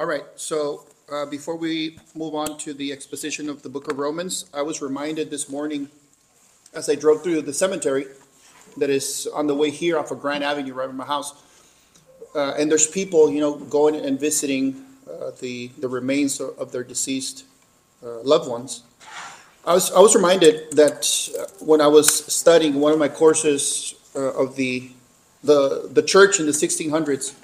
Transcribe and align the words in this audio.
All 0.00 0.06
right, 0.06 0.22
so 0.36 0.86
uh, 1.12 1.26
before 1.26 1.56
we 1.56 1.98
move 2.14 2.36
on 2.36 2.56
to 2.58 2.72
the 2.72 2.92
exposition 2.92 3.48
of 3.48 3.62
the 3.62 3.68
book 3.68 3.90
of 3.90 3.98
Romans, 3.98 4.48
I 4.54 4.62
was 4.62 4.80
reminded 4.80 5.28
this 5.28 5.50
morning 5.50 5.88
as 6.72 6.88
I 6.88 6.94
drove 6.94 7.24
through 7.24 7.42
the 7.42 7.52
cemetery 7.52 8.06
that 8.76 8.90
is 8.90 9.28
on 9.34 9.48
the 9.48 9.56
way 9.56 9.70
here 9.70 9.98
off 9.98 10.12
of 10.12 10.20
Grand 10.20 10.44
Avenue, 10.44 10.72
right 10.72 10.86
by 10.86 10.92
my 10.92 11.04
house. 11.04 11.42
Uh, 12.32 12.52
and 12.52 12.70
there's 12.70 12.86
people, 12.86 13.28
you 13.28 13.40
know, 13.40 13.56
going 13.56 13.96
and 13.96 14.20
visiting 14.20 14.84
uh, 15.10 15.32
the, 15.40 15.72
the 15.78 15.88
remains 15.88 16.40
of, 16.40 16.70
their 16.70 16.84
deceased 16.84 17.44
uh, 18.04 18.20
loved 18.20 18.48
ones. 18.48 18.84
I 19.66 19.74
was, 19.74 19.90
I 19.90 19.98
was 19.98 20.14
reminded 20.14 20.76
that 20.76 21.28
uh, 21.36 21.64
when 21.64 21.80
I 21.80 21.88
was 21.88 22.24
studying 22.32 22.74
one 22.74 22.92
of 22.92 23.00
my 23.00 23.08
courses 23.08 23.96
uh, 24.14 24.32
of 24.34 24.54
the, 24.54 24.92
the, 25.42 25.90
the 25.92 26.02
church 26.02 26.38
in 26.38 26.46
the 26.46 26.52
1600s, 26.52 27.34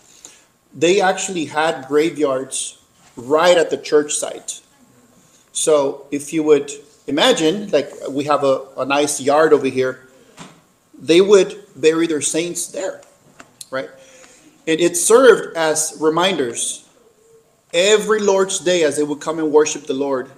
they 0.74 1.00
actually 1.00 1.46
had 1.46 1.86
graveyards 1.86 2.78
right 3.16 3.56
at 3.56 3.70
the 3.70 3.76
church 3.76 4.14
site. 4.14 4.60
So 5.52 6.06
if 6.10 6.32
you 6.32 6.42
would 6.42 6.70
imagine, 7.06 7.70
like 7.70 7.90
we 8.10 8.24
have 8.24 8.42
a, 8.44 8.62
a 8.76 8.84
nice 8.84 9.20
yard 9.20 9.52
over 9.52 9.66
here, 9.66 10.08
they 10.98 11.20
would 11.20 11.62
bury 11.76 12.06
their 12.06 12.20
saints 12.20 12.68
there, 12.68 13.02
right? 13.70 13.88
And 14.66 14.80
it 14.80 14.96
served 14.96 15.56
as 15.56 15.96
reminders 16.00 16.88
every 17.72 18.20
Lord's 18.20 18.58
Day 18.58 18.84
as 18.84 18.96
they 18.96 19.02
would 19.02 19.20
come 19.20 19.38
and 19.38 19.52
worship 19.52 19.86
the 19.86 19.94
Lord. 19.94 20.30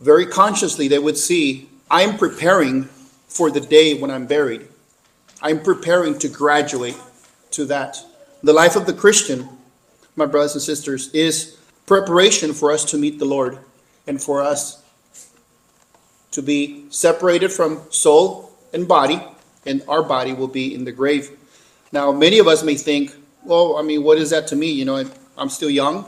Very 0.00 0.26
consciously, 0.26 0.86
they 0.88 0.98
would 0.98 1.16
see, 1.16 1.68
I'm 1.90 2.18
preparing 2.18 2.84
for 3.28 3.50
the 3.50 3.60
day 3.60 3.98
when 3.98 4.10
I'm 4.10 4.26
buried. 4.26 4.68
I'm 5.42 5.60
preparing 5.62 6.18
to 6.20 6.28
graduate 6.28 6.96
to 7.52 7.64
that. 7.66 7.98
The 8.42 8.52
life 8.52 8.76
of 8.76 8.86
the 8.86 8.92
Christian, 8.92 9.48
my 10.14 10.26
brothers 10.26 10.54
and 10.54 10.62
sisters, 10.62 11.12
is 11.12 11.58
preparation 11.86 12.52
for 12.52 12.70
us 12.70 12.84
to 12.86 12.96
meet 12.96 13.18
the 13.18 13.24
Lord 13.24 13.58
and 14.06 14.22
for 14.22 14.42
us 14.42 14.82
to 16.30 16.42
be 16.42 16.86
separated 16.90 17.50
from 17.50 17.82
soul 17.90 18.52
and 18.72 18.86
body, 18.86 19.20
and 19.66 19.82
our 19.88 20.02
body 20.02 20.34
will 20.34 20.48
be 20.48 20.72
in 20.72 20.84
the 20.84 20.92
grave. 20.92 21.36
Now, 21.90 22.12
many 22.12 22.38
of 22.38 22.46
us 22.46 22.62
may 22.62 22.76
think, 22.76 23.12
well, 23.44 23.76
I 23.76 23.82
mean, 23.82 24.04
what 24.04 24.18
is 24.18 24.30
that 24.30 24.46
to 24.48 24.56
me? 24.56 24.70
You 24.70 24.84
know, 24.84 25.04
I'm 25.36 25.48
still 25.48 25.70
young 25.70 26.06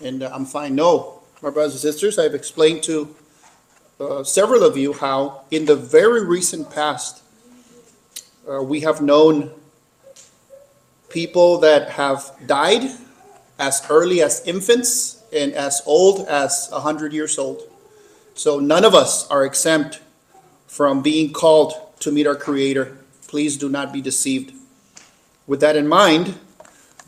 and 0.00 0.22
uh, 0.22 0.30
I'm 0.32 0.44
fine. 0.44 0.74
No, 0.74 1.22
my 1.40 1.50
brothers 1.50 1.72
and 1.72 1.80
sisters, 1.80 2.18
I've 2.18 2.34
explained 2.34 2.82
to 2.84 3.14
uh, 4.00 4.22
several 4.22 4.64
of 4.64 4.76
you 4.76 4.92
how 4.92 5.42
in 5.50 5.64
the 5.64 5.76
very 5.76 6.24
recent 6.24 6.70
past, 6.70 7.22
uh, 8.50 8.62
we 8.62 8.80
have 8.80 9.00
known 9.00 9.50
people 11.08 11.58
that 11.58 11.90
have 11.90 12.32
died 12.46 12.90
as 13.58 13.82
early 13.90 14.22
as 14.22 14.42
infants 14.46 15.22
and 15.32 15.52
as 15.52 15.82
old 15.86 16.26
as 16.28 16.68
100 16.70 17.12
years 17.12 17.38
old. 17.38 17.62
So 18.34 18.60
none 18.60 18.84
of 18.84 18.94
us 18.94 19.28
are 19.28 19.44
exempt 19.44 20.00
from 20.66 21.02
being 21.02 21.32
called 21.32 21.74
to 22.00 22.12
meet 22.12 22.26
our 22.26 22.36
Creator. 22.36 22.96
Please 23.26 23.56
do 23.56 23.68
not 23.68 23.92
be 23.92 24.00
deceived. 24.00 24.54
With 25.46 25.60
that 25.60 25.76
in 25.76 25.88
mind, 25.88 26.38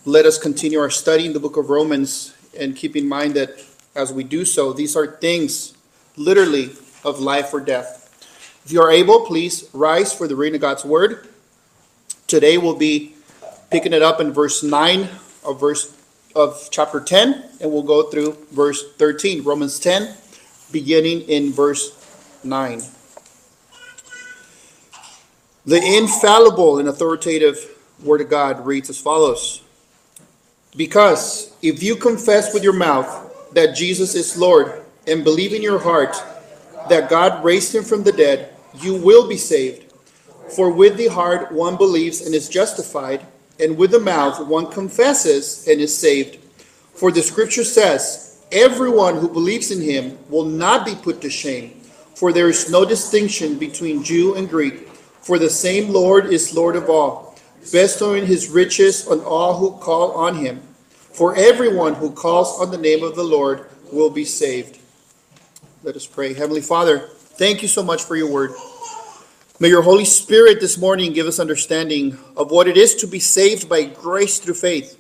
let 0.05 0.27
us 0.27 0.39
continue 0.39 0.81
our 0.81 0.91
study 0.91 1.27
in 1.27 1.33
the 1.33 1.41
book 1.41 1.57
of 1.57 1.71
Romans 1.71 2.35
and 2.59 2.75
keep 2.75 2.97
in 2.97 3.07
mind 3.07 3.35
that 3.35 3.63
as 3.95 4.13
we 4.13 4.25
do 4.25 4.45
so, 4.45 4.73
these 4.73 4.97
are 4.97 5.07
things 5.07 5.75
literally 6.17 6.71
of 7.05 7.21
life 7.21 7.53
or 7.53 7.61
death. 7.61 7.99
If 8.65 8.73
you 8.73 8.81
are 8.81 8.91
able, 8.91 9.27
please 9.27 9.69
rise 9.73 10.13
for 10.13 10.27
the 10.27 10.37
reading 10.37 10.57
of 10.57 10.61
God's 10.63 10.85
word. 10.85 11.29
Today 12.27 12.59
we'll 12.59 12.77
be 12.77 13.15
picking 13.71 13.93
it 13.93 14.03
up 14.03 14.21
in 14.21 14.33
verse 14.33 14.63
9 14.63 15.09
of 15.45 15.61
verse 15.61 15.97
of 16.37 16.69
chapter 16.71 17.01
10 17.01 17.45
and 17.61 17.73
we'll 17.73 17.83
go 17.83 18.05
through 18.05 18.37
verse 18.53 18.93
13 18.95 19.43
romans 19.43 19.79
10 19.79 20.15
beginning 20.73 21.23
in 21.23 21.53
verse 21.53 21.97
9 22.45 22.81
the 25.67 25.77
infallible 25.77 26.79
and 26.79 26.89
authoritative 26.89 27.77
word 28.03 28.23
of 28.23 28.31
god 28.31 28.65
reads 28.65 28.89
as 28.89 28.99
follows. 28.99 29.63
Because 30.77 31.55
if 31.63 31.83
you 31.83 31.97
confess 31.97 32.55
with 32.55 32.65
your 32.65 32.73
mouth 32.73 33.53
that 33.53 33.77
jesus 33.77 34.15
is 34.15 34.37
lord 34.37 34.85
and 35.07 35.23
believe 35.23 35.53
in 35.53 35.63
your 35.63 35.79
heart 35.79 36.17
that 36.89 37.11
god 37.11 37.45
raised 37.45 37.75
him 37.75 37.85
from 37.85 38.03
the 38.03 38.13
dead 38.13 38.55
you 38.81 38.95
will 38.95 39.29
be 39.29 39.37
saved. 39.37 39.93
For 40.57 40.71
with 40.71 40.97
the 40.97 41.09
heart 41.09 41.53
one 41.53 41.77
believes 41.77 42.23
and 42.23 42.35
is 42.35 42.49
justified 42.49 43.27
and 43.61 43.77
with 43.77 43.93
the 43.93 44.01
mouth 44.01 44.47
one 44.47 44.67
confesses 44.71 45.67
and 45.69 45.81
is 45.81 45.97
saved. 45.97 46.39
For 46.95 47.11
the 47.11 47.23
scripture 47.23 47.65
says, 47.65 48.43
Everyone 48.53 49.17
who 49.17 49.29
believes 49.29 49.71
in 49.71 49.81
him 49.81 50.19
will 50.29 50.45
not 50.45 50.85
be 50.85 50.97
put 50.97 51.21
to 51.21 51.31
shame, 51.31 51.81
for 52.15 52.33
there 52.33 52.49
is 52.49 52.71
no 52.71 52.85
distinction 52.85 53.59
between 53.59 54.03
Jew 54.03 54.35
and 54.35 54.49
Greek, 54.49 54.89
for 55.21 55.39
the 55.39 55.51
same 55.51 55.93
Lord 55.93 56.27
is 56.27 56.55
Lord 56.55 56.75
of 56.75 56.91
all, 56.91 57.39
bestowing 57.71 58.27
his 58.27 58.49
riches 58.49 59.07
on 59.07 59.21
all 59.21 59.57
who 59.57 59.79
call 59.79 60.13
on 60.13 60.35
him. 60.35 60.61
For 61.13 61.37
everyone 61.37 61.95
who 61.95 62.11
calls 62.11 62.61
on 62.61 62.71
the 62.71 62.79
name 62.79 63.05
of 63.05 63.15
the 63.15 63.23
Lord 63.23 63.67
will 63.93 64.11
be 64.11 64.25
saved. 64.25 64.79
Let 65.83 65.97
us 65.97 66.07
pray. 66.07 66.35
Heavenly 66.35 66.61
Father, 66.61 66.99
thank 66.99 67.63
you 67.63 67.69
so 67.69 67.83
much 67.83 68.03
for 68.03 68.17
your 68.17 68.31
word. 68.31 68.53
May 69.63 69.69
your 69.69 69.83
Holy 69.83 70.07
Spirit 70.07 70.59
this 70.59 70.79
morning 70.79 71.13
give 71.13 71.27
us 71.27 71.39
understanding 71.39 72.17
of 72.35 72.51
what 72.51 72.67
it 72.67 72.79
is 72.79 72.95
to 72.95 73.07
be 73.07 73.21
saved 73.21 73.69
by 73.69 73.85
grace 73.85 74.39
through 74.39 74.55
faith, 74.55 74.99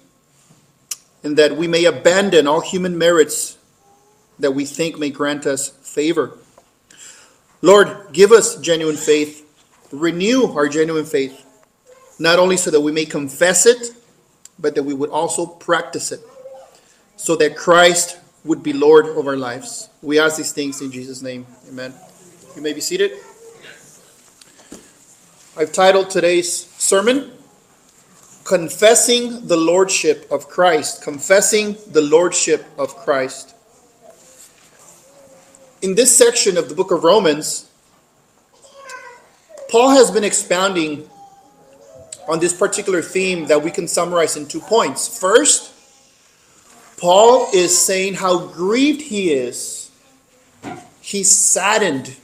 and 1.25 1.35
that 1.39 1.57
we 1.57 1.67
may 1.67 1.87
abandon 1.87 2.47
all 2.47 2.61
human 2.61 2.99
merits 2.99 3.57
that 4.39 4.51
we 4.51 4.67
think 4.67 4.99
may 4.99 5.09
grant 5.09 5.47
us 5.47 5.71
favor. 5.71 6.37
Lord, 7.63 8.13
give 8.13 8.33
us 8.33 8.61
genuine 8.61 8.99
faith, 8.99 9.49
renew 9.93 10.53
our 10.53 10.69
genuine 10.69 11.07
faith, 11.07 11.43
not 12.19 12.39
only 12.39 12.59
so 12.59 12.71
that 12.71 12.83
we 12.83 12.93
may 12.93 13.07
confess 13.07 13.65
it, 13.65 13.93
but 14.59 14.75
that 14.75 14.83
we 14.83 14.93
would 14.93 15.09
also 15.09 15.47
practice 15.47 16.13
it, 16.13 16.21
so 17.17 17.35
that 17.37 17.57
Christ 17.57 18.19
would 18.45 18.63
be 18.63 18.75
Lord 18.75 19.07
of 19.07 19.27
our 19.27 19.39
lives. 19.39 19.89
We 20.03 20.19
ask 20.21 20.37
these 20.37 20.53
things 20.53 20.83
in 20.83 20.93
Jesus' 20.93 21.23
name. 21.23 21.47
Amen. 21.67 21.95
You 22.55 22.61
may 22.61 22.75
be 22.75 22.83
seated. 22.83 23.13
I've 25.61 25.73
titled 25.73 26.09
today's 26.09 26.71
sermon, 26.79 27.33
Confessing 28.45 29.47
the 29.47 29.59
Lordship 29.59 30.27
of 30.31 30.49
Christ. 30.49 31.03
Confessing 31.03 31.77
the 31.87 32.01
Lordship 32.01 32.65
of 32.79 32.97
Christ. 32.97 33.55
In 35.83 35.97
this 35.97 36.17
section 36.17 36.57
of 36.57 36.71
the 36.71 36.75
book 36.75 36.91
of 36.91 37.05
Romans, 37.05 37.71
Paul 39.71 39.91
has 39.91 40.11
been 40.11 40.25
expounding 40.25 41.07
on 42.27 42.39
this 42.39 42.55
particular 42.55 43.03
theme 43.03 43.49
that 43.49 43.63
we 43.63 43.71
can 43.71 43.87
summarize 43.87 44.39
in 44.39 44.47
two 44.47 44.61
points. 44.61 45.21
First, 45.21 45.75
Paul 46.99 47.49
is 47.53 47.79
saying 47.79 48.15
how 48.15 48.47
grieved 48.47 49.03
he 49.03 49.35
is, 49.35 49.91
he's 51.03 51.31
saddened 51.31 52.17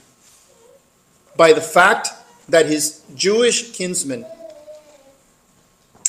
by 1.35 1.53
the 1.53 1.61
fact 1.61 2.16
that 2.49 2.65
his 2.65 3.01
Jewish 3.15 3.71
kinsmen, 3.71 4.25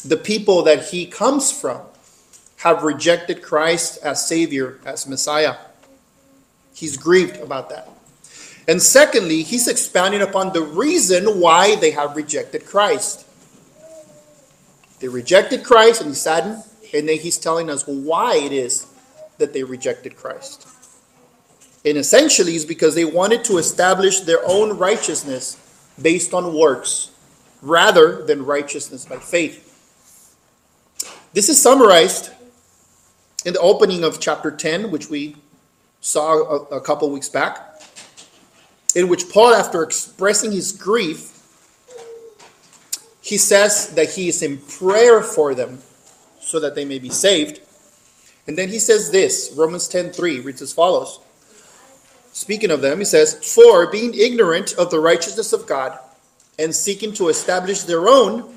the 0.04 0.16
people 0.16 0.62
that 0.62 0.88
he 0.88 1.06
comes 1.06 1.50
from, 1.50 1.82
have 2.58 2.82
rejected 2.82 3.42
Christ 3.42 3.98
as 4.02 4.26
Savior, 4.26 4.78
as 4.84 5.06
Messiah. 5.06 5.56
He's 6.74 6.96
grieved 6.96 7.36
about 7.36 7.70
that. 7.70 7.88
And 8.66 8.82
secondly, 8.82 9.42
he's 9.42 9.68
expounding 9.68 10.22
upon 10.22 10.52
the 10.52 10.62
reason 10.62 11.40
why 11.40 11.76
they 11.76 11.90
have 11.92 12.16
rejected 12.16 12.66
Christ. 12.66 13.26
They 15.00 15.08
rejected 15.08 15.64
Christ 15.64 16.00
and 16.00 16.10
he's 16.10 16.20
saddened, 16.20 16.62
and 16.92 17.08
then 17.08 17.18
he's 17.18 17.38
telling 17.38 17.70
us 17.70 17.86
why 17.86 18.36
it 18.36 18.52
is 18.52 18.86
that 19.38 19.52
they 19.52 19.62
rejected 19.62 20.16
Christ. 20.16 20.66
And 21.84 21.96
essentially, 21.96 22.56
it's 22.56 22.64
because 22.64 22.94
they 22.94 23.04
wanted 23.04 23.44
to 23.44 23.58
establish 23.58 24.20
their 24.20 24.40
own 24.44 24.76
righteousness 24.76 25.56
based 26.00 26.34
on 26.34 26.54
works 26.54 27.10
rather 27.62 28.24
than 28.24 28.44
righteousness 28.44 29.04
by 29.04 29.16
faith. 29.16 29.64
This 31.32 31.48
is 31.48 31.60
summarized 31.60 32.30
in 33.44 33.54
the 33.54 33.60
opening 33.60 34.04
of 34.04 34.20
chapter 34.20 34.50
10, 34.50 34.90
which 34.90 35.08
we 35.08 35.36
saw 36.00 36.32
a, 36.32 36.76
a 36.76 36.80
couple 36.80 37.10
weeks 37.10 37.28
back, 37.28 37.82
in 38.94 39.08
which 39.08 39.28
Paul, 39.30 39.54
after 39.54 39.82
expressing 39.82 40.52
his 40.52 40.72
grief, 40.72 41.34
he 43.20 43.36
says 43.36 43.90
that 43.94 44.10
he 44.10 44.28
is 44.28 44.42
in 44.42 44.58
prayer 44.58 45.22
for 45.22 45.54
them 45.54 45.78
so 46.40 46.58
that 46.60 46.74
they 46.74 46.84
may 46.84 46.98
be 46.98 47.10
saved. 47.10 47.60
And 48.46 48.56
then 48.56 48.70
he 48.70 48.78
says 48.78 49.10
this 49.10 49.52
Romans 49.54 49.86
10 49.88 50.12
3 50.12 50.40
reads 50.40 50.62
as 50.62 50.72
follows 50.72 51.20
Speaking 52.38 52.70
of 52.70 52.82
them, 52.82 53.00
he 53.00 53.04
says, 53.04 53.34
For 53.52 53.90
being 53.90 54.14
ignorant 54.14 54.72
of 54.74 54.92
the 54.92 55.00
righteousness 55.00 55.52
of 55.52 55.66
God 55.66 55.98
and 56.56 56.72
seeking 56.72 57.12
to 57.14 57.30
establish 57.30 57.82
their 57.82 58.08
own, 58.08 58.54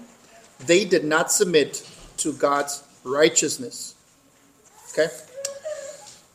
they 0.68 0.86
did 0.86 1.04
not 1.04 1.32
submit 1.32 1.90
to 2.18 2.32
God's 2.34 2.84
righteousness. 3.04 3.96
Okay? 4.92 5.12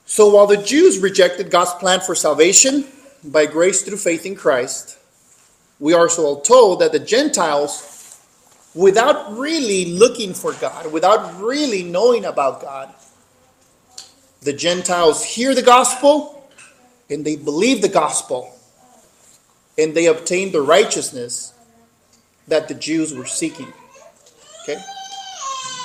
So 0.07 0.29
while 0.29 0.49
the 0.49 0.57
Jews 0.57 0.99
rejected 0.99 1.53
God's 1.53 1.71
plan 1.75 2.01
for 2.01 2.17
salvation 2.17 2.85
by 3.23 3.47
grace 3.47 3.83
through 3.83 3.99
faith 3.99 4.27
in 4.27 4.35
Christ, 4.35 4.99
we 5.79 5.95
are 5.95 6.09
so 6.09 6.41
told 6.41 6.81
that 6.81 6.91
the 6.91 6.99
Gentiles, 6.99 8.19
without 8.75 9.39
really 9.39 9.93
looking 9.93 10.35
for 10.35 10.53
God, 10.55 10.91
without 10.91 11.41
really 11.41 11.85
knowing 11.85 12.25
about 12.25 12.61
God, 12.61 12.93
the 14.43 14.53
Gentiles 14.53 15.25
hear 15.25 15.55
the 15.55 15.63
gospel 15.63 16.36
and 17.09 17.25
they 17.25 17.37
believe 17.37 17.83
the 17.83 17.89
gospel 17.89 18.53
and 19.79 19.95
they 19.95 20.07
obtain 20.07 20.53
the 20.53 20.61
righteousness 20.61 21.53
that 22.49 22.69
the 22.69 22.75
Jews 22.75 23.15
were 23.15 23.27
seeking. 23.27 23.73
Okay? 24.63 24.81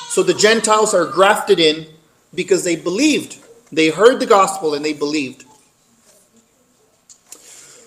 So 0.10 0.24
the 0.24 0.34
Gentiles 0.34 0.94
are 0.94 1.06
grafted 1.06 1.60
in 1.60 1.88
because 2.34 2.64
they 2.64 2.76
believed. 2.76 3.38
They 3.72 3.90
heard 3.90 4.20
the 4.20 4.26
gospel 4.26 4.74
and 4.74 4.84
they 4.84 4.94
believed. 4.94 5.46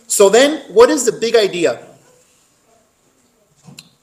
So 0.07 0.29
then, 0.29 0.63
what 0.73 0.91
is 0.91 1.05
the 1.05 1.13
big 1.13 1.35
idea? 1.35 1.85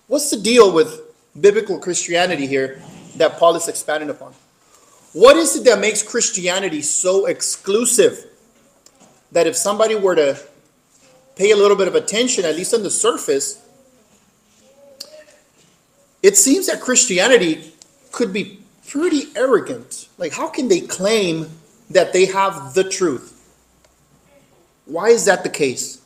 What's 0.08 0.30
the 0.30 0.38
deal 0.38 0.74
with 0.74 1.02
biblical 1.40 1.80
Christianity 1.80 2.46
here 2.46 2.82
that 3.16 3.38
Paul 3.38 3.56
is 3.56 3.70
expanding 3.70 4.10
upon? 4.10 4.34
What 5.14 5.38
is 5.38 5.56
it 5.56 5.64
that 5.66 5.80
makes 5.80 6.04
Christianity 6.04 6.82
so 6.82 7.28
exclusive 7.28 8.26
that 9.32 9.48
if 9.48 9.56
somebody 9.56 9.96
were 9.96 10.16
to 10.16 10.40
pay 11.36 11.52
a 11.52 11.56
little 11.56 11.78
bit 11.78 11.88
of 11.88 11.96
attention, 11.96 12.46
at 12.46 12.56
least 12.56 12.74
on 12.74 12.84
the 12.84 12.92
surface, 12.92 13.66
it 16.22 16.38
seems 16.38 16.68
that 16.68 16.82
Christianity 16.82 17.74
could 18.12 18.32
be 18.32 18.60
pretty 18.88 19.28
arrogant. 19.36 20.10
Like, 20.18 20.34
how 20.34 20.48
can 20.48 20.68
they 20.68 20.82
claim 20.82 21.50
that 21.90 22.14
they 22.14 22.26
have 22.26 22.74
the 22.74 22.84
truth? 22.84 23.38
Why 24.86 25.10
is 25.10 25.26
that 25.26 25.44
the 25.44 25.50
case? 25.50 26.02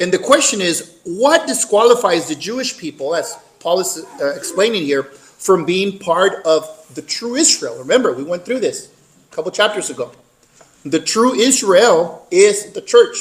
And 0.00 0.12
the 0.12 0.18
question 0.18 0.60
is 0.60 0.98
what 1.04 1.46
disqualifies 1.46 2.28
the 2.28 2.34
Jewish 2.34 2.76
people, 2.76 3.14
as 3.14 3.38
Paul 3.60 3.80
is 3.80 4.04
uh, 4.20 4.34
explaining 4.34 4.82
here, 4.82 5.04
from 5.04 5.64
being 5.64 5.98
part 5.98 6.44
of 6.44 6.66
the 6.94 7.02
true 7.02 7.36
Israel? 7.36 7.78
Remember, 7.78 8.12
we 8.12 8.24
went 8.24 8.44
through 8.44 8.60
this 8.60 8.88
a 9.32 9.34
couple 9.34 9.50
chapters 9.50 9.88
ago. 9.88 10.12
The 10.84 11.00
true 11.00 11.34
Israel 11.34 12.26
is 12.30 12.72
the 12.72 12.82
church. 12.82 13.16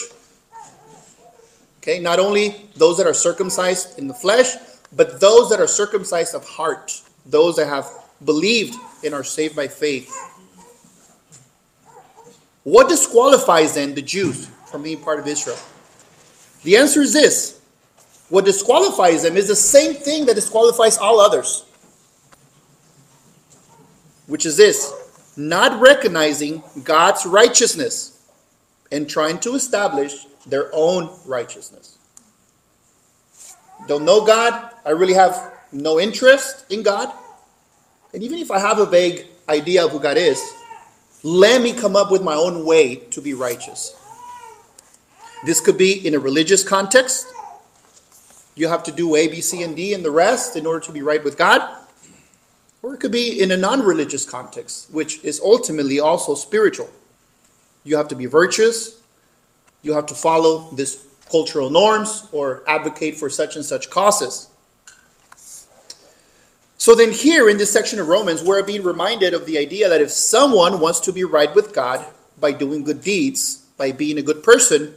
Okay, 1.78 2.00
not 2.00 2.20
only 2.20 2.70
those 2.76 2.98
that 2.98 3.08
are 3.08 3.14
circumcised 3.14 3.98
in 3.98 4.08
the 4.08 4.14
flesh, 4.14 4.56
but 4.94 5.22
those 5.22 5.50
that 5.50 5.62
are 5.62 5.68
circumcised 5.68 6.36
of 6.36 6.46
heart, 6.46 7.02
those 7.26 7.56
that 7.56 7.68
have 7.68 7.88
believed 8.26 8.76
and 9.06 9.14
are 9.14 9.24
saved 9.24 9.56
by 9.56 9.68
faith. 9.68 10.14
What 12.64 12.90
disqualifies 12.90 13.76
then 13.76 13.96
the 13.96 14.02
Jews 14.02 14.48
from 14.70 14.84
being 14.84 15.02
part 15.02 15.20
of 15.20 15.28
Israel? 15.28 15.58
The 16.64 16.76
answer 16.78 17.02
is 17.02 17.14
this 17.14 17.62
what 18.30 18.46
disqualifies 18.46 19.24
them 19.24 19.38
is 19.38 19.48
the 19.48 19.56
same 19.56 19.94
thing 19.94 20.26
that 20.26 20.36
disqualifies 20.36 20.98
all 20.98 21.20
others, 21.20 21.66
which 24.28 24.46
is 24.46 24.58
this 24.58 24.94
not 25.38 25.80
recognizing 25.80 26.64
God's 26.84 27.26
righteousness 27.26 28.22
and 28.92 29.10
trying 29.10 29.40
to 29.40 29.56
establish 29.56 30.26
their 30.46 30.70
own 30.74 31.10
righteousness. 31.26 31.98
Don't 33.88 34.06
know 34.06 34.26
God. 34.26 34.72
I 34.86 34.92
really 34.92 35.14
have 35.14 35.54
no 35.72 36.00
interest 36.00 36.66
in 36.72 36.84
God. 36.84 37.12
And 38.14 38.24
even 38.24 38.40
if 38.40 38.52
I 38.52 38.60
have 38.60 38.80
a 38.80 38.86
vague 38.86 39.28
idea 39.48 39.86
of 39.86 39.92
who 39.92 40.00
God 40.00 40.18
is, 40.18 40.42
let 41.24 41.62
me 41.62 41.74
come 41.74 41.96
up 41.96 42.12
with 42.12 42.22
my 42.22 42.36
own 42.36 42.66
way 42.66 42.96
to 42.96 43.22
be 43.22 43.34
righteous. 43.34 43.96
This 45.46 45.60
could 45.60 45.78
be 45.78 46.06
in 46.06 46.14
a 46.14 46.20
religious 46.20 46.64
context. 46.64 47.28
You 48.56 48.68
have 48.68 48.84
to 48.84 48.92
do 48.92 49.16
A, 49.16 49.28
B, 49.28 49.42
C, 49.42 49.64
and 49.64 49.76
D 49.76 49.94
and 49.94 50.04
the 50.04 50.12
rest 50.12 50.56
in 50.56 50.66
order 50.66 50.80
to 50.86 50.92
be 50.92 51.02
right 51.02 51.24
with 51.24 51.38
God. 51.38 51.81
Or 52.84 52.96
it 52.96 53.00
could 53.00 53.12
be 53.12 53.42
in 53.42 53.52
a 53.52 53.58
non 53.58 53.82
religious 53.82 54.26
context, 54.26 54.92
which 54.92 55.24
is 55.24 55.40
ultimately 55.40 56.00
also 56.00 56.36
spiritual. 56.36 56.90
You 57.84 57.98
have 57.98 58.08
to 58.10 58.16
be 58.16 58.26
virtuous, 58.26 59.02
you 59.82 59.94
have 59.94 60.06
to 60.08 60.16
follow 60.16 60.70
this 60.72 61.06
cultural 61.30 61.70
norms 61.70 62.28
or 62.32 62.64
advocate 62.68 63.16
for 63.16 63.30
such 63.30 63.56
and 63.56 63.66
such 63.66 63.90
causes. 63.90 64.50
So 66.78 66.96
then, 66.96 67.12
here 67.12 67.48
in 67.48 67.58
this 67.58 67.72
section 67.72 68.00
of 68.00 68.08
Romans, 68.08 68.42
we're 68.44 68.64
being 68.64 68.82
reminded 68.82 69.36
of 69.36 69.46
the 69.46 69.60
idea 69.60 69.88
that 69.88 70.02
if 70.02 70.10
someone 70.10 70.80
wants 70.80 71.00
to 71.02 71.14
be 71.14 71.24
right 71.24 71.54
with 71.54 71.74
God 71.74 72.04
by 72.40 72.52
doing 72.52 72.84
good 72.84 73.02
deeds, 73.02 73.58
by 73.78 73.92
being 73.92 74.18
a 74.18 74.24
good 74.24 74.42
person, 74.42 74.96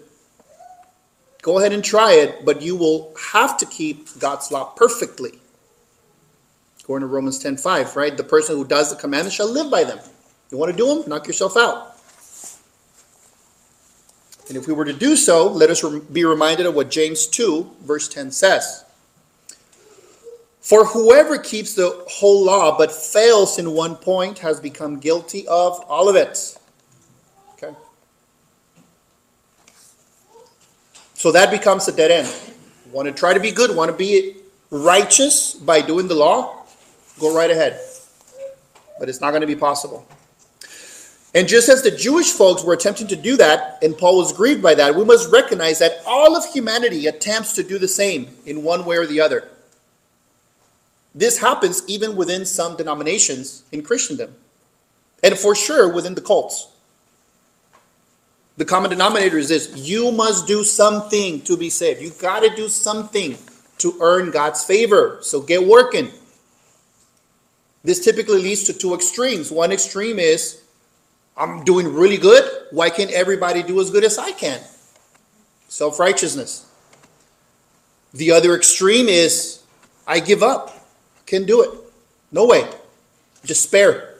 go 1.42 1.58
ahead 1.58 1.74
and 1.74 1.84
try 1.84 2.12
it, 2.14 2.42
but 2.44 2.62
you 2.62 2.74
will 2.74 3.14
have 3.32 3.58
to 3.58 3.66
keep 3.66 4.18
God's 4.18 4.50
law 4.50 4.72
perfectly. 4.76 5.38
According 6.84 7.08
to 7.08 7.14
Romans 7.14 7.38
10:5, 7.38 7.96
right? 7.96 8.14
The 8.14 8.22
person 8.22 8.56
who 8.56 8.64
does 8.66 8.90
the 8.90 8.96
commandments 8.96 9.34
shall 9.34 9.50
live 9.50 9.70
by 9.70 9.84
them. 9.84 9.98
You 10.50 10.58
want 10.58 10.70
to 10.70 10.76
do 10.76 10.86
them? 10.86 11.08
Knock 11.08 11.26
yourself 11.26 11.56
out. 11.56 11.96
And 14.48 14.58
if 14.58 14.66
we 14.66 14.74
were 14.74 14.84
to 14.84 14.92
do 14.92 15.16
so, 15.16 15.46
let 15.46 15.70
us 15.70 15.82
be 16.12 16.26
reminded 16.26 16.66
of 16.66 16.74
what 16.74 16.90
James 16.90 17.26
2, 17.26 17.70
verse 17.82 18.06
10 18.06 18.30
says. 18.30 18.84
For 20.60 20.84
whoever 20.84 21.38
keeps 21.38 21.72
the 21.72 22.04
whole 22.06 22.44
law 22.44 22.76
but 22.76 22.92
fails 22.92 23.58
in 23.58 23.72
one 23.72 23.96
point 23.96 24.40
has 24.40 24.60
become 24.60 24.98
guilty 24.98 25.48
of 25.48 25.80
all 25.88 26.10
of 26.10 26.16
it. 26.16 26.58
Okay? 27.54 27.74
So 31.14 31.32
that 31.32 31.50
becomes 31.50 31.88
a 31.88 31.92
dead 31.92 32.10
end. 32.10 32.34
Want 32.92 33.08
to 33.08 33.12
try 33.12 33.32
to 33.32 33.40
be 33.40 33.52
good, 33.52 33.74
want 33.74 33.90
to 33.90 33.96
be 33.96 34.36
righteous 34.70 35.54
by 35.54 35.80
doing 35.80 36.08
the 36.08 36.14
law? 36.14 36.63
Go 37.18 37.34
right 37.34 37.50
ahead. 37.50 37.80
But 38.98 39.08
it's 39.08 39.20
not 39.20 39.30
going 39.30 39.40
to 39.40 39.46
be 39.46 39.56
possible. 39.56 40.06
And 41.34 41.48
just 41.48 41.68
as 41.68 41.82
the 41.82 41.90
Jewish 41.90 42.30
folks 42.30 42.62
were 42.62 42.74
attempting 42.74 43.08
to 43.08 43.16
do 43.16 43.36
that, 43.36 43.82
and 43.82 43.98
Paul 43.98 44.18
was 44.18 44.32
grieved 44.32 44.62
by 44.62 44.74
that, 44.76 44.94
we 44.94 45.04
must 45.04 45.32
recognize 45.32 45.80
that 45.80 46.00
all 46.06 46.36
of 46.36 46.44
humanity 46.52 47.08
attempts 47.08 47.54
to 47.54 47.64
do 47.64 47.76
the 47.76 47.88
same 47.88 48.28
in 48.46 48.62
one 48.62 48.84
way 48.84 48.96
or 48.96 49.06
the 49.06 49.20
other. 49.20 49.48
This 51.12 51.38
happens 51.38 51.82
even 51.88 52.14
within 52.14 52.46
some 52.46 52.76
denominations 52.76 53.64
in 53.72 53.82
Christendom, 53.82 54.34
and 55.24 55.36
for 55.36 55.56
sure 55.56 55.92
within 55.92 56.14
the 56.14 56.20
cults. 56.20 56.68
The 58.56 58.64
common 58.64 58.90
denominator 58.90 59.38
is 59.38 59.48
this 59.48 59.76
you 59.76 60.12
must 60.12 60.46
do 60.46 60.62
something 60.62 61.40
to 61.42 61.56
be 61.56 61.70
saved. 61.70 62.00
You 62.00 62.10
got 62.10 62.40
to 62.40 62.54
do 62.54 62.68
something 62.68 63.36
to 63.78 63.98
earn 64.00 64.30
God's 64.30 64.64
favor. 64.64 65.18
So 65.22 65.40
get 65.40 65.66
working. 65.66 66.12
This 67.84 68.02
typically 68.02 68.42
leads 68.42 68.64
to 68.64 68.72
two 68.72 68.94
extremes. 68.94 69.50
One 69.50 69.70
extreme 69.70 70.18
is 70.18 70.62
I'm 71.36 71.64
doing 71.64 71.92
really 71.92 72.16
good. 72.16 72.50
Why 72.70 72.88
can't 72.88 73.10
everybody 73.10 73.62
do 73.62 73.78
as 73.80 73.90
good 73.90 74.04
as 74.04 74.18
I 74.18 74.32
can? 74.32 74.60
Self 75.68 76.00
righteousness. 76.00 76.66
The 78.14 78.30
other 78.30 78.54
extreme 78.54 79.08
is 79.08 79.62
I 80.06 80.20
give 80.20 80.42
up. 80.42 80.88
Can't 81.26 81.46
do 81.46 81.62
it. 81.62 81.70
No 82.32 82.46
way. 82.46 82.68
Despair. 83.44 84.14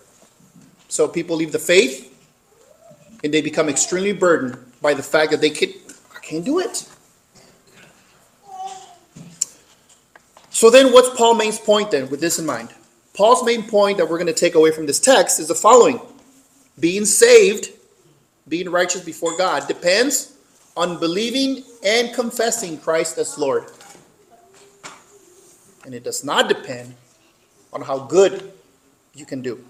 So 0.89 1.09
people 1.09 1.37
leave 1.37 1.53
the 1.53 1.59
faith 1.59 2.11
and 3.25 3.33
they 3.33 3.41
become 3.41 3.69
extremely 3.69 4.13
burdened 4.13 4.59
by 4.83 4.93
the 4.93 5.03
fact 5.03 5.31
that 5.31 5.41
they 5.41 5.51
can't. 5.51 5.75
I 6.15 6.19
can't 6.21 6.45
do 6.45 6.59
it. 6.59 6.87
So 10.51 10.71
then 10.71 10.93
what's 10.93 11.11
Paul's 11.17 11.39
main 11.39 11.53
point 11.53 11.91
then 11.91 12.09
with 12.11 12.21
this 12.21 12.39
in 12.39 12.47
mind? 12.47 12.75
Paul's 13.15 13.45
main 13.45 13.63
point 13.63 13.99
that 13.99 14.09
we're 14.09 14.19
going 14.19 14.27
to 14.27 14.33
take 14.33 14.57
away 14.57 14.73
from 14.73 14.87
this 14.87 14.99
text 14.99 15.39
is 15.39 15.49
the 15.49 15.55
following 15.55 16.01
being 16.81 17.05
saved, 17.05 17.71
being 18.49 18.69
righteous 18.69 19.03
before 19.03 19.37
God, 19.39 19.69
depends 19.69 20.37
on 20.77 20.99
believing 20.99 21.63
and 21.85 22.13
confessing 22.13 22.79
Christ 22.79 23.17
as 23.19 23.39
Lord. 23.39 23.71
And 25.85 25.95
it 25.95 26.03
does 26.03 26.25
not 26.25 26.49
depend 26.49 26.95
on 27.73 27.83
how 27.83 28.01
good 28.01 28.53
you 29.15 29.25
can 29.25 29.41
do. 29.41 29.65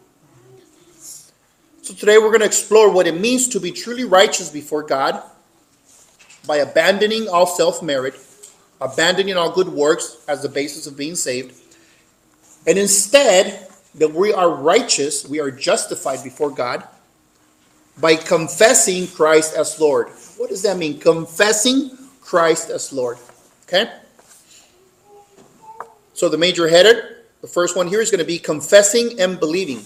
So 1.83 1.93
today 1.93 2.17
we're 2.17 2.29
going 2.29 2.41
to 2.41 2.47
explore 2.47 2.91
what 2.91 3.07
it 3.07 3.21
means 3.21 3.49
to 3.49 3.61
be 3.61 3.71
truly 3.71 4.05
righteous 4.05 4.49
before 4.49 4.83
God 4.83 5.23
by 6.47 6.57
abandoning 6.59 7.29
all 7.29 7.47
self 7.47 7.83
merit, 7.83 8.15
abandoning 8.81 9.37
all 9.37 9.51
good 9.51 9.69
works 9.69 10.25
as 10.27 10.41
the 10.41 10.49
basis 10.49 10.87
of 10.87 10.97
being 10.97 11.15
saved, 11.15 11.61
and 12.66 12.78
instead 12.78 13.68
that 13.97 14.12
we 14.12 14.33
are 14.33 14.50
righteous, 14.50 15.26
we 15.28 15.40
are 15.40 15.50
justified 15.50 16.23
before 16.25 16.50
God 16.50 16.87
by 18.00 18.16
confessing 18.16 19.06
Christ 19.06 19.54
as 19.56 19.78
Lord. 19.80 20.09
What 20.37 20.50
does 20.50 20.62
that 20.62 20.76
mean? 20.76 20.99
Confessing 20.99 21.97
Christ 22.21 22.71
as 22.71 22.92
Lord. 22.92 23.18
Okay? 23.66 23.90
So 26.14 26.28
the 26.28 26.38
major 26.38 26.68
header 26.68 27.11
The 27.40 27.49
first 27.49 27.76
one 27.76 27.88
here 27.88 28.00
is 28.00 28.11
going 28.11 28.21
to 28.21 28.25
be 28.25 28.38
confessing 28.38 29.21
and 29.21 29.38
believing. 29.38 29.85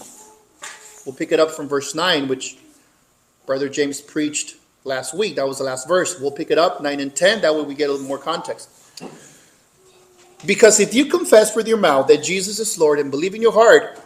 We'll 1.05 1.13
pick 1.13 1.33
it 1.33 1.41
up 1.41 1.51
from 1.51 1.67
verse 1.67 1.93
9, 1.93 2.29
which 2.29 2.57
Brother 3.45 3.67
James 3.67 3.99
preached 3.99 4.55
last 4.85 5.13
week. 5.13 5.35
That 5.35 5.45
was 5.45 5.57
the 5.57 5.65
last 5.65 5.85
verse. 5.85 6.17
We'll 6.21 6.31
pick 6.31 6.51
it 6.51 6.57
up, 6.57 6.81
9 6.81 6.99
and 7.01 7.13
10. 7.13 7.41
That 7.41 7.53
way 7.53 7.63
we 7.63 7.75
get 7.75 7.89
a 7.89 7.91
little 7.91 8.07
more 8.07 8.17
context. 8.17 8.69
Because 10.45 10.79
if 10.79 10.93
you 10.93 11.05
confess 11.05 11.55
with 11.55 11.67
your 11.67 11.77
mouth 11.77 12.07
that 12.07 12.23
Jesus 12.23 12.59
is 12.59 12.79
Lord 12.79 12.99
and 12.99 13.11
believe 13.11 13.35
in 13.35 13.41
your 13.41 13.51
heart 13.51 13.99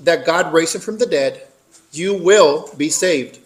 that 0.00 0.24
God 0.24 0.52
raised 0.52 0.74
him 0.74 0.80
from 0.80 0.98
the 0.98 1.06
dead, 1.06 1.46
you 1.92 2.14
will 2.14 2.70
be 2.76 2.88
saved. 2.88 3.40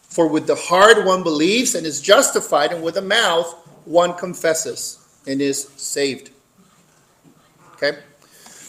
For 0.00 0.26
with 0.26 0.46
the 0.46 0.54
heart 0.54 1.04
one 1.04 1.22
believes 1.22 1.74
and 1.74 1.86
is 1.86 2.00
justified, 2.00 2.72
and 2.72 2.82
with 2.82 2.94
the 2.94 3.02
mouth 3.02 3.52
one 3.84 4.14
confesses 4.14 4.98
and 5.26 5.40
is 5.40 5.68
saved. 5.76 6.30
Okay? 7.74 7.98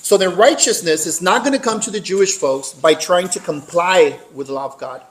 So 0.08 0.17
then 0.17 0.38
righteousness 0.38 1.06
is 1.06 1.22
not 1.22 1.44
going 1.44 1.53
to 1.53 1.63
come 1.63 1.79
to 1.82 1.91
the 1.91 2.00
Jewish 2.00 2.38
folks 2.38 2.74
by 2.74 2.94
trying 2.94 3.29
to 3.29 3.39
comply 3.39 4.20
with 4.34 4.48
the 4.48 4.53
law 4.53 4.65
of 4.65 4.77
God. 4.77 5.03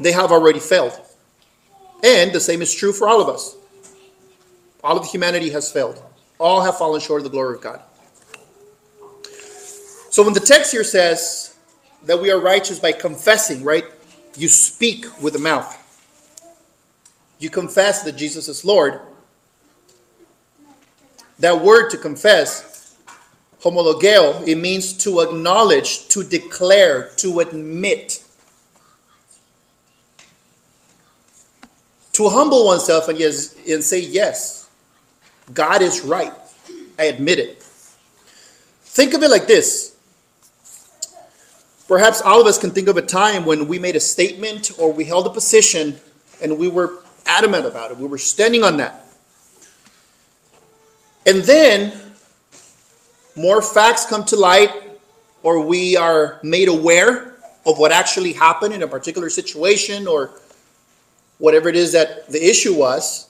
They 0.00 0.12
have 0.12 0.32
already 0.32 0.60
failed. 0.60 0.98
And 2.02 2.32
the 2.32 2.40
same 2.40 2.62
is 2.62 2.74
true 2.74 2.92
for 2.92 3.08
all 3.08 3.20
of 3.20 3.28
us. 3.28 3.57
All 4.82 4.96
of 4.98 5.06
humanity 5.06 5.50
has 5.50 5.70
failed. 5.70 6.02
All 6.38 6.60
have 6.60 6.78
fallen 6.78 7.00
short 7.00 7.20
of 7.20 7.24
the 7.24 7.30
glory 7.30 7.56
of 7.56 7.62
God. 7.62 7.82
So 10.10 10.22
when 10.22 10.34
the 10.34 10.40
text 10.40 10.72
here 10.72 10.84
says 10.84 11.56
that 12.04 12.20
we 12.20 12.30
are 12.30 12.40
righteous 12.40 12.78
by 12.78 12.92
confessing, 12.92 13.62
right? 13.62 13.84
You 14.36 14.48
speak 14.48 15.06
with 15.22 15.34
the 15.34 15.38
mouth. 15.38 15.74
You 17.38 17.50
confess 17.50 18.02
that 18.02 18.16
Jesus 18.16 18.48
is 18.48 18.64
Lord. 18.64 19.00
That 21.38 21.60
word 21.60 21.90
to 21.90 21.96
confess, 21.96 22.96
homologeo, 23.62 24.46
it 24.46 24.56
means 24.56 24.92
to 25.04 25.20
acknowledge, 25.20 26.08
to 26.08 26.24
declare, 26.24 27.10
to 27.16 27.40
admit. 27.40 28.24
To 32.12 32.28
humble 32.28 32.66
oneself 32.66 33.08
and, 33.08 33.18
yes, 33.18 33.54
and 33.68 33.84
say, 33.84 34.00
Yes, 34.00 34.57
God 35.52 35.82
is 35.82 36.02
right. 36.02 36.32
I 36.98 37.04
admit 37.04 37.38
it. 37.38 37.62
Think 38.82 39.14
of 39.14 39.22
it 39.22 39.30
like 39.30 39.46
this. 39.46 39.96
Perhaps 41.86 42.20
all 42.20 42.40
of 42.40 42.46
us 42.46 42.58
can 42.58 42.70
think 42.70 42.88
of 42.88 42.96
a 42.96 43.02
time 43.02 43.44
when 43.44 43.66
we 43.66 43.78
made 43.78 43.96
a 43.96 44.00
statement 44.00 44.72
or 44.78 44.92
we 44.92 45.04
held 45.04 45.26
a 45.26 45.30
position 45.30 45.98
and 46.42 46.58
we 46.58 46.68
were 46.68 46.98
adamant 47.26 47.64
about 47.66 47.90
it. 47.90 47.96
We 47.96 48.06
were 48.06 48.18
standing 48.18 48.62
on 48.62 48.76
that. 48.78 49.06
And 51.26 51.42
then 51.42 51.92
more 53.36 53.62
facts 53.62 54.04
come 54.04 54.24
to 54.24 54.36
light, 54.36 54.70
or 55.42 55.60
we 55.60 55.96
are 55.96 56.40
made 56.42 56.68
aware 56.68 57.36
of 57.64 57.78
what 57.78 57.92
actually 57.92 58.32
happened 58.32 58.74
in 58.74 58.82
a 58.82 58.88
particular 58.88 59.30
situation 59.30 60.06
or 60.06 60.30
whatever 61.38 61.68
it 61.68 61.76
is 61.76 61.92
that 61.92 62.28
the 62.28 62.44
issue 62.44 62.74
was. 62.74 63.27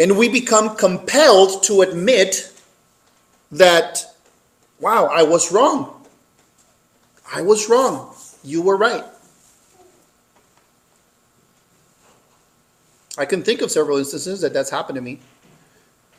And 0.00 0.16
we 0.16 0.30
become 0.30 0.76
compelled 0.76 1.62
to 1.64 1.82
admit 1.82 2.50
that, 3.52 4.02
wow, 4.80 5.04
I 5.12 5.22
was 5.22 5.52
wrong. 5.52 6.06
I 7.30 7.42
was 7.42 7.68
wrong. 7.68 8.14
You 8.42 8.62
were 8.62 8.78
right. 8.78 9.04
I 13.18 13.26
can 13.26 13.42
think 13.42 13.60
of 13.60 13.70
several 13.70 13.98
instances 13.98 14.40
that 14.40 14.54
that's 14.54 14.70
happened 14.70 14.96
to 14.96 15.02
me. 15.02 15.20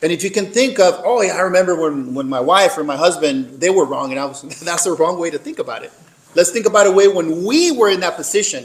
And 0.00 0.12
if 0.12 0.22
you 0.22 0.30
can 0.30 0.46
think 0.46 0.78
of, 0.78 1.02
oh 1.04 1.20
yeah, 1.22 1.34
I 1.36 1.40
remember 1.40 1.74
when, 1.74 2.14
when 2.14 2.28
my 2.28 2.38
wife 2.38 2.78
or 2.78 2.84
my 2.84 2.96
husband, 2.96 3.60
they 3.60 3.70
were 3.70 3.84
wrong, 3.84 4.12
and 4.12 4.20
I 4.20 4.26
was 4.26 4.42
that's 4.60 4.84
the 4.84 4.92
wrong 4.92 5.18
way 5.18 5.30
to 5.30 5.38
think 5.38 5.58
about 5.58 5.82
it. 5.82 5.92
Let's 6.36 6.50
think 6.50 6.66
about 6.66 6.86
a 6.86 6.92
way 6.92 7.08
when 7.08 7.44
we 7.44 7.72
were 7.72 7.90
in 7.90 7.98
that 8.00 8.14
position 8.14 8.64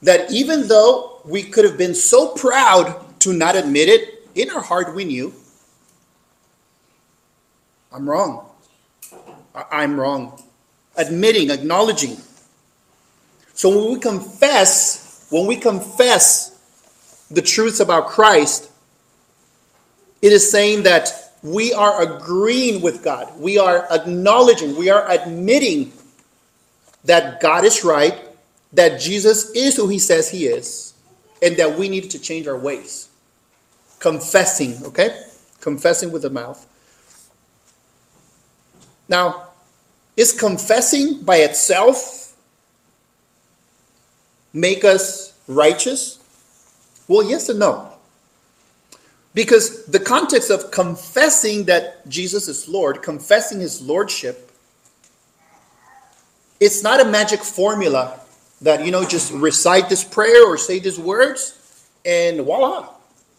that 0.00 0.30
even 0.30 0.66
though 0.66 1.20
we 1.26 1.42
could 1.42 1.66
have 1.66 1.76
been 1.76 1.94
so 1.94 2.32
proud 2.32 3.04
to 3.20 3.32
not 3.32 3.56
admit 3.56 3.88
it, 3.88 4.28
in 4.34 4.50
our 4.50 4.62
heart 4.62 4.94
we 4.94 5.04
knew, 5.04 5.32
I'm 7.92 8.08
wrong. 8.08 8.46
I'm 9.70 9.98
wrong. 9.98 10.42
Admitting, 10.96 11.50
acknowledging. 11.50 12.16
So 13.54 13.68
when 13.70 13.92
we 13.94 13.98
confess, 13.98 15.26
when 15.30 15.46
we 15.46 15.56
confess 15.56 17.26
the 17.30 17.42
truths 17.42 17.80
about 17.80 18.06
Christ, 18.08 18.70
it 20.22 20.32
is 20.32 20.48
saying 20.50 20.84
that 20.84 21.12
we 21.42 21.72
are 21.72 22.02
agreeing 22.02 22.82
with 22.82 23.02
God. 23.02 23.32
We 23.38 23.58
are 23.58 23.86
acknowledging, 23.90 24.76
we 24.76 24.90
are 24.90 25.08
admitting 25.10 25.92
that 27.04 27.40
God 27.40 27.64
is 27.64 27.84
right, 27.84 28.18
that 28.72 29.00
Jesus 29.00 29.50
is 29.50 29.76
who 29.76 29.88
he 29.88 29.98
says 29.98 30.30
he 30.30 30.46
is, 30.46 30.94
and 31.42 31.56
that 31.56 31.78
we 31.78 31.88
need 31.88 32.10
to 32.10 32.18
change 32.18 32.46
our 32.46 32.58
ways. 32.58 33.07
Confessing, 33.98 34.84
okay? 34.84 35.24
Confessing 35.60 36.12
with 36.12 36.22
the 36.22 36.30
mouth. 36.30 36.66
Now, 39.08 39.48
is 40.16 40.32
confessing 40.32 41.22
by 41.22 41.36
itself 41.36 42.36
make 44.52 44.84
us 44.84 45.34
righteous? 45.46 46.18
Well, 47.06 47.28
yes 47.28 47.48
and 47.48 47.58
no. 47.58 47.92
Because 49.34 49.86
the 49.86 50.00
context 50.00 50.50
of 50.50 50.70
confessing 50.70 51.64
that 51.64 52.06
Jesus 52.08 52.48
is 52.48 52.68
Lord, 52.68 53.02
confessing 53.02 53.60
his 53.60 53.80
lordship, 53.80 54.50
it's 56.60 56.82
not 56.82 57.00
a 57.00 57.04
magic 57.04 57.40
formula 57.40 58.20
that, 58.60 58.84
you 58.84 58.90
know, 58.90 59.04
just 59.04 59.32
recite 59.32 59.88
this 59.88 60.02
prayer 60.02 60.44
or 60.44 60.58
say 60.58 60.80
these 60.80 60.98
words 60.98 61.88
and 62.04 62.40
voila. 62.40 62.88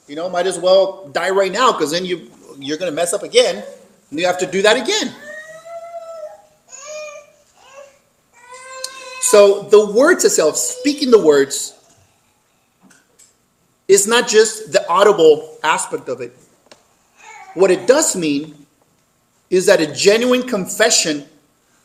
You 0.09 0.15
know, 0.15 0.27
might 0.27 0.47
as 0.47 0.57
well 0.57 1.07
die 1.09 1.29
right 1.29 1.51
now 1.51 1.71
because 1.71 1.91
then 1.91 2.03
you, 2.03 2.31
you're 2.57 2.77
to 2.77 2.91
mess 2.91 3.13
up 3.13 3.21
again 3.21 3.63
and 4.09 4.19
you 4.19 4.25
have 4.25 4.39
to 4.39 4.47
do 4.47 4.63
that 4.63 4.75
again. 4.75 5.13
So 9.21 9.61
the 9.69 9.91
words 9.91 10.25
itself, 10.25 10.57
speaking 10.57 11.11
the 11.11 11.23
words, 11.23 11.75
is 13.87 14.07
not 14.07 14.27
just 14.27 14.71
the 14.71 14.87
audible 14.89 15.59
aspect 15.63 16.09
of 16.09 16.21
it. 16.21 16.35
What 17.53 17.69
it 17.69 17.85
does 17.85 18.15
mean 18.15 18.65
is 19.51 19.67
that 19.67 19.79
a 19.79 19.93
genuine 19.93 20.41
confession 20.41 21.25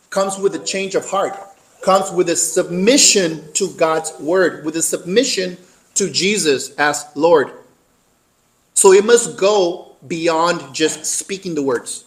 comes 0.08 0.38
with 0.38 0.54
a 0.54 0.60
change 0.60 0.94
of 0.94 1.06
heart, 1.06 1.38
comes 1.82 2.10
with 2.10 2.30
a 2.30 2.36
submission 2.36 3.52
to 3.52 3.70
God's 3.74 4.18
word, 4.18 4.64
with 4.64 4.76
a 4.76 4.82
submission 4.82 5.58
to 5.94 6.08
Jesus 6.08 6.70
as 6.76 7.04
Lord. 7.14 7.52
So 8.84 8.92
it 8.92 9.02
must 9.02 9.38
go 9.38 9.96
beyond 10.06 10.74
just 10.74 11.06
speaking 11.06 11.54
the 11.54 11.62
words. 11.62 12.04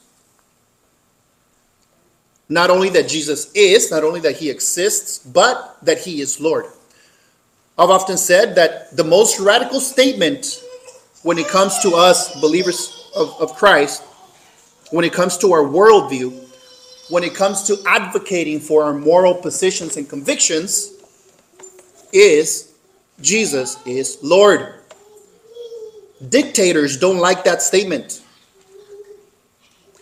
Not 2.49 2.69
only 2.69 2.89
that 2.89 3.09
Jesus 3.09 3.51
is, 3.53 3.89
not 3.89 4.03
only 4.03 4.19
that 4.19 4.37
he 4.37 4.51
exists, 4.51 5.17
but 5.17 5.83
that 5.83 5.97
he 5.97 6.21
is 6.21 6.39
Lord. 6.39 6.65
I've 7.79 7.89
often 7.89 8.15
said 8.15 8.53
that 8.57 8.95
the 8.95 9.03
most 9.03 9.39
radical 9.39 9.79
statement 9.79 10.63
when 11.23 11.39
it 11.39 11.47
comes 11.47 11.79
to 11.79 11.95
us 11.95 12.39
believers 12.39 13.09
of, 13.15 13.35
of 13.41 13.55
Christ, 13.55 14.03
when 14.91 15.03
it 15.03 15.13
comes 15.13 15.35
to 15.39 15.53
our 15.53 15.63
worldview, 15.63 16.29
when 17.09 17.23
it 17.23 17.33
comes 17.33 17.63
to 17.63 17.81
advocating 17.87 18.59
for 18.59 18.83
our 18.83 18.93
moral 18.93 19.33
positions 19.33 19.97
and 19.97 20.07
convictions, 20.07 20.93
is 22.13 22.71
Jesus 23.19 23.83
is 23.87 24.19
Lord. 24.21 24.76
Dictators 26.25 26.97
don't 26.97 27.17
like 27.17 27.43
that 27.43 27.61
statement. 27.61 28.21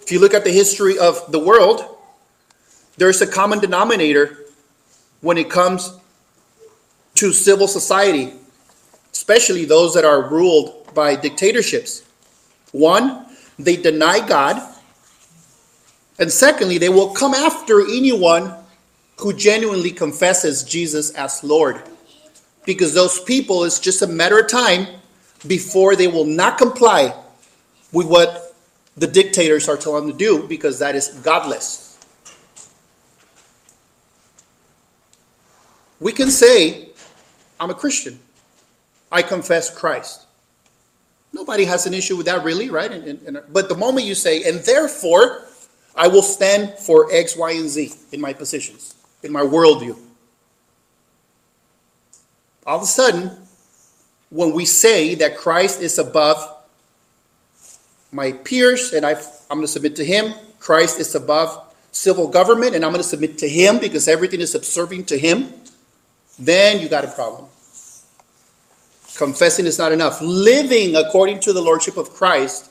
If 0.02 0.12
you 0.12 0.20
look 0.20 0.34
at 0.34 0.44
the 0.44 0.52
history 0.52 0.98
of 0.98 1.32
the 1.32 1.40
world, 1.40 1.98
there's 2.98 3.22
a 3.22 3.28
common 3.28 3.60
denominator 3.60 4.38
when 5.22 5.38
it 5.38 5.50
comes 5.50 5.98
to 7.16 7.34
civil 7.34 7.68
society, 7.68 8.34
especially 9.12 9.66
those 9.66 9.94
that 9.94 10.06
are 10.06 10.30
ruled 10.30 10.94
by 10.94 11.16
dictatorships. 11.16 12.04
One, 12.72 13.26
they 13.58 13.76
deny 13.76 14.26
God. 14.26 14.62
And 16.20 16.32
secondly, 16.32 16.78
they 16.78 16.90
will 16.90 17.10
come 17.10 17.34
after 17.34 17.82
anyone 17.82 18.54
who 19.18 19.34
genuinely 19.34 19.92
confesses 19.92 20.64
Jesus 20.64 21.10
as 21.12 21.44
Lord. 21.44 21.82
Because 22.66 22.94
those 22.94 23.20
people, 23.20 23.64
it's 23.64 23.80
just 23.80 24.02
a 24.02 24.08
matter 24.08 24.40
of 24.40 24.48
time 24.48 24.88
before 25.48 25.96
they 25.96 26.08
will 26.08 26.26
not 26.26 26.58
comply 26.58 27.16
with 27.92 28.08
what 28.08 28.56
the 28.98 29.08
dictators 29.08 29.68
are 29.68 29.78
telling 29.78 30.08
them 30.08 30.18
to 30.18 30.18
do 30.18 30.48
because 30.48 30.80
that 30.80 30.96
is 30.96 31.10
godless. 31.24 31.98
We 36.00 36.12
can 36.12 36.30
say 36.30 36.90
I'm 37.60 37.70
a 37.70 37.74
Christian. 37.76 38.20
I 39.12 39.22
confess 39.22 39.76
Christ. 39.76 40.26
Nobody 41.32 41.66
has 41.66 41.86
an 41.86 41.94
issue 41.94 42.16
with 42.16 42.26
that, 42.28 42.44
really, 42.44 42.70
right? 42.70 42.92
And, 42.92 43.04
and, 43.08 43.38
and- 43.38 43.54
but 43.54 43.70
the 43.70 43.76
moment 43.76 44.06
you 44.06 44.16
say, 44.16 44.44
and 44.44 44.60
therefore, 44.60 45.46
I 45.96 46.08
will 46.08 46.22
stand 46.22 46.74
for 46.80 47.12
X, 47.12 47.36
Y, 47.38 47.52
and 47.52 47.70
Z 47.70 47.94
in 48.12 48.20
my 48.22 48.34
positions, 48.34 48.96
in 49.24 49.32
my 49.32 49.42
worldview. 49.42 49.98
All 52.66 52.78
of 52.78 52.84
a 52.84 52.88
sudden, 52.88 53.32
when 54.30 54.54
we 54.54 54.66
say 54.66 55.16
that 55.16 55.38
Christ 55.38 55.82
is 55.82 55.98
above 55.98 56.52
my 58.12 58.32
peers 58.32 58.94
and 58.94 59.06
I, 59.06 59.12
I'm 59.12 59.58
going 59.58 59.62
to 59.62 59.68
submit 59.68 59.96
to 59.98 60.06
him, 60.06 60.34
Christ 60.60 61.00
is 61.00 61.14
above 61.16 61.74
civil 61.92 62.28
government 62.28 62.76
and 62.76 62.84
I'm 62.84 62.92
going 62.92 63.04
to 63.04 63.08
submit 63.08 63.38
to 63.40 63.50
him 63.50 63.80
because 63.80 64.08
everything 64.08 64.42
is 64.42 64.52
subservient 64.52 65.08
to 65.10 65.18
him, 65.18 65.54
then 66.40 66.82
you 66.82 66.90
got 66.90 67.06
a 67.06 67.10
problem. 67.10 67.46
Confessing 69.16 69.66
is 69.66 69.80
not 69.80 69.92
enough. 69.92 70.22
Living 70.22 70.96
according 70.96 71.40
to 71.42 71.54
the 71.54 71.62
Lordship 71.62 71.96
of 71.98 72.12
Christ 72.14 72.70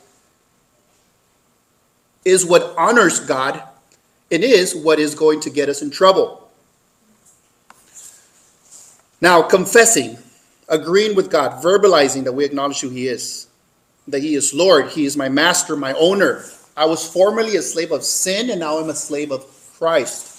is 2.25 2.44
what 2.44 2.75
honors 2.76 3.20
God 3.20 3.62
and 4.30 4.42
is 4.42 4.75
what 4.75 4.99
is 4.99 5.14
going 5.14 5.40
to 5.40 5.50
get 5.50 5.68
us 5.68 5.82
in 5.82 5.90
trouble. 5.90 6.50
Now, 9.20 9.42
confessing, 9.42 10.18
agreeing 10.68 11.14
with 11.14 11.30
God, 11.30 11.62
verbalizing 11.62 12.25
that 12.25 12.33
we 12.33 12.44
acknowledge 12.44 12.80
who 12.80 12.90
He 12.90 13.09
is, 13.09 13.49
that 14.09 14.21
He 14.21 14.35
is 14.35 14.54
Lord, 14.54 14.88
He 14.88 15.04
is 15.04 15.16
my 15.16 15.28
master, 15.28 15.76
my 15.76 15.92
owner. 15.94 16.44
I 16.76 16.87
was 16.87 17.09
formerly 17.09 17.56
a 17.56 17.62
slave 17.62 17.92
of 17.92 18.02
sin, 18.02 18.50
and 18.50 18.61
now 18.61 18.78
I'm 18.78 18.90
a 18.90 18.94
slave 18.94 19.30
of 19.30 19.47
Christ. 19.78 20.33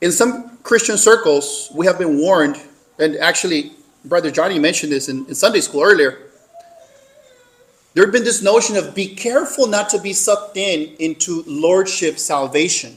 In 0.00 0.12
some 0.12 0.58
Christian 0.58 0.96
circles, 0.96 1.70
we 1.74 1.86
have 1.86 1.98
been 1.98 2.18
warned, 2.18 2.60
and 2.98 3.16
actually, 3.16 3.72
Brother 4.04 4.30
Johnny 4.30 4.58
mentioned 4.58 4.92
this 4.92 5.08
in, 5.08 5.26
in 5.26 5.34
Sunday 5.34 5.60
school 5.60 5.82
earlier. 5.82 6.28
There 7.94 8.04
had 8.04 8.12
been 8.12 8.24
this 8.24 8.42
notion 8.42 8.76
of 8.76 8.94
be 8.94 9.14
careful 9.14 9.66
not 9.66 9.88
to 9.90 10.00
be 10.00 10.12
sucked 10.12 10.56
in 10.56 10.94
into 11.00 11.42
lordship 11.46 12.18
salvation. 12.18 12.96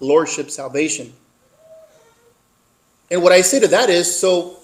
Lordship 0.00 0.50
salvation. 0.50 1.12
And 3.12 3.22
what 3.22 3.30
I 3.30 3.42
say 3.42 3.60
to 3.60 3.68
that 3.68 3.90
is 3.90 4.18
so, 4.18 4.56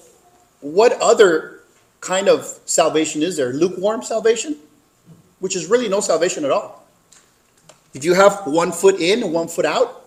what 0.62 0.92
other 1.02 1.60
kind 2.00 2.30
of 2.30 2.46
salvation 2.64 3.22
is 3.22 3.36
there? 3.36 3.52
Lukewarm 3.52 4.02
salvation? 4.02 4.56
Which 5.38 5.54
is 5.54 5.66
really 5.66 5.86
no 5.86 6.00
salvation 6.00 6.46
at 6.46 6.50
all. 6.50 6.82
If 7.92 8.06
you 8.06 8.14
have 8.14 8.46
one 8.46 8.72
foot 8.72 9.00
in 9.00 9.22
and 9.22 9.34
one 9.34 9.48
foot 9.48 9.66
out, 9.66 10.06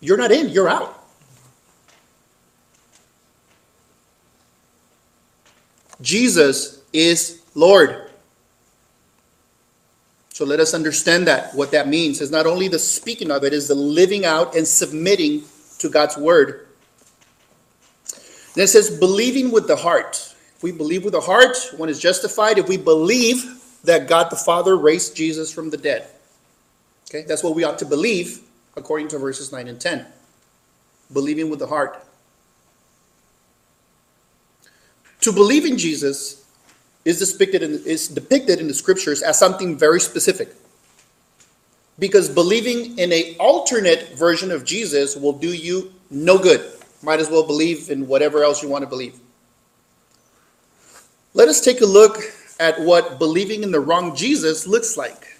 you're 0.00 0.16
not 0.16 0.32
in, 0.32 0.48
you're 0.48 0.68
out. 0.68 0.98
Jesus 6.00 6.80
is 6.94 7.42
Lord. 7.54 8.10
So 10.30 10.46
let 10.46 10.58
us 10.58 10.72
understand 10.72 11.26
that. 11.26 11.54
What 11.54 11.70
that 11.72 11.86
means 11.86 12.22
is 12.22 12.30
not 12.30 12.46
only 12.46 12.68
the 12.68 12.78
speaking 12.78 13.30
of 13.30 13.44
it, 13.44 13.52
is 13.52 13.68
the 13.68 13.74
living 13.74 14.24
out 14.24 14.56
and 14.56 14.66
submitting 14.66 15.42
to 15.80 15.90
God's 15.90 16.16
word. 16.16 16.63
Then 18.54 18.64
it 18.64 18.68
says, 18.68 18.98
believing 18.98 19.50
with 19.50 19.66
the 19.66 19.76
heart. 19.76 20.34
If 20.56 20.62
we 20.62 20.72
believe 20.72 21.04
with 21.04 21.12
the 21.12 21.20
heart, 21.20 21.56
one 21.76 21.88
is 21.88 21.98
justified. 21.98 22.58
If 22.58 22.68
we 22.68 22.76
believe 22.76 23.60
that 23.84 24.08
God 24.08 24.30
the 24.30 24.36
Father 24.36 24.76
raised 24.76 25.14
Jesus 25.14 25.52
from 25.52 25.70
the 25.70 25.76
dead. 25.76 26.08
Okay, 27.10 27.24
that's 27.26 27.42
what 27.42 27.54
we 27.54 27.64
ought 27.64 27.78
to 27.80 27.84
believe 27.84 28.40
according 28.76 29.08
to 29.08 29.18
verses 29.18 29.52
9 29.52 29.68
and 29.68 29.80
10. 29.80 30.06
Believing 31.12 31.50
with 31.50 31.58
the 31.58 31.66
heart. 31.66 32.04
To 35.20 35.32
believe 35.32 35.64
in 35.64 35.78
Jesus 35.78 36.44
is 37.04 37.18
depicted 37.18 37.62
in, 37.62 37.82
is 37.84 38.08
depicted 38.08 38.60
in 38.60 38.68
the 38.68 38.74
scriptures 38.74 39.22
as 39.22 39.38
something 39.38 39.76
very 39.76 40.00
specific. 40.00 40.54
Because 41.98 42.28
believing 42.28 42.98
in 42.98 43.12
a 43.12 43.36
alternate 43.38 44.16
version 44.18 44.50
of 44.50 44.64
Jesus 44.64 45.16
will 45.16 45.32
do 45.32 45.52
you 45.52 45.92
no 46.10 46.38
good. 46.38 46.73
Might 47.04 47.20
as 47.20 47.28
well 47.28 47.46
believe 47.46 47.90
in 47.90 48.06
whatever 48.06 48.42
else 48.42 48.62
you 48.62 48.68
want 48.68 48.82
to 48.82 48.88
believe. 48.88 49.20
Let 51.34 51.48
us 51.48 51.60
take 51.60 51.82
a 51.82 51.86
look 51.86 52.18
at 52.58 52.80
what 52.80 53.18
believing 53.18 53.62
in 53.62 53.70
the 53.72 53.80
wrong 53.80 54.16
Jesus 54.16 54.66
looks 54.66 54.96
like 54.96 55.36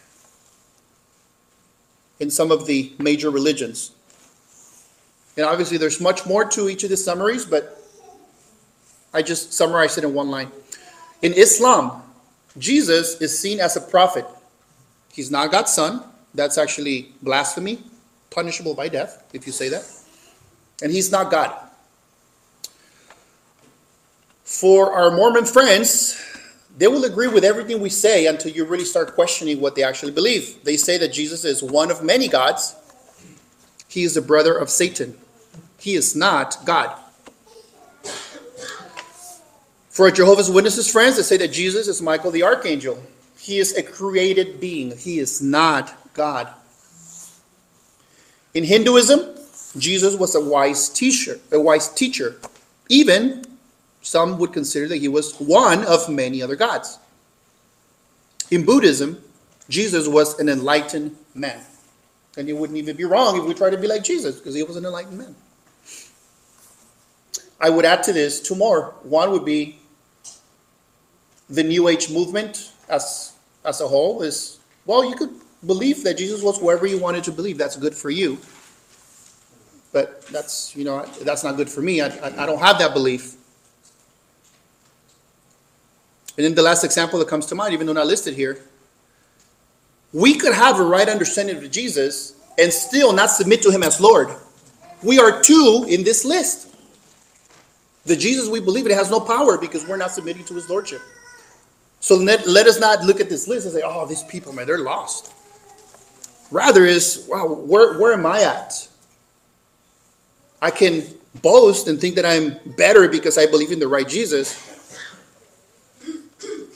in 2.20 2.30
some 2.30 2.50
of 2.50 2.66
the 2.66 2.92
major 2.98 3.30
religions. 3.30 3.92
And 5.36 5.46
obviously, 5.46 5.78
there's 5.78 6.00
much 6.00 6.26
more 6.26 6.44
to 6.44 6.68
each 6.68 6.84
of 6.84 6.90
the 6.90 6.96
summaries, 6.96 7.46
but 7.46 7.82
I 9.14 9.22
just 9.22 9.52
summarized 9.52 9.96
it 9.96 10.04
in 10.04 10.12
one 10.12 10.30
line. 10.30 10.50
In 11.22 11.32
Islam, 11.32 12.02
Jesus 12.58 13.20
is 13.20 13.36
seen 13.36 13.58
as 13.58 13.76
a 13.76 13.80
prophet. 13.80 14.26
He's 15.12 15.30
not 15.30 15.50
God's 15.50 15.72
son. 15.72 16.04
That's 16.34 16.58
actually 16.58 17.12
blasphemy, 17.22 17.78
punishable 18.30 18.74
by 18.74 18.88
death 18.88 19.24
if 19.32 19.46
you 19.46 19.52
say 19.52 19.70
that. 19.70 20.03
And 20.82 20.90
he's 20.92 21.10
not 21.10 21.30
God. 21.30 21.54
For 24.44 24.92
our 24.92 25.10
Mormon 25.10 25.44
friends, 25.46 26.20
they 26.76 26.88
will 26.88 27.04
agree 27.04 27.28
with 27.28 27.44
everything 27.44 27.80
we 27.80 27.90
say 27.90 28.26
until 28.26 28.50
you 28.52 28.64
really 28.64 28.84
start 28.84 29.14
questioning 29.14 29.60
what 29.60 29.74
they 29.74 29.82
actually 29.82 30.12
believe. 30.12 30.62
They 30.64 30.76
say 30.76 30.98
that 30.98 31.12
Jesus 31.12 31.44
is 31.44 31.62
one 31.62 31.90
of 31.90 32.02
many 32.02 32.28
gods. 32.28 32.74
He 33.88 34.02
is 34.02 34.14
the 34.14 34.20
brother 34.20 34.56
of 34.56 34.70
Satan. 34.70 35.16
He 35.78 35.94
is 35.94 36.16
not 36.16 36.58
God. 36.64 36.98
For 39.88 40.10
Jehovah's 40.10 40.50
Witnesses 40.50 40.90
friends, 40.90 41.16
they 41.16 41.22
say 41.22 41.36
that 41.36 41.52
Jesus 41.52 41.86
is 41.86 42.02
Michael 42.02 42.32
the 42.32 42.42
archangel. 42.42 43.00
He 43.38 43.58
is 43.58 43.76
a 43.76 43.82
created 43.82 44.58
being. 44.58 44.96
He 44.96 45.20
is 45.20 45.40
not 45.40 45.94
God. 46.14 46.48
In 48.54 48.64
Hinduism, 48.64 49.36
Jesus 49.76 50.16
was 50.16 50.34
a 50.34 50.40
wise 50.40 50.88
teacher, 50.88 51.38
a 51.50 51.60
wise 51.60 51.88
teacher. 51.88 52.36
Even 52.88 53.44
some 54.02 54.38
would 54.38 54.52
consider 54.52 54.86
that 54.88 54.98
he 54.98 55.08
was 55.08 55.34
one 55.36 55.84
of 55.84 56.08
many 56.08 56.42
other 56.42 56.56
gods. 56.56 56.98
In 58.50 58.64
Buddhism, 58.64 59.22
Jesus 59.68 60.06
was 60.06 60.38
an 60.38 60.48
enlightened 60.48 61.16
man. 61.34 61.60
And 62.36 62.48
it 62.48 62.52
wouldn't 62.52 62.78
even 62.78 62.96
be 62.96 63.04
wrong 63.04 63.38
if 63.38 63.44
we 63.44 63.54
tried 63.54 63.70
to 63.70 63.78
be 63.78 63.86
like 63.86 64.04
Jesus, 64.04 64.36
because 64.36 64.54
he 64.54 64.62
was 64.62 64.76
an 64.76 64.84
enlightened 64.84 65.18
man. 65.18 65.34
I 67.60 67.70
would 67.70 67.84
add 67.84 68.02
to 68.04 68.12
this 68.12 68.40
two 68.40 68.54
more. 68.54 68.94
One 69.02 69.30
would 69.30 69.44
be 69.44 69.78
the 71.48 71.62
New 71.62 71.88
Age 71.88 72.10
movement 72.10 72.72
as 72.88 73.32
as 73.64 73.80
a 73.80 73.88
whole 73.88 74.22
is 74.22 74.58
well, 74.86 75.08
you 75.08 75.16
could 75.16 75.30
believe 75.66 76.04
that 76.04 76.18
Jesus 76.18 76.42
was 76.42 76.58
whoever 76.58 76.86
you 76.86 76.98
wanted 76.98 77.24
to 77.24 77.32
believe. 77.32 77.56
That's 77.56 77.76
good 77.76 77.94
for 77.94 78.10
you. 78.10 78.38
But 79.94 80.26
that's 80.26 80.74
you 80.76 80.84
know 80.84 81.06
that's 81.22 81.44
not 81.44 81.56
good 81.56 81.70
for 81.70 81.80
me. 81.80 82.00
I, 82.02 82.08
I, 82.08 82.42
I 82.42 82.46
don't 82.46 82.58
have 82.58 82.78
that 82.80 82.92
belief. 82.92 83.36
And 86.36 86.44
then 86.44 86.56
the 86.56 86.62
last 86.62 86.82
example 86.82 87.20
that 87.20 87.28
comes 87.28 87.46
to 87.46 87.54
mind, 87.54 87.72
even 87.72 87.86
though 87.86 87.92
not 87.92 88.08
listed 88.08 88.34
here, 88.34 88.60
we 90.12 90.34
could 90.34 90.52
have 90.52 90.80
a 90.80 90.82
right 90.82 91.08
understanding 91.08 91.56
of 91.56 91.70
Jesus 91.70 92.34
and 92.58 92.72
still 92.72 93.12
not 93.12 93.30
submit 93.30 93.62
to 93.62 93.70
him 93.70 93.84
as 93.84 94.00
Lord. 94.00 94.30
We 95.04 95.20
are 95.20 95.40
too 95.40 95.86
in 95.88 96.02
this 96.02 96.24
list. 96.24 96.74
The 98.04 98.16
Jesus 98.16 98.48
we 98.48 98.58
believe 98.58 98.86
in 98.86 98.92
has 98.92 99.12
no 99.12 99.20
power 99.20 99.56
because 99.56 99.86
we're 99.86 99.96
not 99.96 100.10
submitting 100.10 100.44
to 100.46 100.54
his 100.54 100.68
lordship. 100.68 101.02
So 102.00 102.16
let, 102.16 102.48
let 102.48 102.66
us 102.66 102.80
not 102.80 103.04
look 103.04 103.20
at 103.20 103.28
this 103.28 103.46
list 103.46 103.66
and 103.66 103.74
say, 103.74 103.82
oh, 103.84 104.06
these 104.06 104.24
people, 104.24 104.52
man, 104.52 104.66
they're 104.66 104.78
lost. 104.78 105.32
Rather 106.50 106.84
is, 106.84 107.26
wow, 107.28 107.46
where, 107.46 107.98
where 107.98 108.12
am 108.12 108.26
I 108.26 108.42
at? 108.42 108.88
I 110.64 110.70
can 110.70 111.04
boast 111.42 111.88
and 111.88 112.00
think 112.00 112.14
that 112.14 112.24
I'm 112.24 112.58
better 112.64 113.06
because 113.06 113.36
I 113.36 113.44
believe 113.44 113.70
in 113.70 113.78
the 113.78 113.86
right 113.86 114.08
Jesus. 114.08 114.98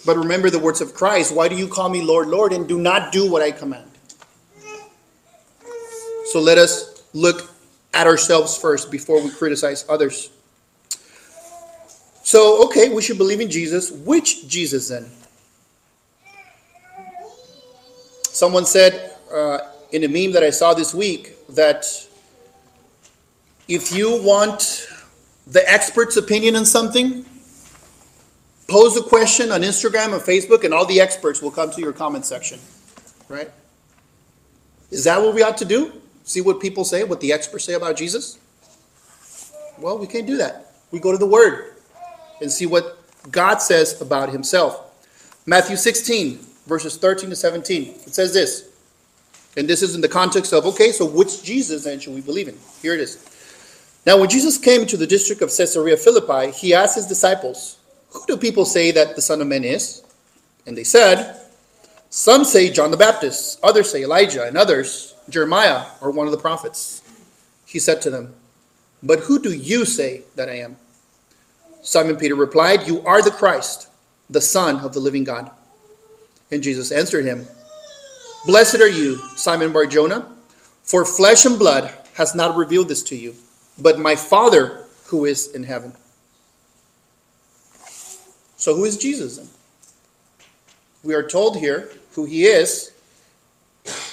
But 0.04 0.18
remember 0.18 0.50
the 0.50 0.58
words 0.58 0.82
of 0.82 0.92
Christ 0.92 1.34
why 1.34 1.48
do 1.48 1.56
you 1.56 1.66
call 1.66 1.88
me 1.88 2.02
Lord, 2.02 2.28
Lord, 2.28 2.52
and 2.52 2.68
do 2.68 2.78
not 2.78 3.12
do 3.12 3.30
what 3.30 3.40
I 3.40 3.50
command? 3.50 3.90
So 6.26 6.38
let 6.38 6.58
us 6.58 7.02
look 7.14 7.50
at 7.94 8.06
ourselves 8.06 8.58
first 8.58 8.90
before 8.90 9.22
we 9.22 9.30
criticize 9.30 9.86
others. 9.88 10.28
So, 12.22 12.66
okay, 12.66 12.90
we 12.90 13.00
should 13.00 13.16
believe 13.16 13.40
in 13.40 13.50
Jesus. 13.50 13.90
Which 13.90 14.46
Jesus 14.48 14.90
then? 14.90 15.06
Someone 18.24 18.66
said 18.66 19.16
uh, 19.32 19.60
in 19.92 20.04
a 20.04 20.08
meme 20.08 20.32
that 20.32 20.42
I 20.42 20.50
saw 20.50 20.74
this 20.74 20.94
week 20.94 21.36
that 21.48 21.86
if 23.68 23.94
you 23.94 24.22
want 24.22 24.88
the 25.46 25.66
expert's 25.70 26.16
opinion 26.16 26.56
on 26.56 26.64
something, 26.64 27.24
pose 28.66 28.96
a 28.96 29.02
question 29.02 29.52
on 29.52 29.60
Instagram 29.60 30.12
or 30.12 30.18
Facebook, 30.18 30.64
and 30.64 30.74
all 30.74 30.86
the 30.86 31.00
experts 31.00 31.40
will 31.42 31.50
come 31.50 31.70
to 31.70 31.80
your 31.80 31.92
comment 31.92 32.24
section. 32.24 32.58
Right? 33.28 33.50
Is 34.90 35.04
that 35.04 35.20
what 35.20 35.34
we 35.34 35.42
ought 35.42 35.58
to 35.58 35.64
do? 35.64 35.92
See 36.24 36.40
what 36.40 36.60
people 36.60 36.84
say, 36.84 37.04
what 37.04 37.20
the 37.20 37.32
experts 37.32 37.64
say 37.64 37.74
about 37.74 37.96
Jesus? 37.96 38.38
Well, 39.78 39.98
we 39.98 40.06
can't 40.06 40.26
do 40.26 40.38
that. 40.38 40.72
We 40.90 40.98
go 40.98 41.12
to 41.12 41.18
the 41.18 41.26
Word 41.26 41.76
and 42.40 42.50
see 42.50 42.66
what 42.66 42.98
God 43.30 43.58
says 43.58 44.00
about 44.00 44.30
himself. 44.30 44.84
Matthew 45.46 45.76
16, 45.76 46.38
verses 46.66 46.96
13 46.96 47.30
to 47.30 47.36
17. 47.36 47.82
It 48.06 48.14
says 48.14 48.32
this. 48.32 48.68
And 49.56 49.68
this 49.68 49.82
is 49.82 49.94
in 49.94 50.00
the 50.00 50.08
context 50.08 50.52
of, 50.52 50.66
okay, 50.66 50.92
so 50.92 51.06
which 51.06 51.42
Jesus 51.42 51.84
then 51.84 51.98
should 51.98 52.14
we 52.14 52.20
believe 52.20 52.48
in? 52.48 52.56
Here 52.80 52.94
it 52.94 53.00
is. 53.00 53.27
Now, 54.06 54.18
when 54.18 54.28
Jesus 54.28 54.58
came 54.58 54.86
to 54.86 54.96
the 54.96 55.06
district 55.06 55.42
of 55.42 55.54
Caesarea 55.54 55.96
Philippi, 55.96 56.50
he 56.52 56.74
asked 56.74 56.96
his 56.96 57.06
disciples, 57.06 57.78
Who 58.10 58.24
do 58.26 58.36
people 58.36 58.64
say 58.64 58.90
that 58.92 59.16
the 59.16 59.22
Son 59.22 59.40
of 59.40 59.46
Man 59.46 59.64
is? 59.64 60.02
And 60.66 60.76
they 60.76 60.84
said, 60.84 61.40
Some 62.10 62.44
say 62.44 62.70
John 62.70 62.90
the 62.90 62.96
Baptist, 62.96 63.60
others 63.62 63.90
say 63.90 64.02
Elijah, 64.02 64.44
and 64.44 64.56
others 64.56 65.14
Jeremiah 65.28 65.86
or 66.00 66.10
one 66.10 66.26
of 66.26 66.32
the 66.32 66.38
prophets. 66.38 67.02
He 67.66 67.78
said 67.78 68.00
to 68.02 68.10
them, 68.10 68.34
But 69.02 69.20
who 69.20 69.38
do 69.38 69.52
you 69.52 69.84
say 69.84 70.22
that 70.36 70.48
I 70.48 70.58
am? 70.58 70.76
Simon 71.82 72.16
Peter 72.16 72.34
replied, 72.34 72.86
You 72.86 73.02
are 73.02 73.22
the 73.22 73.30
Christ, 73.30 73.88
the 74.30 74.40
Son 74.40 74.76
of 74.80 74.92
the 74.94 75.00
living 75.00 75.24
God. 75.24 75.50
And 76.50 76.62
Jesus 76.62 76.92
answered 76.92 77.24
him, 77.24 77.46
Blessed 78.46 78.76
are 78.76 78.88
you, 78.88 79.16
Simon 79.36 79.72
Barjona, 79.72 80.26
for 80.82 81.04
flesh 81.04 81.44
and 81.44 81.58
blood 81.58 81.92
has 82.14 82.34
not 82.34 82.56
revealed 82.56 82.88
this 82.88 83.02
to 83.04 83.16
you, 83.16 83.34
but 83.80 83.98
my 83.98 84.16
Father 84.16 84.84
who 85.06 85.24
is 85.24 85.54
in 85.54 85.64
heaven. 85.64 85.92
So, 88.56 88.74
who 88.74 88.84
is 88.84 88.96
Jesus 88.96 89.36
then? 89.36 89.48
We 91.02 91.14
are 91.14 91.22
told 91.22 91.56
here 91.56 91.90
who 92.12 92.24
he 92.24 92.44
is, 92.44 92.92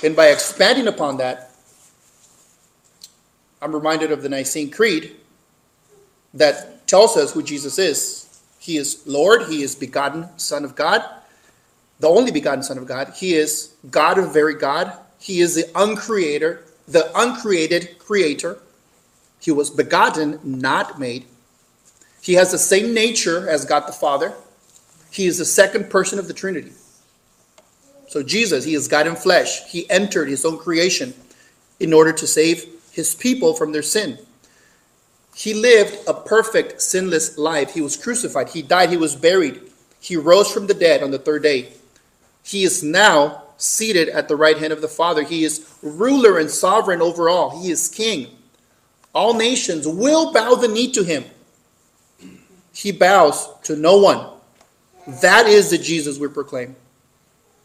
and 0.04 0.15
by 0.15 0.28
expanding 0.28 0.88
upon 0.88 1.17
that, 1.17 1.51
I'm 3.62 3.73
reminded 3.73 4.12
of 4.12 4.21
the 4.21 4.30
Nicene 4.30 4.69
Creed 4.69 5.15
that 6.36 6.88
tells 6.88 7.17
us 7.17 7.34
who 7.34 7.41
Jesus 7.41 7.80
is. 7.80 8.41
He 8.60 8.78
is 8.78 9.01
Lord, 9.06 9.43
He 9.49 9.63
is 9.63 9.75
begotten 9.75 10.28
Son 10.38 10.63
of 10.63 10.75
God, 10.75 11.04
the 11.99 12.08
only 12.08 12.32
begotten 12.32 12.63
Son 12.63 12.78
of 12.78 12.86
God. 12.86 13.13
He 13.15 13.34
is 13.34 13.73
God 13.89 14.17
of 14.17 14.34
very 14.34 14.56
God. 14.56 14.93
He 15.19 15.39
is 15.39 15.56
the 15.56 15.63
uncreator, 15.75 16.60
the 16.88 17.12
uncreated 17.19 17.97
creator. 17.97 18.60
He 19.45 19.51
was 19.51 19.69
begotten, 19.69 20.39
not 20.43 20.99
made. 20.99 21.25
He 22.19 22.34
has 22.34 22.51
the 22.51 22.58
same 22.58 22.95
nature 22.95 23.47
as 23.47 23.63
God 23.63 23.81
the 23.81 23.93
Father. 23.93 24.34
He 25.12 25.27
is 25.27 25.38
the 25.38 25.45
second 25.45 25.91
person 25.91 26.17
of 26.17 26.27
the 26.27 26.34
Trinity. 26.34 26.71
So 28.08 28.23
Jesus, 28.23 28.65
he 28.65 28.73
is 28.73 28.88
God 28.88 29.05
in 29.05 29.15
flesh. 29.15 29.63
He 29.69 29.88
entered 29.88 30.29
his 30.29 30.45
own 30.45 30.58
creation 30.58 31.13
in 31.79 31.93
order 31.93 32.12
to 32.12 32.25
save 32.25 32.65
his 32.91 33.13
people 33.13 33.53
from 33.53 33.71
their 33.71 33.84
sin. 33.84 34.17
He 35.36 35.53
lived 35.53 35.95
a 36.08 36.15
perfect, 36.15 36.81
sinless 36.81 37.38
life. 37.38 37.71
He 37.71 37.81
was 37.81 37.97
crucified. 37.97 38.49
He 38.49 38.63
died. 38.63 38.89
He 38.89 38.97
was 38.97 39.15
buried. 39.15 39.62
He 39.99 40.17
rose 40.17 40.51
from 40.51 40.65
the 40.65 40.73
dead 40.73 41.03
on 41.03 41.12
the 41.12 41.19
third 41.19 41.43
day. 41.43 41.71
He 42.43 42.63
is 42.63 42.81
now 42.81 43.43
seated 43.58 44.10
at 44.10 44.27
the 44.27 44.36
right 44.36 44.58
hand 44.58 44.73
of 44.73 44.81
the 44.81 44.88
Father. 44.88 45.21
He 45.21 45.43
is 45.43 45.71
ruler 45.84 46.39
and 46.39 46.49
sovereign 46.49 47.03
over 47.03 47.29
all. 47.29 47.62
He 47.62 47.69
is 47.69 47.88
king. 47.88 48.36
All 49.15 49.34
nations 49.34 49.88
will 49.88 50.34
bow 50.34 50.56
the 50.56 50.67
knee 50.67 50.91
to 50.91 51.01
him. 51.01 51.23
He 52.73 52.91
bows 52.91 53.47
to 53.63 53.78
no 53.78 53.97
one. 53.97 54.28
That 55.21 55.47
is 55.47 55.69
the 55.69 55.78
Jesus 55.78 56.19
we 56.19 56.28
proclaim. 56.28 56.75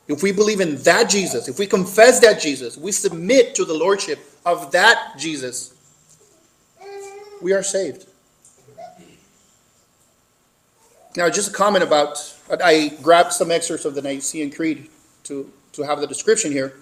If 0.06 0.22
we 0.22 0.30
believe 0.30 0.60
in 0.60 0.76
that 0.82 1.10
Jesus, 1.10 1.48
if 1.48 1.58
we 1.58 1.66
confess 1.66 2.20
that 2.20 2.40
Jesus, 2.40 2.76
we 2.76 2.92
submit 2.92 3.54
to 3.56 3.64
the 3.64 3.74
lordship 3.74 4.20
of 4.46 4.70
that 4.72 5.14
Jesus, 5.18 5.74
we 7.42 7.52
are 7.52 7.62
saved. 7.62 8.06
Now, 11.16 11.28
just 11.28 11.50
a 11.50 11.52
comment 11.52 11.82
about 11.82 12.36
I 12.62 12.96
grabbed 13.02 13.32
some 13.32 13.50
excerpts 13.50 13.84
of 13.84 13.96
the 13.96 14.02
Nicene 14.02 14.52
Creed 14.52 14.88
to, 15.24 15.50
to 15.72 15.82
have 15.82 16.00
the 16.00 16.06
description 16.06 16.52
here. 16.52 16.74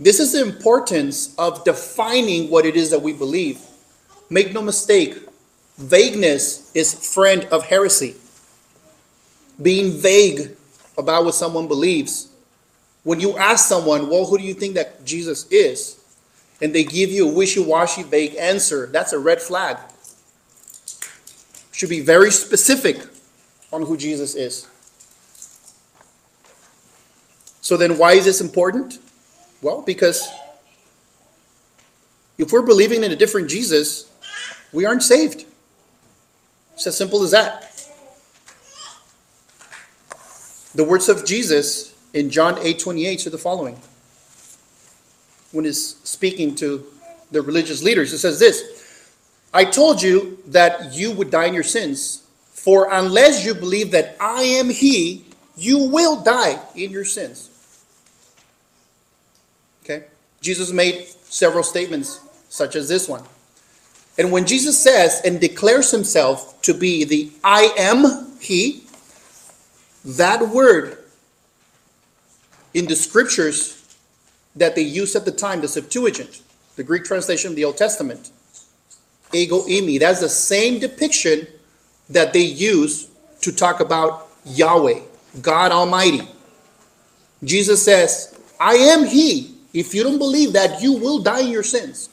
This 0.00 0.18
is 0.18 0.32
the 0.32 0.42
importance 0.42 1.34
of 1.38 1.64
defining 1.64 2.50
what 2.50 2.66
it 2.66 2.76
is 2.76 2.90
that 2.90 3.02
we 3.02 3.12
believe. 3.12 3.60
Make 4.30 4.52
no 4.52 4.62
mistake, 4.62 5.16
vagueness 5.78 6.74
is 6.74 7.12
friend 7.12 7.46
of 7.52 7.64
heresy. 7.64 8.16
Being 9.60 9.92
vague 9.92 10.56
about 10.98 11.24
what 11.24 11.34
someone 11.34 11.68
believes. 11.68 12.28
When 13.04 13.20
you 13.20 13.36
ask 13.36 13.68
someone, 13.68 14.08
well, 14.08 14.26
who 14.26 14.38
do 14.38 14.44
you 14.44 14.54
think 14.54 14.74
that 14.74 15.04
Jesus 15.04 15.46
is? 15.48 15.98
And 16.60 16.74
they 16.74 16.84
give 16.84 17.10
you 17.10 17.28
a 17.28 17.32
wishy-washy 17.32 18.04
vague 18.04 18.36
answer, 18.36 18.86
that's 18.86 19.12
a 19.12 19.18
red 19.18 19.40
flag. 19.42 19.76
Should 21.72 21.90
be 21.90 22.00
very 22.00 22.30
specific 22.30 22.98
on 23.72 23.82
who 23.82 23.96
Jesus 23.96 24.34
is. 24.34 24.68
So 27.60 27.76
then 27.76 27.98
why 27.98 28.12
is 28.12 28.24
this 28.24 28.40
important? 28.40 28.98
Well, 29.62 29.80
because 29.80 30.28
if 32.36 32.52
we're 32.52 32.66
believing 32.66 33.04
in 33.04 33.12
a 33.12 33.16
different 33.16 33.48
Jesus, 33.48 34.10
we 34.72 34.84
aren't 34.84 35.04
saved. 35.04 35.44
It's 36.74 36.86
as 36.88 36.98
simple 36.98 37.22
as 37.22 37.30
that. 37.30 37.68
The 40.74 40.82
words 40.82 41.08
of 41.08 41.24
Jesus 41.24 41.94
in 42.12 42.28
John 42.30 42.58
8 42.58 42.78
28 42.78 43.26
are 43.26 43.30
the 43.30 43.38
following. 43.38 43.80
When 45.52 45.64
he's 45.64 45.96
speaking 46.02 46.56
to 46.56 46.84
the 47.30 47.40
religious 47.40 47.82
leaders, 47.82 48.12
it 48.12 48.18
says 48.18 48.40
this 48.40 49.06
I 49.54 49.64
told 49.64 50.02
you 50.02 50.38
that 50.46 50.92
you 50.94 51.12
would 51.12 51.30
die 51.30 51.44
in 51.44 51.54
your 51.54 51.62
sins, 51.62 52.26
for 52.50 52.88
unless 52.90 53.44
you 53.44 53.54
believe 53.54 53.92
that 53.92 54.16
I 54.18 54.42
am 54.42 54.70
He, 54.70 55.26
you 55.56 55.88
will 55.88 56.20
die 56.20 56.58
in 56.74 56.90
your 56.90 57.04
sins. 57.04 57.50
Jesus 60.42 60.72
made 60.72 61.06
several 61.24 61.62
statements, 61.62 62.20
such 62.50 62.76
as 62.76 62.88
this 62.88 63.08
one. 63.08 63.22
And 64.18 64.30
when 64.30 64.44
Jesus 64.44 64.78
says 64.78 65.22
and 65.24 65.40
declares 65.40 65.90
himself 65.90 66.60
to 66.62 66.74
be 66.74 67.04
the 67.04 67.32
I 67.42 67.72
am 67.78 68.38
He, 68.40 68.82
that 70.04 70.48
word 70.48 70.98
in 72.74 72.86
the 72.86 72.96
scriptures 72.96 73.96
that 74.56 74.74
they 74.74 74.82
used 74.82 75.16
at 75.16 75.24
the 75.24 75.32
time, 75.32 75.60
the 75.60 75.68
Septuagint, 75.68 76.42
the 76.76 76.82
Greek 76.82 77.04
translation 77.04 77.50
of 77.50 77.56
the 77.56 77.64
Old 77.64 77.76
Testament, 77.76 78.30
ego 79.32 79.62
eimi, 79.62 79.98
that's 79.98 80.20
the 80.20 80.28
same 80.28 80.78
depiction 80.78 81.46
that 82.10 82.32
they 82.32 82.40
use 82.40 83.08
to 83.40 83.52
talk 83.52 83.80
about 83.80 84.28
Yahweh, 84.44 85.00
God 85.40 85.72
Almighty. 85.72 86.28
Jesus 87.44 87.82
says, 87.82 88.38
I 88.60 88.74
am 88.74 89.06
He. 89.06 89.51
If 89.72 89.94
you 89.94 90.02
don't 90.02 90.18
believe 90.18 90.52
that, 90.52 90.82
you 90.82 90.92
will 90.92 91.20
die 91.20 91.40
in 91.40 91.48
your 91.48 91.62
sins. 91.62 92.08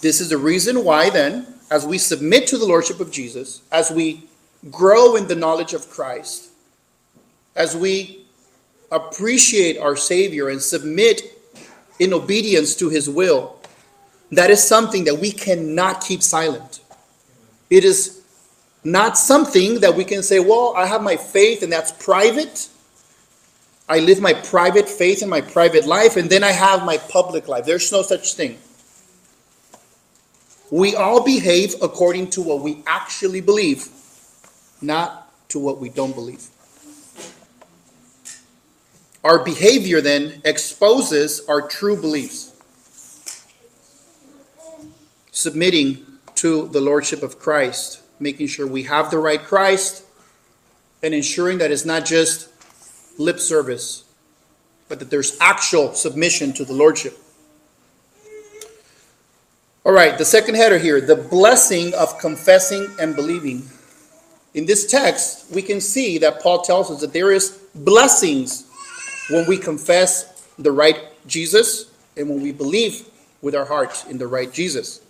This 0.00 0.20
is 0.20 0.28
the 0.28 0.38
reason 0.38 0.84
why, 0.84 1.10
then, 1.10 1.46
as 1.70 1.86
we 1.86 1.98
submit 1.98 2.46
to 2.48 2.58
the 2.58 2.66
Lordship 2.66 3.00
of 3.00 3.10
Jesus, 3.10 3.62
as 3.72 3.90
we 3.90 4.28
grow 4.70 5.16
in 5.16 5.26
the 5.26 5.34
knowledge 5.34 5.72
of 5.72 5.88
Christ, 5.88 6.50
as 7.56 7.76
we 7.76 8.26
appreciate 8.92 9.78
our 9.78 9.96
Savior 9.96 10.50
and 10.50 10.60
submit 10.60 11.22
in 11.98 12.12
obedience 12.12 12.76
to 12.76 12.88
His 12.88 13.08
will, 13.08 13.58
that 14.30 14.50
is 14.50 14.62
something 14.62 15.04
that 15.04 15.18
we 15.18 15.32
cannot 15.32 16.00
keep 16.00 16.22
silent. 16.22 16.80
It 17.70 17.84
is 17.84 18.22
not 18.84 19.16
something 19.16 19.80
that 19.80 19.94
we 19.94 20.04
can 20.04 20.22
say, 20.22 20.38
well, 20.38 20.74
I 20.76 20.86
have 20.86 21.02
my 21.02 21.16
faith 21.16 21.62
and 21.62 21.72
that's 21.72 21.92
private. 21.92 22.68
I 23.88 23.98
live 23.98 24.20
my 24.20 24.32
private 24.32 24.88
faith 24.88 25.22
in 25.22 25.28
my 25.28 25.42
private 25.42 25.84
life, 25.84 26.16
and 26.16 26.30
then 26.30 26.42
I 26.42 26.52
have 26.52 26.84
my 26.84 26.96
public 26.96 27.48
life. 27.48 27.66
There's 27.66 27.92
no 27.92 28.02
such 28.02 28.34
thing. 28.34 28.58
We 30.70 30.96
all 30.96 31.22
behave 31.22 31.74
according 31.82 32.30
to 32.30 32.42
what 32.42 32.60
we 32.60 32.82
actually 32.86 33.42
believe, 33.42 33.88
not 34.80 35.30
to 35.50 35.58
what 35.58 35.78
we 35.78 35.90
don't 35.90 36.14
believe. 36.14 36.48
Our 39.22 39.44
behavior 39.44 40.00
then 40.00 40.40
exposes 40.44 41.42
our 41.48 41.62
true 41.68 41.96
beliefs. 42.00 42.52
Submitting 45.30 46.04
to 46.36 46.68
the 46.68 46.80
Lordship 46.80 47.22
of 47.22 47.38
Christ, 47.38 48.02
making 48.18 48.46
sure 48.46 48.66
we 48.66 48.84
have 48.84 49.10
the 49.10 49.18
right 49.18 49.42
Christ, 49.42 50.04
and 51.02 51.12
ensuring 51.12 51.58
that 51.58 51.70
it's 51.70 51.84
not 51.84 52.04
just 52.06 52.48
lip 53.18 53.40
service, 53.40 54.04
but 54.88 54.98
that 54.98 55.10
there's 55.10 55.38
actual 55.40 55.94
submission 55.94 56.52
to 56.54 56.64
the 56.64 56.72
Lordship. 56.72 57.18
All 59.84 59.92
right, 59.92 60.16
the 60.18 60.24
second 60.24 60.56
header 60.56 60.78
here 60.78 61.00
the 61.00 61.16
blessing 61.16 61.94
of 61.94 62.18
confessing 62.18 62.88
and 63.00 63.16
believing. 63.16 63.68
In 64.54 64.66
this 64.66 64.86
text, 64.86 65.52
we 65.52 65.62
can 65.62 65.80
see 65.80 66.18
that 66.18 66.40
Paul 66.40 66.62
tells 66.62 66.90
us 66.90 67.00
that 67.00 67.12
there 67.12 67.32
is 67.32 67.60
blessings 67.74 68.66
when 69.30 69.46
we 69.48 69.58
confess 69.58 70.46
the 70.58 70.72
right 70.72 70.96
Jesus 71.26 71.90
and 72.16 72.28
when 72.28 72.40
we 72.42 72.52
believe 72.52 73.08
with 73.42 73.54
our 73.54 73.64
hearts 73.64 74.06
in 74.06 74.18
the 74.18 74.26
right 74.26 74.52
Jesus. 74.52 75.00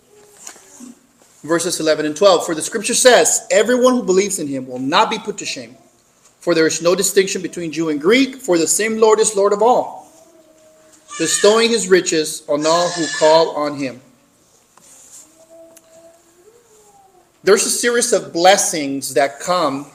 verses 1.45 1.79
11 1.79 2.07
and 2.07 2.17
12. 2.17 2.47
For 2.47 2.55
the 2.55 2.63
scripture 2.63 2.95
says, 2.95 3.47
Everyone 3.51 3.95
who 3.95 4.03
believes 4.03 4.39
in 4.39 4.49
him 4.49 4.67
will 4.67 4.79
not 4.79 5.11
be 5.11 5.19
put 5.19 5.39
to 5.39 5.45
shame. 5.45 5.77
For 6.45 6.55
there 6.55 6.67
is 6.67 6.83
no 6.83 6.95
distinction 6.95 7.41
between 7.41 7.73
Jew 7.73 7.89
and 7.89 7.99
Greek, 7.99 8.37
for 8.37 8.59
the 8.59 8.67
same 8.67 8.99
Lord 8.99 9.19
is 9.19 9.35
Lord 9.35 9.55
of 9.55 9.63
all, 9.63 10.13
bestowing 11.19 11.71
his 11.71 11.89
riches 11.89 12.43
on 12.51 12.67
all 12.67 12.91
who 12.91 13.07
call 13.19 13.57
on 13.57 13.79
him. 13.79 14.03
There's 17.45 17.65
a 17.65 17.71
series 17.71 18.13
of 18.13 18.35
blessings 18.35 19.15
that 19.15 19.41
come 19.41 19.87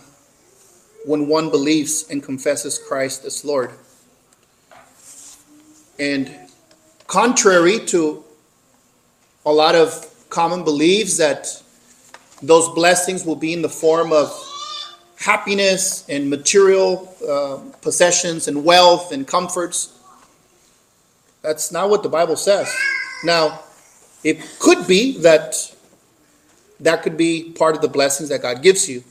when 1.06 1.28
one 1.28 1.52
believes 1.52 2.10
and 2.10 2.24
confesses 2.24 2.80
Christ 2.80 3.26
as 3.26 3.46
Lord. 3.46 3.70
And 6.00 6.36
contrary 7.06 7.78
to 7.94 8.24
a 9.46 9.52
lot 9.52 9.76
of 9.76 10.04
common 10.32 10.64
beliefs 10.64 11.18
that 11.18 11.46
those 12.42 12.70
blessings 12.70 13.24
will 13.24 13.36
be 13.36 13.54
in 13.54 13.62
the 13.62 13.70
form 13.70 14.12
of 14.12 14.49
happiness 15.20 16.08
and 16.08 16.30
material 16.30 17.14
uh, 17.30 17.60
possessions 17.82 18.48
and 18.48 18.64
wealth 18.64 19.12
and 19.12 19.28
comforts. 19.28 19.98
That's 21.42 21.72
not 21.72 21.90
what 21.90 22.04
the 22.04 22.10
Bible 22.10 22.38
says. 22.38 22.74
Now, 23.24 23.60
it 24.24 24.40
could 24.60 24.88
be 24.88 25.18
that 25.20 25.76
that 26.80 27.04
could 27.04 27.18
be 27.18 27.52
part 27.52 27.76
of 27.76 27.82
the 27.82 27.90
blessings 27.90 28.30
that 28.30 28.42
God 28.42 28.62
gives 28.62 28.90
you. 28.90 29.04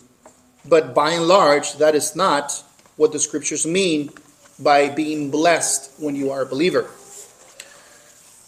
But 0.66 0.94
by 0.94 1.12
and 1.12 1.29
large, 1.29 1.75
that 1.75 1.94
is 1.94 2.16
not 2.16 2.64
what 2.97 3.12
the 3.12 3.18
scriptures 3.18 3.66
mean 3.66 4.11
by 4.59 4.88
being 4.88 5.31
blessed 5.31 5.92
when 6.01 6.14
you 6.14 6.31
are 6.31 6.42
a 6.42 6.47
believer. 6.47 6.88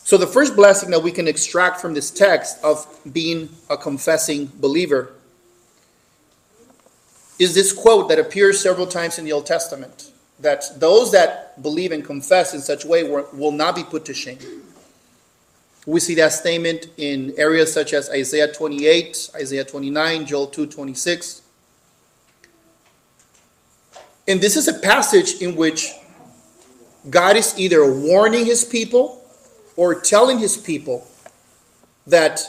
So, 0.05 0.17
the 0.17 0.27
first 0.27 0.57
blessing 0.57 0.91
that 0.91 1.03
we 1.03 1.13
can 1.13 1.29
extract 1.29 1.81
from 1.81 1.95
this 1.95 2.11
text 2.11 2.63
of 2.65 2.87
being 3.13 3.51
a 3.69 3.77
confessing 3.77 4.51
believer 4.57 5.13
is 7.41 7.55
this 7.55 7.73
quote 7.73 8.11
that 8.11 8.19
appears 8.19 8.61
several 8.61 8.87
times 8.87 9.19
in 9.19 9.25
the 9.25 9.33
Old 9.33 9.47
Testament 9.47 10.13
that 10.39 10.65
those 10.79 11.11
that 11.13 11.61
believe 11.63 11.91
and 11.91 12.05
confess 12.05 12.53
in 12.53 12.61
such 12.61 12.85
a 12.85 12.89
way 12.89 13.03
will 13.03 13.51
not 13.51 13.75
be 13.75 13.83
put 13.83 14.05
to 14.05 14.15
shame. 14.15 14.39
We 15.87 16.01
see 16.01 16.15
that 16.17 16.35
statement 16.35 16.89
in 16.99 17.33
areas 17.39 17.73
such 17.73 17.95
as 17.95 18.11
Isaiah 18.11 18.53
28, 18.53 19.31
Isaiah 19.37 19.65
29, 19.65 20.27
Joel 20.27 20.47
2 20.49 20.67
26. 20.67 21.43
And 24.29 24.41
this 24.41 24.57
is 24.57 24.69
a 24.69 24.75
passage 24.75 25.41
in 25.41 25.57
which 25.57 25.93
God 27.09 27.37
is 27.37 27.59
either 27.59 27.91
warning 27.91 28.45
his 28.45 28.67
people 28.67 29.25
or 29.77 29.99
telling 29.99 30.39
his 30.39 30.59
people 30.59 31.09
that 32.07 32.41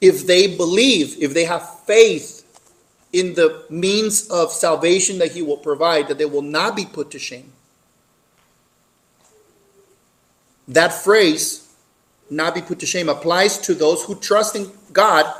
if 0.00 0.26
they 0.28 0.56
believe, 0.56 1.16
if 1.20 1.34
they 1.34 1.44
have 1.44 1.80
faith 1.80 2.43
in 3.14 3.32
the 3.34 3.64
means 3.70 4.28
of 4.28 4.50
salvation 4.50 5.18
that 5.18 5.30
he 5.30 5.40
will 5.40 5.56
provide, 5.56 6.08
that 6.08 6.18
they 6.18 6.24
will 6.24 6.42
not 6.42 6.74
be 6.74 6.84
put 6.84 7.12
to 7.12 7.18
shame. 7.18 7.52
That 10.66 10.92
phrase, 10.92 11.72
not 12.28 12.56
be 12.56 12.60
put 12.60 12.80
to 12.80 12.86
shame, 12.86 13.08
applies 13.08 13.56
to 13.58 13.74
those 13.74 14.02
who 14.02 14.16
trust 14.16 14.56
in 14.56 14.68
God 14.92 15.32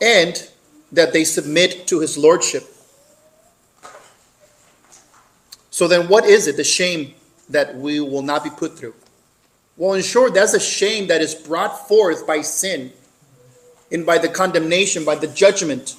and 0.00 0.48
that 0.92 1.12
they 1.12 1.24
submit 1.24 1.86
to 1.88 2.00
his 2.00 2.16
lordship. 2.16 2.64
So 5.70 5.88
then, 5.88 6.08
what 6.08 6.24
is 6.24 6.46
it, 6.46 6.56
the 6.56 6.64
shame 6.64 7.14
that 7.50 7.76
we 7.76 8.00
will 8.00 8.22
not 8.22 8.42
be 8.42 8.50
put 8.50 8.78
through. 8.78 8.94
Well, 9.76 9.92
in 9.92 10.02
short, 10.02 10.32
that's 10.32 10.54
a 10.54 10.60
shame 10.60 11.08
that 11.08 11.20
is 11.20 11.34
brought 11.34 11.86
forth 11.86 12.26
by 12.26 12.40
sin 12.40 12.92
and 13.94 14.04
by 14.04 14.18
the 14.18 14.28
condemnation, 14.28 15.04
by 15.04 15.14
the 15.14 15.28
judgment 15.28 15.96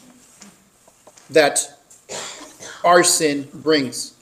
that 1.30 1.80
our 2.84 3.04
sin 3.04 3.48
brings. 3.54 4.14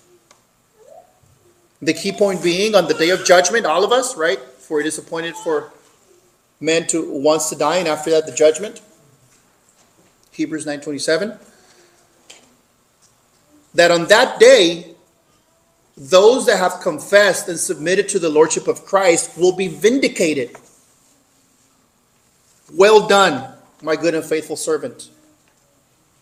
The 1.81 1.93
key 1.93 2.13
point 2.13 2.41
being 2.41 2.75
on 2.75 2.87
the 2.87 2.93
day 2.93 3.09
of 3.09 3.25
judgment, 3.25 3.65
all 3.65 3.83
of 3.83 3.91
us, 3.91 4.15
right? 4.15 4.39
For 4.39 4.79
it 4.79 4.85
is 4.85 4.97
appointed 4.97 5.35
for 5.35 5.73
men 6.61 6.87
to 6.87 7.11
once 7.11 7.49
to 7.49 7.55
die, 7.57 7.77
and 7.77 7.87
after 7.87 8.11
that 8.11 8.25
the 8.25 8.31
judgment. 8.31 8.79
Hebrews 10.31 10.65
9:27. 10.65 11.37
That 13.73 13.91
on 13.91 14.05
that 14.07 14.39
day 14.39 14.95
those 15.97 16.45
that 16.45 16.57
have 16.57 16.79
confessed 16.81 17.47
and 17.49 17.59
submitted 17.59 18.09
to 18.09 18.19
the 18.19 18.29
Lordship 18.29 18.67
of 18.67 18.85
Christ 18.85 19.37
will 19.37 19.55
be 19.55 19.67
vindicated. 19.67 20.55
Well 22.73 23.07
done, 23.07 23.52
my 23.83 23.95
good 23.95 24.15
and 24.15 24.23
faithful 24.23 24.55
servant. 24.55 25.09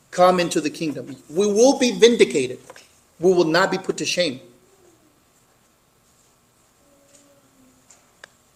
Come 0.10 0.40
into 0.40 0.60
the 0.60 0.70
kingdom. 0.70 1.16
We 1.30 1.48
will 1.48 1.80
be 1.80 1.92
vindicated. 1.92 2.60
We 3.20 3.32
will 3.32 3.46
not 3.46 3.72
be 3.72 3.78
put 3.78 3.98
to 3.98 4.06
shame. 4.06 4.42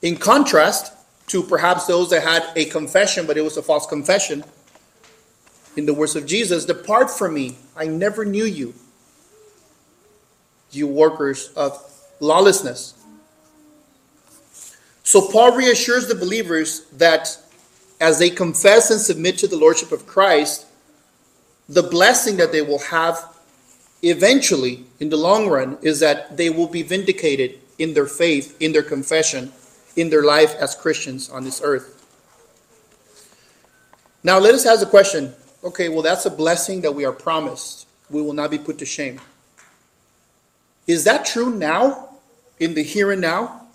In 0.02 0.18
contrast 0.18 0.92
to 1.28 1.42
perhaps 1.42 1.86
those 1.86 2.10
that 2.10 2.24
had 2.24 2.44
a 2.56 2.66
confession, 2.66 3.26
but 3.26 3.38
it 3.38 3.42
was 3.42 3.56
a 3.58 3.62
false 3.62 3.86
confession, 3.86 4.44
in 5.78 5.86
the 5.86 5.94
words 5.94 6.16
of 6.16 6.26
Jesus, 6.26 6.66
Depart 6.66 7.10
from 7.10 7.34
me, 7.34 7.58
I 7.76 7.88
never 7.88 8.26
knew 8.26 8.46
you 8.46 8.74
you 10.76 10.88
workers 10.88 11.50
of 11.56 11.82
lawlessness. 12.20 12.94
So 15.04 15.30
Paul 15.30 15.56
reassures 15.56 16.08
the 16.08 16.16
believers 16.16 16.86
that 16.98 17.38
as 18.00 18.20
they 18.20 18.30
confess 18.30 18.92
and 18.92 19.00
submit 19.00 19.38
to 19.40 19.48
the 19.48 19.58
Lordship 19.58 19.92
of 19.92 20.06
Christ, 20.06 20.66
the 21.70 21.84
blessing 21.84 22.38
that 22.38 22.52
they 22.52 22.62
will 22.62 22.80
have 22.80 23.36
eventually 24.02 24.86
in 25.00 25.10
the 25.10 25.18
long 25.18 25.48
run 25.48 25.78
is 25.82 26.00
that 26.00 26.38
they 26.38 26.50
will 26.50 26.68
be 26.68 26.84
vindicated 26.84 27.60
in 27.80 27.94
their 27.94 28.06
faith, 28.06 28.56
in 28.62 28.72
their 28.72 28.84
confession, 28.84 29.52
in 29.96 30.10
their 30.10 30.24
life 30.24 30.54
as 30.56 30.76
Christians 30.76 31.30
on 31.30 31.44
this 31.44 31.62
earth. 31.64 31.92
Now, 34.24 34.40
let 34.40 34.56
us 34.56 34.66
ask 34.66 34.80
the 34.80 34.88
question 34.88 35.34
okay, 35.64 35.90
well, 35.90 36.04
that's 36.04 36.26
a 36.26 36.30
blessing 36.30 36.82
that 36.82 36.94
we 36.94 37.06
are 37.06 37.12
promised. 37.12 37.88
We 38.10 38.22
will 38.22 38.34
not 38.34 38.52
be 38.52 38.60
put 38.60 38.78
to 38.80 38.86
shame. 38.86 39.20
Is 40.86 41.04
that 41.06 41.26
true 41.26 41.50
now, 41.50 42.10
in 42.60 42.76
the 42.76 42.84
here 42.84 43.12
and 43.12 43.22
now? 43.22 43.68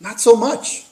Not 0.00 0.20
so 0.20 0.34
much. 0.34 0.86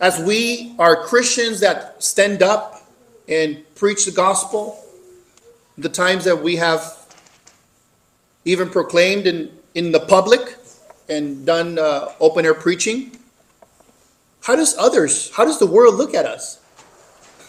As 0.00 0.18
we 0.18 0.74
are 0.78 1.04
Christians 1.04 1.60
that 1.60 2.02
stand 2.02 2.42
up 2.42 2.82
and 3.28 3.62
preach 3.74 4.06
the 4.06 4.12
gospel, 4.12 4.82
the 5.76 5.88
times 5.88 6.24
that 6.24 6.42
we 6.42 6.56
have 6.56 6.96
even 8.44 8.70
proclaimed 8.70 9.26
in, 9.26 9.50
in 9.74 9.92
the 9.92 10.00
public 10.00 10.56
and 11.08 11.44
done 11.44 11.78
uh, 11.78 12.12
open 12.20 12.46
air 12.46 12.54
preaching, 12.54 13.18
how 14.42 14.56
does 14.56 14.76
others, 14.78 15.30
how 15.34 15.44
does 15.44 15.58
the 15.58 15.66
world 15.66 15.96
look 15.96 16.14
at 16.14 16.24
us? 16.24 16.58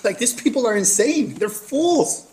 Like 0.03 0.17
these 0.17 0.33
people 0.33 0.67
are 0.67 0.75
insane, 0.75 1.35
they're 1.35 1.49
fools 1.49 2.27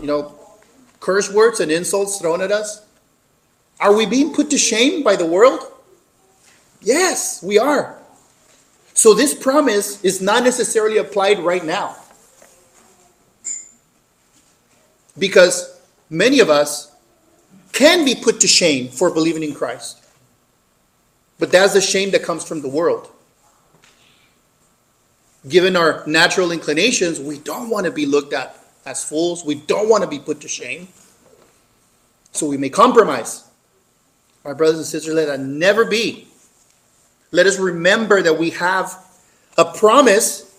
you 0.00 0.06
know, 0.06 0.34
curse 1.00 1.32
words 1.32 1.60
and 1.60 1.70
insults 1.70 2.18
thrown 2.18 2.40
at 2.40 2.52
us? 2.52 2.84
Are 3.80 3.94
we 3.94 4.06
being 4.06 4.34
put 4.34 4.50
to 4.50 4.58
shame 4.58 5.02
by 5.02 5.16
the 5.16 5.26
world? 5.26 5.60
Yes, 6.84 7.42
we 7.42 7.58
are. 7.58 7.98
So 8.92 9.14
this 9.14 9.34
promise 9.34 10.02
is 10.04 10.20
not 10.20 10.44
necessarily 10.44 10.98
applied 10.98 11.40
right 11.40 11.64
now. 11.64 11.96
Because 15.18 15.80
many 16.10 16.40
of 16.40 16.50
us 16.50 16.94
can 17.72 18.04
be 18.04 18.14
put 18.14 18.40
to 18.40 18.46
shame 18.46 18.88
for 18.88 19.10
believing 19.10 19.42
in 19.42 19.54
Christ. 19.54 20.04
But 21.38 21.50
that's 21.50 21.72
the 21.72 21.80
shame 21.80 22.10
that 22.12 22.22
comes 22.22 22.44
from 22.46 22.62
the 22.62 22.68
world. 22.68 23.10
Given 25.48 25.76
our 25.76 26.04
natural 26.06 26.52
inclinations, 26.52 27.20
we 27.20 27.38
don't 27.38 27.68
want 27.68 27.86
to 27.86 27.92
be 27.92 28.06
looked 28.06 28.32
at 28.32 28.56
as 28.86 29.04
fools. 29.04 29.44
We 29.44 29.56
don't 29.56 29.88
want 29.88 30.04
to 30.04 30.08
be 30.08 30.18
put 30.18 30.40
to 30.42 30.48
shame. 30.48 30.88
So 32.32 32.46
we 32.46 32.56
may 32.56 32.70
compromise. 32.70 33.44
My 34.44 34.52
brothers 34.52 34.78
and 34.78 34.86
sisters, 34.86 35.14
let 35.14 35.26
that 35.26 35.40
never 35.40 35.84
be. 35.84 36.28
Let 37.34 37.46
us 37.46 37.58
remember 37.58 38.22
that 38.22 38.38
we 38.38 38.50
have 38.50 38.96
a 39.58 39.64
promise 39.64 40.56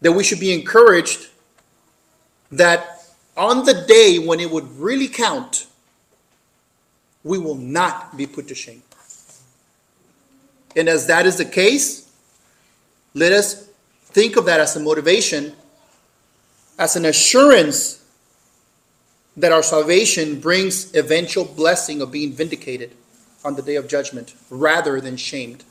that 0.00 0.10
we 0.10 0.24
should 0.24 0.40
be 0.40 0.52
encouraged 0.52 1.28
that 2.50 3.04
on 3.36 3.64
the 3.64 3.74
day 3.86 4.18
when 4.18 4.40
it 4.40 4.50
would 4.50 4.68
really 4.76 5.06
count, 5.06 5.68
we 7.22 7.38
will 7.38 7.54
not 7.54 8.16
be 8.16 8.26
put 8.26 8.48
to 8.48 8.56
shame. 8.56 8.82
And 10.74 10.88
as 10.88 11.06
that 11.06 11.26
is 11.26 11.36
the 11.36 11.44
case, 11.44 12.10
let 13.14 13.30
us 13.30 13.68
think 14.06 14.36
of 14.36 14.46
that 14.46 14.58
as 14.58 14.74
a 14.74 14.80
motivation 14.80 15.52
as 16.76 16.96
an 16.96 17.04
assurance 17.04 18.02
that 19.36 19.52
our 19.52 19.62
salvation 19.62 20.40
brings 20.40 20.92
eventual 20.96 21.44
blessing 21.44 22.02
of 22.02 22.10
being 22.10 22.32
vindicated 22.32 22.96
on 23.44 23.54
the 23.56 23.62
day 23.62 23.76
of 23.76 23.88
judgment 23.88 24.34
rather 24.50 25.00
than 25.00 25.16
shamed. 25.16 25.64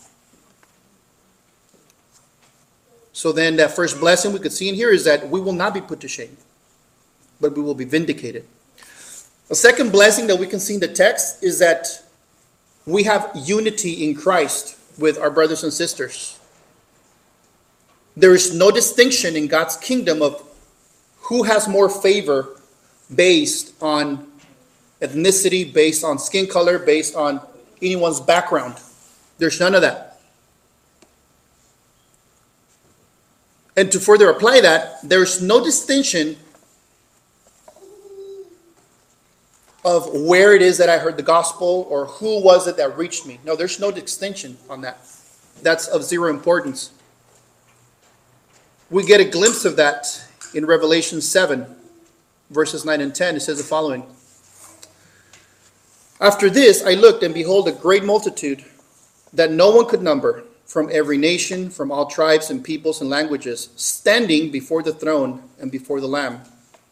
So 3.14 3.32
then, 3.32 3.58
that 3.58 3.72
first 3.72 4.00
blessing 4.00 4.34
we 4.34 4.40
could 4.40 4.54
see 4.54 4.70
in 4.70 4.76
here 4.76 4.92
is 4.92 5.04
that 5.04 5.30
we 5.30 5.42
will 5.42 5.54
not 5.54 5.74
be 5.74 5.82
put 5.82 6.00
to 6.00 6.08
shame, 6.08 6.38
but 7.40 7.56
we 7.56 7.62
will 7.62 7.76
be 7.76 7.86
vindicated. 7.86 8.46
A 9.50 9.56
second 9.56 9.92
blessing 9.92 10.28
that 10.28 10.38
we 10.38 10.48
can 10.48 10.60
see 10.60 10.76
in 10.76 10.80
the 10.80 10.88
text 10.88 11.44
is 11.44 11.60
that 11.60 11.88
we 12.86 13.04
have 13.04 13.32
unity 13.36 14.06
in 14.06 14.16
Christ 14.16 14.78
with 14.98 15.18
our 15.18 15.30
brothers 15.30 15.64
and 15.64 15.74
sisters. 15.74 16.40
There 18.16 18.34
is 18.34 18.56
no 18.56 18.72
distinction 18.72 19.36
in 19.36 19.48
God's 19.48 19.78
kingdom 19.78 20.22
of 20.22 20.42
who 21.18 21.44
has 21.44 21.68
more 21.68 21.90
favor 21.90 22.58
based 23.14 23.74
on 23.82 24.28
ethnicity, 25.02 25.72
based 25.72 26.04
on 26.04 26.18
skin 26.18 26.48
color, 26.48 26.80
based 26.80 27.16
on 27.16 27.42
anyone's 27.82 28.20
background. 28.20 28.76
There's 29.38 29.60
none 29.60 29.76
of 29.76 29.82
that. 29.82 30.20
And 33.76 33.92
to 33.92 34.00
further 34.00 34.30
apply 34.30 34.62
that, 34.62 35.02
there's 35.02 35.42
no 35.42 35.64
distinction 35.64 36.38
of 39.84 40.08
where 40.14 40.54
it 40.54 40.62
is 40.62 40.78
that 40.78 40.90
I 40.90 40.98
heard 40.98 41.18
the 41.18 41.24
gospel 41.24 41.88
or 41.90 42.06
who 42.06 42.44
was 42.44 42.68
it 42.68 42.78
that 42.78 42.98
reached 42.98 43.26
me. 43.26 43.40
No, 43.44 43.56
there's 43.56 43.80
no 43.80 43.90
distinction 43.92 44.58
on 44.70 44.82
that. 44.82 45.00
That's 45.64 45.88
of 45.88 46.04
zero 46.04 46.30
importance. 46.30 46.92
We 48.90 49.06
get 49.06 49.22
a 49.22 49.26
glimpse 49.26 49.66
of 49.66 49.78
that 49.78 50.24
in 50.54 50.66
Revelation 50.66 51.22
7, 51.22 51.66
verses 52.50 52.86
9 52.86 53.02
and 53.02 53.16
10. 53.16 53.38
It 53.38 53.40
says 53.40 53.58
the 53.58 53.64
following 53.64 54.06
After 56.22 56.52
this, 56.52 56.86
I 56.86 56.94
looked, 56.94 57.24
and 57.24 57.34
behold, 57.34 57.68
a 57.68 57.72
great 57.72 58.04
multitude 58.04 58.64
that 59.34 59.52
no 59.52 59.76
one 59.76 59.88
could 59.88 60.04
number 60.04 60.44
from 60.66 60.88
every 60.92 61.18
nation, 61.18 61.72
from 61.72 61.92
all 61.92 62.06
tribes 62.06 62.52
and 62.52 62.64
peoples 62.64 63.02
and 63.02 63.10
languages, 63.10 63.70
standing 63.76 64.52
before 64.52 64.84
the 64.84 64.94
throne 64.94 65.42
and 65.60 65.72
before 65.72 66.00
the 66.00 66.08
Lamb, 66.08 66.40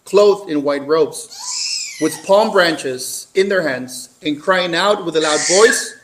clothed 0.04 0.50
in 0.50 0.64
white 0.64 0.86
robes 0.88 1.98
with 2.02 2.26
palm 2.26 2.52
branches 2.52 3.28
in 3.36 3.50
their 3.50 3.62
hands 3.62 4.18
and 4.24 4.42
crying 4.42 4.74
out 4.74 5.06
with 5.06 5.16
a 5.16 5.22
loud 5.22 5.40
voice 5.48 5.96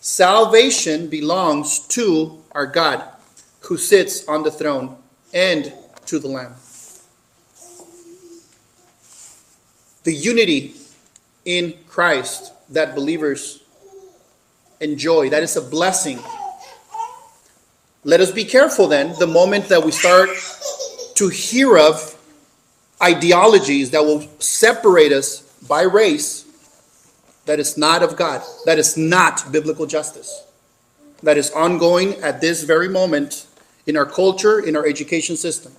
Salvation 0.00 1.08
belongs 1.08 1.86
to 1.88 2.42
our 2.52 2.66
God 2.66 3.02
who 3.60 3.78
sits 3.78 4.28
on 4.28 4.42
the 4.42 4.50
throne 4.50 4.98
and 5.32 5.72
to 6.04 6.18
the 6.18 6.28
Lamb. 6.28 6.54
The 10.02 10.14
unity 10.14 10.74
in 11.46 11.74
Christ 11.88 12.53
that 12.70 12.94
believers 12.94 13.62
enjoy, 14.80 15.30
that 15.30 15.42
is 15.42 15.56
a 15.56 15.62
blessing. 15.62 16.18
Let 18.04 18.20
us 18.20 18.30
be 18.30 18.44
careful 18.44 18.86
then, 18.86 19.14
the 19.18 19.26
moment 19.26 19.68
that 19.68 19.82
we 19.82 19.90
start 19.90 20.30
to 21.14 21.28
hear 21.28 21.78
of 21.78 22.10
ideologies 23.02 23.90
that 23.90 24.04
will 24.04 24.28
separate 24.38 25.12
us 25.12 25.42
by 25.68 25.82
race 25.82 26.44
that 27.46 27.60
is 27.60 27.76
not 27.76 28.02
of 28.02 28.16
God, 28.16 28.42
that 28.64 28.78
is 28.78 28.96
not 28.96 29.52
biblical 29.52 29.86
justice, 29.86 30.44
that 31.22 31.36
is 31.36 31.50
ongoing 31.50 32.14
at 32.22 32.40
this 32.40 32.62
very 32.62 32.88
moment 32.88 33.46
in 33.86 33.96
our 33.96 34.06
culture, 34.06 34.60
in 34.60 34.76
our 34.76 34.86
education 34.86 35.36
system. 35.36 35.72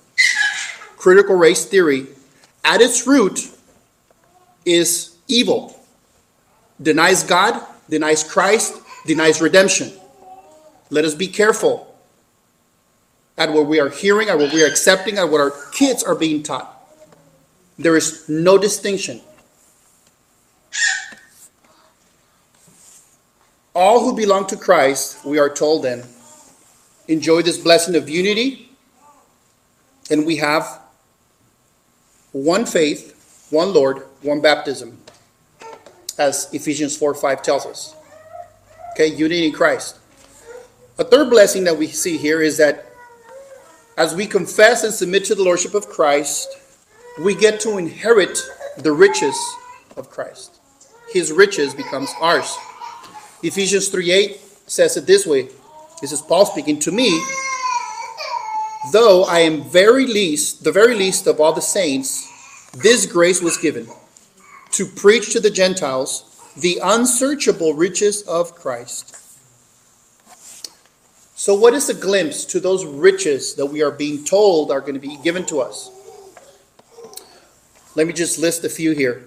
Critical 0.96 1.36
race 1.36 1.64
theory, 1.64 2.06
at 2.64 2.80
its 2.80 3.06
root, 3.06 3.50
is 4.64 5.16
evil, 5.28 5.75
denies 6.80 7.22
God, 7.22 7.60
denies 7.88 8.24
Christ, 8.24 8.80
denies 9.06 9.40
redemption. 9.40 9.92
Let 10.90 11.04
us 11.04 11.14
be 11.14 11.28
careful 11.28 11.94
at 13.38 13.52
what 13.52 13.66
we 13.66 13.80
are 13.80 13.88
hearing, 13.88 14.28
at 14.28 14.38
what 14.38 14.52
we 14.52 14.62
are 14.62 14.66
accepting, 14.66 15.18
at 15.18 15.28
what 15.28 15.40
our 15.40 15.52
kids 15.72 16.02
are 16.02 16.14
being 16.14 16.42
taught. 16.42 16.72
There 17.78 17.96
is 17.96 18.28
no 18.28 18.56
distinction. 18.56 19.20
All 23.74 24.00
who 24.00 24.16
belong 24.16 24.46
to 24.46 24.56
Christ, 24.56 25.24
we 25.24 25.38
are 25.38 25.50
told 25.50 25.84
then, 25.84 26.04
enjoy 27.08 27.42
this 27.42 27.58
blessing 27.58 27.94
of 27.94 28.08
unity, 28.08 28.70
and 30.10 30.24
we 30.24 30.36
have 30.36 30.80
one 32.32 32.64
faith, 32.64 33.48
one 33.50 33.74
Lord, 33.74 33.98
one 34.22 34.40
baptism, 34.40 34.98
as 36.18 36.48
Ephesians 36.52 36.96
4 36.96 37.14
5 37.14 37.42
tells 37.42 37.66
us. 37.66 37.94
Okay, 38.92 39.08
unity 39.08 39.46
in 39.46 39.52
Christ. 39.52 39.98
A 40.98 41.04
third 41.04 41.28
blessing 41.28 41.64
that 41.64 41.76
we 41.76 41.88
see 41.88 42.16
here 42.16 42.40
is 42.40 42.56
that 42.56 42.86
as 43.98 44.14
we 44.14 44.26
confess 44.26 44.84
and 44.84 44.92
submit 44.92 45.24
to 45.26 45.34
the 45.34 45.42
Lordship 45.42 45.74
of 45.74 45.88
Christ, 45.88 46.48
we 47.18 47.34
get 47.34 47.60
to 47.60 47.78
inherit 47.78 48.38
the 48.78 48.92
riches 48.92 49.36
of 49.96 50.10
Christ. 50.10 50.60
His 51.12 51.32
riches 51.32 51.74
becomes 51.74 52.10
ours. 52.20 52.56
Ephesians 53.42 53.88
3 53.88 54.10
8 54.10 54.40
says 54.66 54.96
it 54.96 55.06
this 55.06 55.26
way. 55.26 55.48
This 56.00 56.12
is 56.12 56.20
Paul 56.20 56.46
speaking 56.46 56.78
to 56.80 56.92
me. 56.92 57.22
Though 58.92 59.24
I 59.24 59.40
am 59.40 59.62
very 59.64 60.06
least, 60.06 60.64
the 60.64 60.72
very 60.72 60.94
least 60.94 61.26
of 61.26 61.40
all 61.40 61.52
the 61.52 61.62
saints, 61.62 62.30
this 62.72 63.06
grace 63.06 63.42
was 63.42 63.56
given 63.56 63.88
to 64.72 64.86
preach 64.86 65.32
to 65.32 65.40
the 65.40 65.50
Gentiles 65.50 66.32
the 66.56 66.80
unsearchable 66.82 67.74
riches 67.74 68.22
of 68.22 68.54
Christ. 68.54 69.16
So, 71.34 71.54
what 71.54 71.74
is 71.74 71.88
a 71.88 71.94
glimpse 71.94 72.44
to 72.46 72.60
those 72.60 72.84
riches 72.84 73.54
that 73.56 73.66
we 73.66 73.82
are 73.82 73.90
being 73.90 74.24
told 74.24 74.70
are 74.70 74.80
going 74.80 74.94
to 74.94 75.00
be 75.00 75.18
given 75.22 75.44
to 75.46 75.60
us? 75.60 75.90
Let 77.94 78.06
me 78.06 78.12
just 78.12 78.38
list 78.38 78.64
a 78.64 78.68
few 78.68 78.92
here. 78.92 79.26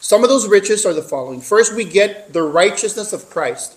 Some 0.00 0.22
of 0.22 0.28
those 0.28 0.46
riches 0.46 0.84
are 0.86 0.94
the 0.94 1.02
following. 1.02 1.40
First, 1.40 1.74
we 1.74 1.84
get 1.84 2.32
the 2.32 2.42
righteousness 2.42 3.12
of 3.12 3.28
Christ, 3.28 3.76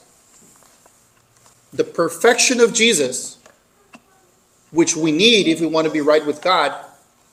the 1.74 1.84
perfection 1.84 2.60
of 2.60 2.74
Jesus, 2.74 3.38
which 4.72 4.96
we 4.96 5.12
need 5.12 5.48
if 5.48 5.60
we 5.60 5.68
want 5.68 5.88
to 5.88 5.94
be 5.94 6.02
right 6.02 6.26
with 6.26 6.42
God. 6.42 6.86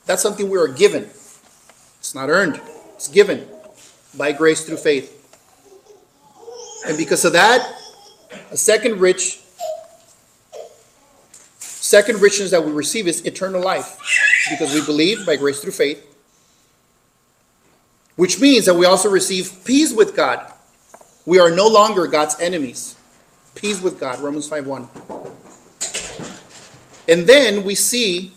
That's 0.07 0.23
something 0.23 0.49
we 0.49 0.59
are 0.59 0.69
given. 0.69 1.05
It's 1.99 2.15
not 2.15 2.31
earned, 2.31 2.61
it's 2.95 3.09
given 3.09 3.47
by 4.17 4.33
grace 4.33 4.65
through 4.65 4.79
faith. 4.79 5.13
And 6.87 6.97
because 6.97 7.25
of 7.25 7.33
that, 7.35 7.77
a 8.51 8.57
second 8.57 9.01
rich 9.01 9.41
Second 11.87 12.21
richness 12.21 12.51
that 12.51 12.65
we 12.65 12.73
receive 12.73 13.07
is 13.07 13.25
eternal 13.25 13.63
life 13.63 13.97
because 14.51 14.75
we 14.75 14.85
believe 14.85 15.25
by 15.25 15.37
grace 15.37 15.61
through 15.61 15.71
faith, 15.71 16.05
which 18.17 18.41
means 18.41 18.67
that 18.67 18.75
we 18.75 18.85
also 18.85 19.09
receive 19.09 19.53
peace 19.65 19.93
with 19.93 20.17
God. 20.17 20.53
We 21.27 21.39
are 21.39 21.49
no 21.49 21.69
longer 21.69 22.09
God's 22.09 22.41
enemies. 22.41 22.97
Peace 23.55 23.81
with 23.81 24.01
God, 24.01 24.19
Romans 24.19 24.49
5 24.49 24.67
1. 24.67 24.89
And 27.09 27.25
then 27.29 27.63
we 27.63 27.77
see 27.77 28.33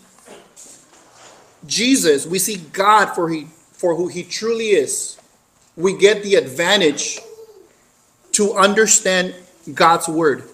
Jesus, 1.66 2.26
we 2.26 2.38
see 2.38 2.56
God 2.56 3.14
for, 3.14 3.28
he, 3.28 3.46
for 3.72 3.94
who 3.94 4.08
he 4.08 4.22
truly 4.22 4.68
is. 4.68 5.18
We 5.76 5.96
get 5.96 6.22
the 6.22 6.34
advantage 6.34 7.18
to 8.32 8.54
understand 8.54 9.34
God's 9.74 10.08
word 10.08 10.44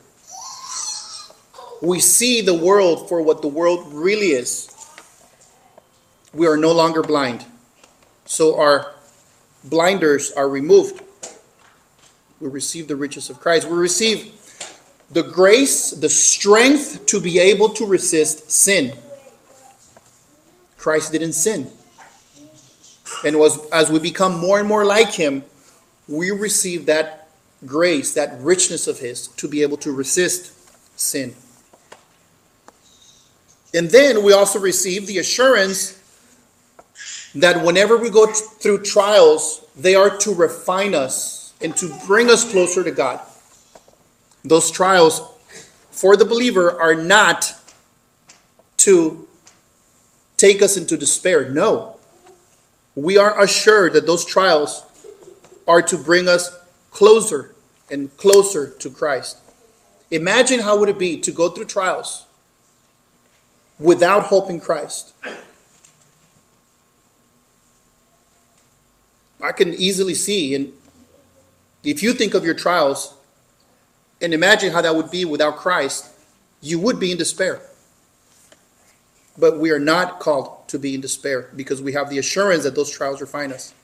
we 1.82 2.00
see 2.00 2.40
the 2.40 2.54
world 2.54 3.08
for 3.08 3.20
what 3.22 3.42
the 3.42 3.48
world 3.48 3.92
really 3.92 4.28
is. 4.28 4.72
We 6.32 6.46
are 6.46 6.56
no 6.56 6.72
longer 6.72 7.02
blind. 7.02 7.44
So 8.24 8.58
our 8.58 8.94
blinders 9.64 10.32
are 10.32 10.48
removed. 10.48 11.02
We 12.40 12.48
receive 12.48 12.88
the 12.88 12.96
riches 12.96 13.30
of 13.30 13.40
Christ. 13.40 13.68
We 13.68 13.76
receive 13.76 14.32
the 15.10 15.22
grace, 15.22 15.92
the 15.92 16.08
strength 16.08 17.06
to 17.06 17.20
be 17.20 17.38
able 17.38 17.70
to 17.70 17.86
resist 17.86 18.50
sin. 18.50 18.96
Christ 20.78 21.12
didn't 21.12 21.32
sin. 21.32 21.70
And 23.24 23.38
was 23.38 23.68
as 23.70 23.90
we 23.90 23.98
become 23.98 24.38
more 24.38 24.58
and 24.58 24.68
more 24.68 24.84
like 24.84 25.12
him, 25.12 25.44
we 26.08 26.30
receive 26.30 26.86
that 26.86 27.28
grace, 27.64 28.14
that 28.14 28.38
richness 28.40 28.86
of 28.86 28.98
his 28.98 29.28
to 29.28 29.48
be 29.48 29.62
able 29.62 29.76
to 29.78 29.92
resist 29.92 30.52
sin. 30.98 31.34
And 33.74 33.90
then 33.90 34.22
we 34.22 34.32
also 34.32 34.58
receive 34.58 35.06
the 35.06 35.18
assurance 35.18 36.02
that 37.34 37.64
whenever 37.64 37.96
we 37.96 38.08
go 38.08 38.26
through 38.26 38.82
trials, 38.82 39.66
they 39.76 39.94
are 39.94 40.16
to 40.18 40.34
refine 40.34 40.94
us 40.94 41.52
and 41.60 41.76
to 41.76 41.94
bring 42.06 42.30
us 42.30 42.50
closer 42.50 42.82
to 42.82 42.90
God. 42.90 43.20
Those 44.44 44.70
trials 44.70 45.20
for 45.90 46.16
the 46.16 46.24
believer 46.24 46.80
are 46.80 46.94
not 46.94 47.52
to 48.78 49.26
take 50.36 50.62
us 50.62 50.76
into 50.76 50.96
despair. 50.96 51.48
No. 51.48 51.96
We 52.94 53.18
are 53.18 53.42
assured 53.42 53.92
that 53.94 54.06
those 54.06 54.24
trials 54.24 54.84
are 55.66 55.82
to 55.82 55.98
bring 55.98 56.28
us 56.28 56.56
closer 56.90 57.54
and 57.90 58.14
closer 58.16 58.70
to 58.70 58.90
Christ. 58.90 59.38
Imagine 60.10 60.60
how 60.60 60.78
would 60.78 60.88
it 60.88 60.98
be 60.98 61.18
to 61.20 61.32
go 61.32 61.48
through 61.48 61.66
trials 61.66 62.26
without 63.78 64.24
hope 64.24 64.48
in 64.50 64.60
Christ. 64.60 65.12
I 69.42 69.52
can 69.52 69.74
easily 69.74 70.14
see, 70.14 70.54
and 70.54 70.72
if 71.84 72.02
you 72.02 72.12
think 72.12 72.34
of 72.34 72.44
your 72.44 72.54
trials 72.54 73.14
and 74.20 74.32
imagine 74.32 74.72
how 74.72 74.80
that 74.80 74.96
would 74.96 75.10
be 75.10 75.24
without 75.24 75.56
Christ, 75.56 76.06
you 76.62 76.80
would 76.80 76.98
be 76.98 77.12
in 77.12 77.18
despair. 77.18 77.60
But 79.38 79.58
we 79.58 79.70
are 79.70 79.78
not 79.78 80.18
called 80.20 80.68
to 80.68 80.78
be 80.78 80.94
in 80.94 81.00
despair 81.00 81.50
because 81.54 81.82
we 81.82 81.92
have 81.92 82.10
the 82.10 82.18
assurance 82.18 82.64
that 82.64 82.74
those 82.74 82.90
trials 82.90 83.20
refine 83.20 83.52
us. 83.52 83.74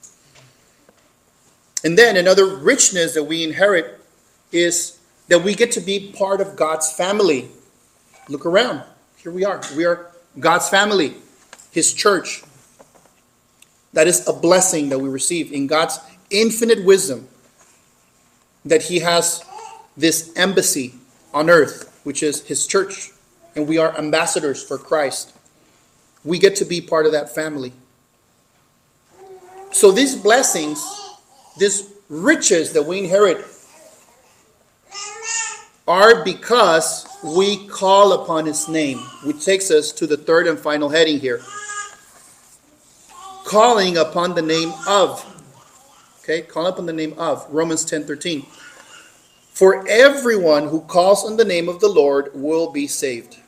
And 1.84 1.98
then 1.98 2.16
another 2.16 2.46
richness 2.56 3.14
that 3.14 3.24
we 3.24 3.42
inherit 3.44 4.00
is 4.52 4.98
that 5.28 5.42
we 5.42 5.54
get 5.54 5.72
to 5.72 5.80
be 5.80 6.12
part 6.12 6.40
of 6.40 6.56
God's 6.56 6.92
family. 6.92 7.48
Look 8.28 8.46
around. 8.46 8.82
Here 9.16 9.32
we 9.32 9.44
are. 9.44 9.60
We 9.76 9.84
are 9.84 10.10
God's 10.38 10.68
family, 10.68 11.14
His 11.70 11.92
church. 11.92 12.42
That 13.92 14.06
is 14.06 14.26
a 14.26 14.32
blessing 14.32 14.88
that 14.88 14.98
we 14.98 15.08
receive 15.08 15.52
in 15.52 15.66
God's 15.66 15.98
infinite 16.30 16.84
wisdom 16.84 17.28
that 18.64 18.82
He 18.82 19.00
has 19.00 19.44
this 19.96 20.32
embassy 20.36 20.94
on 21.34 21.50
earth, 21.50 22.00
which 22.04 22.22
is 22.22 22.46
His 22.46 22.66
church, 22.66 23.10
and 23.54 23.68
we 23.68 23.78
are 23.78 23.96
ambassadors 23.98 24.62
for 24.62 24.78
Christ. 24.78 25.36
We 26.24 26.38
get 26.38 26.56
to 26.56 26.64
be 26.64 26.80
part 26.80 27.06
of 27.06 27.12
that 27.12 27.34
family. 27.34 27.72
So 29.72 29.90
these 29.90 30.14
blessings, 30.14 30.84
these 31.58 31.92
riches 32.08 32.72
that 32.72 32.82
we 32.82 32.98
inherit, 32.98 33.44
are 35.88 36.24
because 36.24 37.08
we 37.24 37.66
call 37.66 38.12
upon 38.22 38.46
His 38.46 38.68
name, 38.68 38.98
which 39.24 39.44
takes 39.44 39.70
us 39.70 39.90
to 39.92 40.06
the 40.06 40.16
third 40.16 40.46
and 40.46 40.58
final 40.58 40.88
heading 40.88 41.18
here 41.18 41.40
calling 43.52 43.98
upon 43.98 44.34
the 44.34 44.40
name 44.40 44.72
of. 44.88 45.22
Okay, 46.22 46.40
call 46.40 46.66
upon 46.68 46.86
the 46.86 46.92
name 46.92 47.12
of. 47.18 47.46
Romans 47.50 47.84
10 47.84 48.04
13. 48.04 48.46
For 49.50 49.86
everyone 49.86 50.68
who 50.68 50.80
calls 50.80 51.22
on 51.22 51.36
the 51.36 51.44
name 51.44 51.68
of 51.68 51.78
the 51.80 51.88
Lord 51.88 52.30
will 52.32 52.72
be 52.72 52.86
saved. 52.86 53.41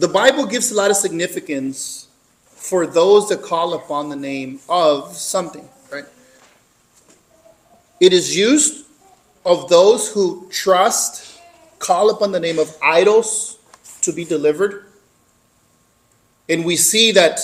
The 0.00 0.08
Bible 0.08 0.46
gives 0.46 0.70
a 0.70 0.74
lot 0.74 0.90
of 0.90 0.96
significance 0.96 2.08
for 2.46 2.86
those 2.86 3.28
that 3.28 3.42
call 3.42 3.74
upon 3.74 4.08
the 4.08 4.16
name 4.16 4.58
of 4.66 5.14
something, 5.14 5.68
right? 5.92 6.06
It 8.00 8.14
is 8.14 8.34
used 8.34 8.86
of 9.44 9.68
those 9.68 10.10
who 10.10 10.48
trust, 10.50 11.42
call 11.80 12.08
upon 12.08 12.32
the 12.32 12.40
name 12.40 12.58
of 12.58 12.74
idols 12.82 13.58
to 14.00 14.10
be 14.10 14.24
delivered. 14.24 14.86
And 16.48 16.64
we 16.64 16.76
see 16.76 17.12
that 17.12 17.38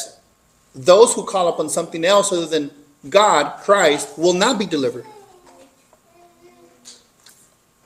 those 0.75 1.13
who 1.13 1.27
call 1.27 1.49
upon 1.49 1.69
something 1.69 2.07
else 2.07 2.33
other 2.33 2.47
than 2.47 2.71
God, 3.11 3.61
Christ, 3.65 4.19
will 4.19 4.33
not 4.33 4.59
be 4.59 4.65
delivered. 4.65 5.05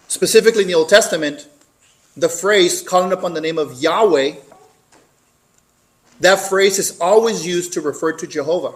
Specifically 0.07 0.63
in 0.63 0.69
the 0.69 0.75
Old 0.75 0.89
Testament, 0.89 1.49
the 2.17 2.29
phrase 2.29 2.83
calling 2.83 3.11
upon 3.11 3.35
the 3.35 3.41
name 3.41 3.59
of 3.59 3.83
Yahweh, 3.83 4.37
that 6.21 6.39
phrase 6.39 6.79
is 6.79 6.99
always 7.01 7.47
used 7.47 7.73
to 7.75 7.81
refer 7.81 8.13
to 8.13 8.27
Jehovah. 8.27 8.75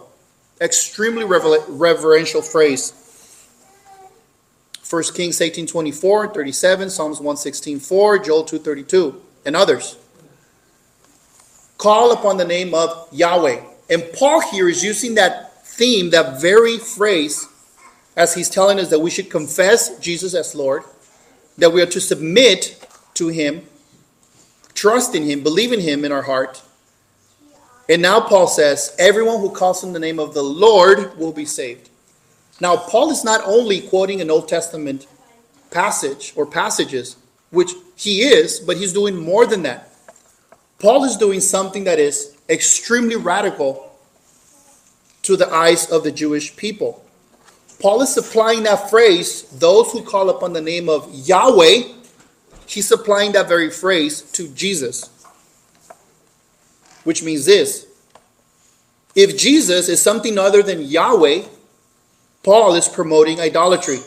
Extremely 0.61 1.25
reverential 1.25 2.43
phrase. 2.43 2.93
1 4.89 5.03
Kings 5.15 5.41
18 5.41 5.67
24, 5.67 6.35
37, 6.35 6.91
Psalms 6.91 7.19
116 7.19 7.81
4, 7.81 8.19
Joel 8.19 8.45
2 8.45 8.59
32, 8.59 9.23
and 9.47 9.57
others. 9.57 9.97
Call 11.79 12.13
upon 12.13 12.37
the 12.37 12.45
name 12.45 12.75
of 12.75 13.09
Yahweh. 13.13 13.61
And 13.91 14.05
Paul 14.15 14.41
here 14.41 14.69
is 14.69 14.83
using 14.83 15.15
that 15.17 15.67
theme, 15.67 16.11
that 16.11 16.41
very 16.41 16.79
phrase, 16.79 17.49
as 18.17 18.35
he's 18.35 18.49
telling 18.49 18.79
us 18.79 18.91
that 18.91 19.01
we 19.01 19.11
should 19.11 19.29
confess 19.29 19.99
Jesus 19.99 20.35
as 20.35 20.55
Lord, 20.55 20.85
that 21.59 21.73
we 21.73 21.83
are 21.83 21.87
to 21.87 22.01
submit 22.01 22.87
to 23.15 23.29
him, 23.29 23.67
trust 24.75 25.15
in 25.15 25.25
him, 25.25 25.43
believe 25.43 25.73
in 25.73 25.81
him 25.81 26.05
in 26.05 26.13
our 26.13 26.23
heart. 26.23 26.63
And 27.89 28.01
now 28.01 28.21
Paul 28.21 28.47
says, 28.47 28.95
everyone 28.99 29.41
who 29.41 29.51
calls 29.51 29.85
on 29.85 29.93
the 29.93 29.99
name 29.99 30.19
of 30.19 30.33
the 30.33 30.43
Lord 30.43 31.19
will 31.19 31.33
be 31.33 31.45
saved. 31.45 31.91
Now, 32.61 32.77
Paul 32.77 33.11
is 33.11 33.25
not 33.25 33.43
only 33.45 33.83
quoting 33.83 34.21
an 34.21 34.31
Old 34.31 34.49
Testament 34.49 35.07
passage 35.71 36.33
or 36.37 36.47
passages, 36.47 37.17
which 37.51 37.73
he 37.97 38.23
is, 38.23 38.61
but 38.61 38.77
he's 38.77 38.93
doing 38.93 39.17
more 39.17 39.45
than 39.45 39.63
that. 39.63 39.93
Paul 40.79 41.05
is 41.05 41.17
doing 41.17 41.41
something 41.41 41.85
that 41.85 41.99
is 41.99 42.37
extremely 42.49 43.17
radical 43.17 43.91
to 45.23 45.37
the 45.37 45.49
eyes 45.53 45.91
of 45.91 46.05
the 46.05 46.13
Jewish 46.13 46.55
people. 46.57 47.05
Paul 47.81 48.03
is 48.03 48.17
applying 48.17 48.63
that 48.65 48.89
phrase, 48.89 49.43
those 49.59 49.91
who 49.93 50.03
call 50.03 50.31
upon 50.31 50.53
the 50.53 50.61
name 50.61 50.89
of 50.89 51.09
Yahweh, 51.13 51.83
he's 52.67 52.91
applying 52.93 53.33
that 53.33 53.49
very 53.49 53.71
phrase 53.71 54.23
to 54.33 54.49
Jesus. 54.49 55.11
Which 57.05 57.23
means 57.23 57.45
this 57.45 57.87
if 59.15 59.39
Jesus 59.39 59.89
is 59.89 60.03
something 60.03 60.39
other 60.39 60.63
than 60.63 60.83
Yahweh, 60.83 61.45
Paul 62.43 62.75
is 62.75 62.89
promoting 62.89 63.41
idolatry. 63.41 63.99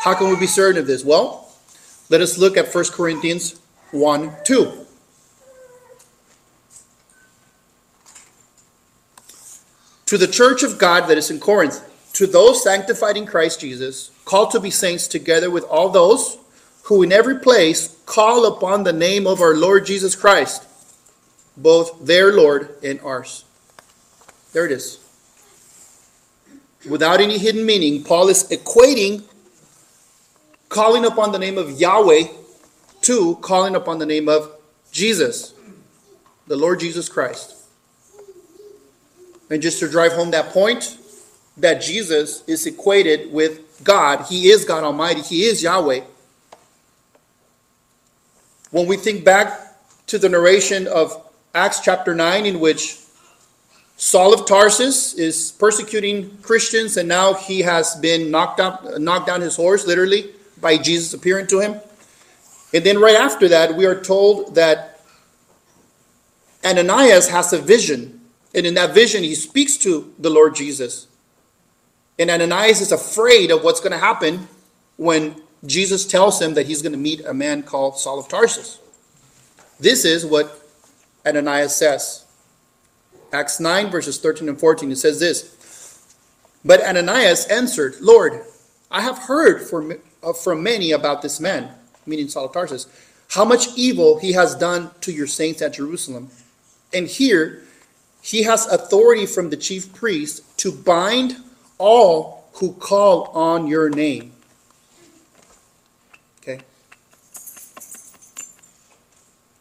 How 0.00 0.14
can 0.14 0.28
we 0.28 0.36
be 0.36 0.46
certain 0.46 0.80
of 0.80 0.86
this? 0.86 1.04
Well, 1.04 1.48
let 2.10 2.20
us 2.20 2.36
look 2.36 2.56
at 2.56 2.72
1 2.72 2.84
Corinthians 2.92 3.60
1 3.92 4.36
2. 4.44 4.86
To 10.06 10.18
the 10.18 10.26
church 10.26 10.62
of 10.62 10.78
God 10.78 11.08
that 11.08 11.16
is 11.16 11.30
in 11.30 11.40
Corinth, 11.40 11.88
to 12.14 12.26
those 12.26 12.62
sanctified 12.62 13.16
in 13.16 13.24
Christ 13.24 13.60
Jesus, 13.60 14.10
called 14.26 14.50
to 14.50 14.60
be 14.60 14.70
saints 14.70 15.08
together 15.08 15.50
with 15.50 15.64
all 15.64 15.88
those 15.88 16.36
who 16.92 17.02
in 17.02 17.10
every 17.10 17.38
place 17.38 17.96
call 18.04 18.44
upon 18.44 18.84
the 18.84 18.92
name 18.92 19.26
of 19.26 19.40
our 19.40 19.54
Lord 19.54 19.86
Jesus 19.86 20.14
Christ, 20.14 20.66
both 21.56 22.04
their 22.04 22.34
Lord 22.34 22.76
and 22.84 23.00
ours. 23.00 23.46
There 24.52 24.66
it 24.66 24.72
is. 24.72 24.98
Without 26.86 27.18
any 27.18 27.38
hidden 27.38 27.64
meaning, 27.64 28.04
Paul 28.04 28.28
is 28.28 28.44
equating 28.50 29.22
calling 30.68 31.06
upon 31.06 31.32
the 31.32 31.38
name 31.38 31.56
of 31.56 31.80
Yahweh 31.80 32.24
to 33.02 33.36
calling 33.36 33.74
upon 33.74 33.98
the 33.98 34.04
name 34.04 34.28
of 34.28 34.54
Jesus, 34.90 35.54
the 36.46 36.56
Lord 36.56 36.78
Jesus 36.78 37.08
Christ. 37.08 37.56
And 39.48 39.62
just 39.62 39.78
to 39.80 39.88
drive 39.88 40.12
home 40.12 40.30
that 40.32 40.50
point, 40.50 40.98
that 41.56 41.80
Jesus 41.80 42.44
is 42.46 42.66
equated 42.66 43.32
with 43.32 43.82
God. 43.82 44.26
He 44.26 44.50
is 44.50 44.66
God 44.66 44.84
Almighty, 44.84 45.22
He 45.22 45.44
is 45.44 45.62
Yahweh. 45.62 46.02
When 48.72 48.86
we 48.86 48.96
think 48.96 49.22
back 49.22 49.76
to 50.06 50.18
the 50.18 50.30
narration 50.30 50.86
of 50.86 51.30
Acts 51.54 51.80
chapter 51.80 52.14
9, 52.14 52.46
in 52.46 52.58
which 52.58 53.00
Saul 53.98 54.32
of 54.32 54.46
Tarsus 54.46 55.12
is 55.12 55.52
persecuting 55.52 56.38
Christians, 56.38 56.96
and 56.96 57.06
now 57.06 57.34
he 57.34 57.60
has 57.60 57.94
been 57.96 58.30
knocked 58.30 58.60
out, 58.60 58.98
knocked 58.98 59.26
down 59.26 59.42
his 59.42 59.56
horse, 59.56 59.86
literally, 59.86 60.30
by 60.58 60.78
Jesus 60.78 61.12
appearing 61.12 61.48
to 61.48 61.60
him. 61.60 61.82
And 62.72 62.82
then 62.82 62.98
right 62.98 63.14
after 63.14 63.46
that, 63.48 63.76
we 63.76 63.84
are 63.84 64.00
told 64.00 64.54
that 64.54 65.02
Ananias 66.64 67.28
has 67.28 67.52
a 67.52 67.58
vision. 67.58 68.22
And 68.54 68.64
in 68.64 68.72
that 68.72 68.94
vision, 68.94 69.22
he 69.22 69.34
speaks 69.34 69.76
to 69.78 70.14
the 70.18 70.30
Lord 70.30 70.54
Jesus. 70.54 71.08
And 72.18 72.30
Ananias 72.30 72.80
is 72.80 72.90
afraid 72.90 73.50
of 73.50 73.64
what's 73.64 73.80
going 73.80 73.92
to 73.92 73.98
happen 73.98 74.48
when 74.96 75.41
Jesus 75.64 76.04
tells 76.06 76.40
him 76.40 76.54
that 76.54 76.66
he's 76.66 76.82
going 76.82 76.92
to 76.92 76.98
meet 76.98 77.24
a 77.24 77.34
man 77.34 77.62
called 77.62 77.98
Saul 77.98 78.18
of 78.18 78.28
Tarsus. 78.28 78.80
This 79.78 80.04
is 80.04 80.26
what 80.26 80.60
Ananias 81.26 81.76
says. 81.76 82.24
Acts 83.32 83.60
9, 83.60 83.90
verses 83.90 84.18
13 84.18 84.48
and 84.48 84.58
14, 84.58 84.90
it 84.90 84.96
says 84.96 85.20
this 85.20 86.14
But 86.64 86.82
Ananias 86.82 87.46
answered, 87.46 87.96
Lord, 88.00 88.42
I 88.90 89.02
have 89.02 89.18
heard 89.18 89.62
from, 89.62 89.92
uh, 90.22 90.32
from 90.32 90.62
many 90.62 90.92
about 90.92 91.22
this 91.22 91.40
man 91.40 91.74
meaning 92.06 92.28
Saul 92.28 92.46
of 92.46 92.52
Tarsus, 92.52 92.86
how 93.30 93.44
much 93.44 93.68
evil 93.76 94.18
he 94.18 94.32
has 94.32 94.54
done 94.54 94.90
to 95.02 95.12
your 95.12 95.26
saints 95.26 95.62
at 95.62 95.74
Jerusalem. 95.74 96.30
And 96.92 97.06
here, 97.06 97.62
he 98.20 98.42
has 98.42 98.66
authority 98.66 99.26
from 99.26 99.50
the 99.50 99.56
chief 99.56 99.92
priest 99.94 100.58
to 100.58 100.72
bind 100.72 101.36
all 101.78 102.44
who 102.54 102.72
call 102.74 103.26
on 103.28 103.66
your 103.66 103.88
name. 103.88 104.31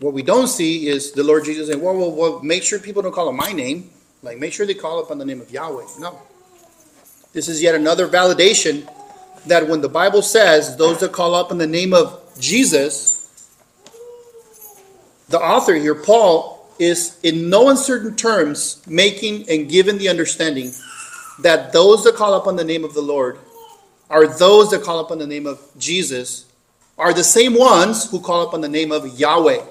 What 0.01 0.13
we 0.15 0.23
don't 0.23 0.47
see 0.47 0.87
is 0.87 1.11
the 1.11 1.21
Lord 1.21 1.45
Jesus 1.45 1.67
saying, 1.67 1.79
well, 1.79 1.95
well, 1.95 2.11
well, 2.11 2.39
make 2.41 2.63
sure 2.63 2.79
people 2.79 3.03
don't 3.03 3.13
call 3.13 3.29
on 3.29 3.35
my 3.35 3.51
name. 3.51 3.91
Like, 4.23 4.39
make 4.39 4.51
sure 4.51 4.65
they 4.65 4.73
call 4.73 4.99
upon 4.99 5.19
the 5.19 5.25
name 5.25 5.39
of 5.39 5.51
Yahweh. 5.51 5.85
No. 5.99 6.19
This 7.33 7.47
is 7.47 7.61
yet 7.61 7.75
another 7.75 8.07
validation 8.07 8.89
that 9.45 9.67
when 9.67 9.79
the 9.79 9.89
Bible 9.89 10.23
says 10.23 10.75
those 10.75 10.99
that 11.01 11.11
call 11.11 11.35
up 11.35 11.51
in 11.51 11.59
the 11.59 11.67
name 11.67 11.93
of 11.93 12.19
Jesus, 12.39 13.47
the 15.29 15.39
author 15.39 15.75
here, 15.75 15.93
Paul, 15.93 16.67
is 16.79 17.19
in 17.21 17.51
no 17.51 17.69
uncertain 17.69 18.15
terms 18.15 18.81
making 18.87 19.47
and 19.51 19.69
giving 19.69 19.99
the 19.99 20.09
understanding 20.09 20.71
that 21.41 21.73
those 21.73 22.03
that 22.05 22.15
call 22.15 22.33
upon 22.33 22.55
the 22.55 22.63
name 22.63 22.83
of 22.83 22.95
the 22.95 23.01
Lord 23.01 23.37
are 24.09 24.25
those 24.25 24.71
that 24.71 24.81
call 24.81 24.99
upon 24.99 25.19
the 25.19 25.27
name 25.27 25.45
of 25.45 25.61
Jesus 25.77 26.51
are 26.97 27.13
the 27.13 27.23
same 27.23 27.53
ones 27.53 28.09
who 28.09 28.19
call 28.19 28.47
upon 28.47 28.61
the 28.61 28.69
name 28.69 28.91
of 28.91 29.19
Yahweh. 29.19 29.63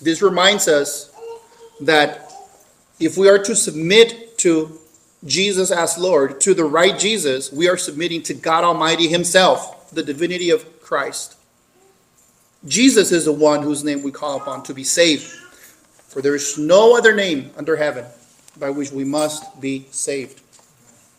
This 0.00 0.22
reminds 0.22 0.68
us 0.68 1.10
that 1.80 2.32
if 3.00 3.16
we 3.16 3.28
are 3.28 3.38
to 3.38 3.54
submit 3.54 4.38
to 4.38 4.78
Jesus 5.24 5.70
as 5.70 5.98
Lord, 5.98 6.40
to 6.42 6.54
the 6.54 6.64
right 6.64 6.98
Jesus, 6.98 7.52
we 7.52 7.68
are 7.68 7.76
submitting 7.76 8.22
to 8.24 8.34
God 8.34 8.64
Almighty 8.64 9.08
Himself, 9.08 9.90
the 9.90 10.02
divinity 10.02 10.50
of 10.50 10.80
Christ. 10.80 11.36
Jesus 12.66 13.12
is 13.12 13.24
the 13.24 13.32
one 13.32 13.62
whose 13.62 13.84
name 13.84 14.02
we 14.02 14.10
call 14.10 14.36
upon 14.36 14.62
to 14.64 14.74
be 14.74 14.84
saved. 14.84 15.24
For 16.08 16.22
there 16.22 16.34
is 16.34 16.58
no 16.58 16.96
other 16.96 17.14
name 17.14 17.50
under 17.56 17.76
heaven 17.76 18.04
by 18.58 18.70
which 18.70 18.90
we 18.90 19.04
must 19.04 19.60
be 19.60 19.86
saved. 19.90 20.40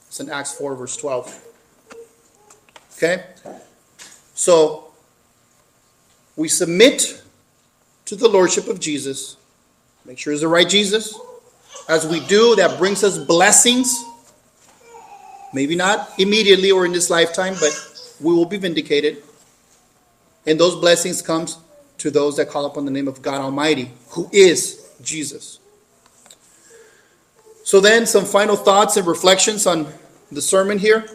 It's 0.08 0.20
in 0.20 0.30
Acts 0.30 0.54
4, 0.54 0.76
verse 0.76 0.98
12. 0.98 1.46
Okay? 2.98 3.24
So, 4.34 4.92
we 6.36 6.48
submit 6.48 7.22
to 8.10 8.16
the 8.16 8.28
Lordship 8.28 8.68
of 8.68 8.80
Jesus. 8.80 9.38
Make 10.04 10.18
sure 10.18 10.34
it's 10.34 10.42
the 10.42 10.48
right 10.48 10.68
Jesus. 10.68 11.16
As 11.88 12.08
we 12.08 12.26
do, 12.26 12.56
that 12.56 12.80
brings 12.80 13.04
us 13.04 13.20
blessings. 13.20 14.04
Maybe 15.54 15.76
not 15.76 16.10
immediately 16.18 16.72
or 16.72 16.88
in 16.88 16.92
this 16.92 17.12
lifetime, 17.12 17.54
but 17.60 17.72
we 18.20 18.34
will 18.34 18.48
be 18.48 18.58
vindicated. 18.58 19.22
And 20.48 20.60
those 20.60 20.76
blessings 20.76 21.22
comes 21.22 21.60
to 22.00 22.10
those 22.10 22.36
that 22.38 22.50
call 22.50 22.66
upon 22.66 22.86
the 22.86 22.92
name 22.92 23.08
of 23.08 23.22
God 23.22 23.42
Almighty, 23.42 23.92
who 24.10 24.28
is 24.34 24.90
Jesus. 25.04 25.60
So 27.64 27.80
then 27.80 28.08
some 28.08 28.26
final 28.26 28.56
thoughts 28.56 28.98
and 28.98 29.06
reflections 29.06 29.68
on 29.68 29.86
the 30.32 30.42
sermon 30.42 30.80
here. 30.80 31.06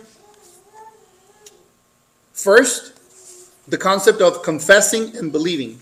First, 2.34 2.92
the 3.66 3.78
concept 3.78 4.20
of 4.20 4.44
confessing 4.44 5.16
and 5.16 5.32
believing. 5.32 5.80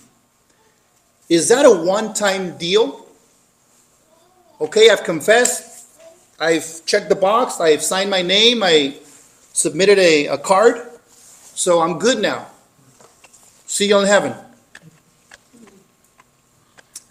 Is 1.28 1.48
that 1.48 1.64
a 1.64 1.70
one-time 1.70 2.58
deal? 2.58 3.06
Okay, 4.60 4.90
I've 4.90 5.02
confessed, 5.02 5.88
I've 6.38 6.84
checked 6.86 7.08
the 7.08 7.16
box, 7.16 7.60
I've 7.60 7.82
signed 7.82 8.10
my 8.10 8.22
name, 8.22 8.62
I 8.62 8.96
submitted 9.52 9.98
a, 9.98 10.26
a 10.26 10.38
card, 10.38 10.76
so 11.54 11.80
I'm 11.80 11.98
good 11.98 12.20
now. 12.20 12.46
See 13.66 13.88
you 13.88 13.98
in 13.98 14.06
heaven. 14.06 14.34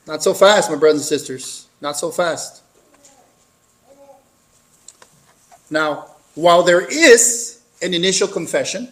Not 0.08 0.24
so 0.24 0.34
fast, 0.34 0.70
my 0.70 0.78
brothers 0.78 1.02
and 1.02 1.08
sisters. 1.08 1.68
Not 1.82 1.98
so 1.98 2.12
fast. 2.12 2.64
Now, 5.70 6.08
while 6.36 6.64
there 6.64 6.82
is 6.82 7.62
an 7.82 7.94
initial 7.94 8.28
confession, 8.28 8.90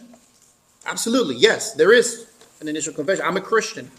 absolutely, 0.86 1.36
yes, 1.36 1.74
there 1.74 1.92
is 1.92 2.26
an 2.60 2.68
initial 2.68 2.92
confession. 2.92 3.24
I'm 3.24 3.36
a 3.36 3.40
Christian. 3.40 3.90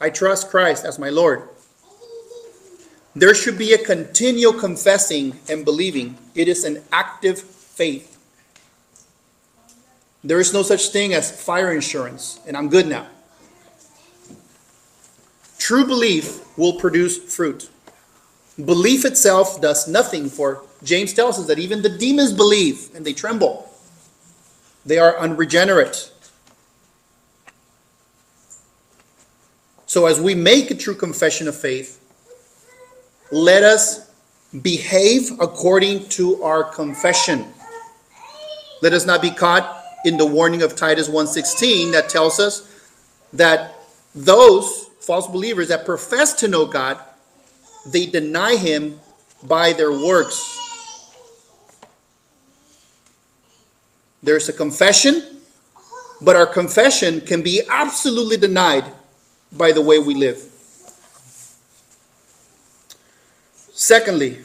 I 0.00 0.10
trust 0.10 0.50
Christ 0.50 0.84
as 0.84 0.98
my 0.98 1.08
Lord. 1.08 1.48
There 3.14 3.34
should 3.34 3.56
be 3.56 3.72
a 3.72 3.78
continual 3.78 4.52
confessing 4.52 5.38
and 5.48 5.64
believing. 5.64 6.18
It 6.34 6.48
is 6.48 6.64
an 6.64 6.82
active 6.92 7.40
faith. 7.40 8.12
There 10.22 10.38
is 10.38 10.52
no 10.52 10.62
such 10.62 10.88
thing 10.88 11.14
as 11.14 11.30
fire 11.30 11.72
insurance, 11.72 12.40
and 12.46 12.56
I'm 12.56 12.68
good 12.68 12.86
now. 12.86 13.06
True 15.58 15.86
belief 15.86 16.40
will 16.58 16.74
produce 16.74 17.16
fruit. 17.16 17.70
Belief 18.62 19.04
itself 19.04 19.60
does 19.60 19.88
nothing, 19.88 20.28
for 20.28 20.62
James 20.82 21.12
tells 21.14 21.38
us 21.38 21.46
that 21.46 21.58
even 21.58 21.82
the 21.82 21.88
demons 21.88 22.32
believe 22.32 22.90
and 22.94 23.04
they 23.04 23.12
tremble. 23.12 23.70
They 24.84 24.98
are 24.98 25.18
unregenerate. 25.18 26.12
So, 29.86 30.06
as 30.06 30.20
we 30.20 30.34
make 30.34 30.72
a 30.72 30.74
true 30.74 30.96
confession 30.96 31.46
of 31.46 31.56
faith, 31.56 32.00
let 33.30 33.62
us 33.62 34.10
behave 34.62 35.30
according 35.40 36.08
to 36.08 36.42
our 36.42 36.64
confession. 36.64 37.46
Let 38.82 38.92
us 38.92 39.06
not 39.06 39.22
be 39.22 39.30
caught 39.30 39.84
in 40.04 40.16
the 40.16 40.26
warning 40.26 40.62
of 40.62 40.74
Titus 40.74 41.08
1:16 41.08 41.92
that 41.92 42.08
tells 42.08 42.40
us 42.40 42.62
that 43.32 43.74
those 44.12 44.86
false 45.00 45.28
believers 45.28 45.68
that 45.68 45.84
profess 45.84 46.32
to 46.34 46.48
know 46.48 46.66
God, 46.66 46.98
they 47.86 48.06
deny 48.06 48.56
him 48.56 49.00
by 49.44 49.72
their 49.72 49.92
works. 49.92 50.42
There's 54.20 54.48
a 54.48 54.52
confession, 54.52 55.40
but 56.20 56.34
our 56.34 56.46
confession 56.46 57.20
can 57.20 57.42
be 57.42 57.62
absolutely 57.68 58.36
denied 58.36 58.84
by 59.52 59.72
the 59.72 59.80
way 59.80 59.98
we 59.98 60.14
live. 60.14 60.38
Secondly, 63.72 64.38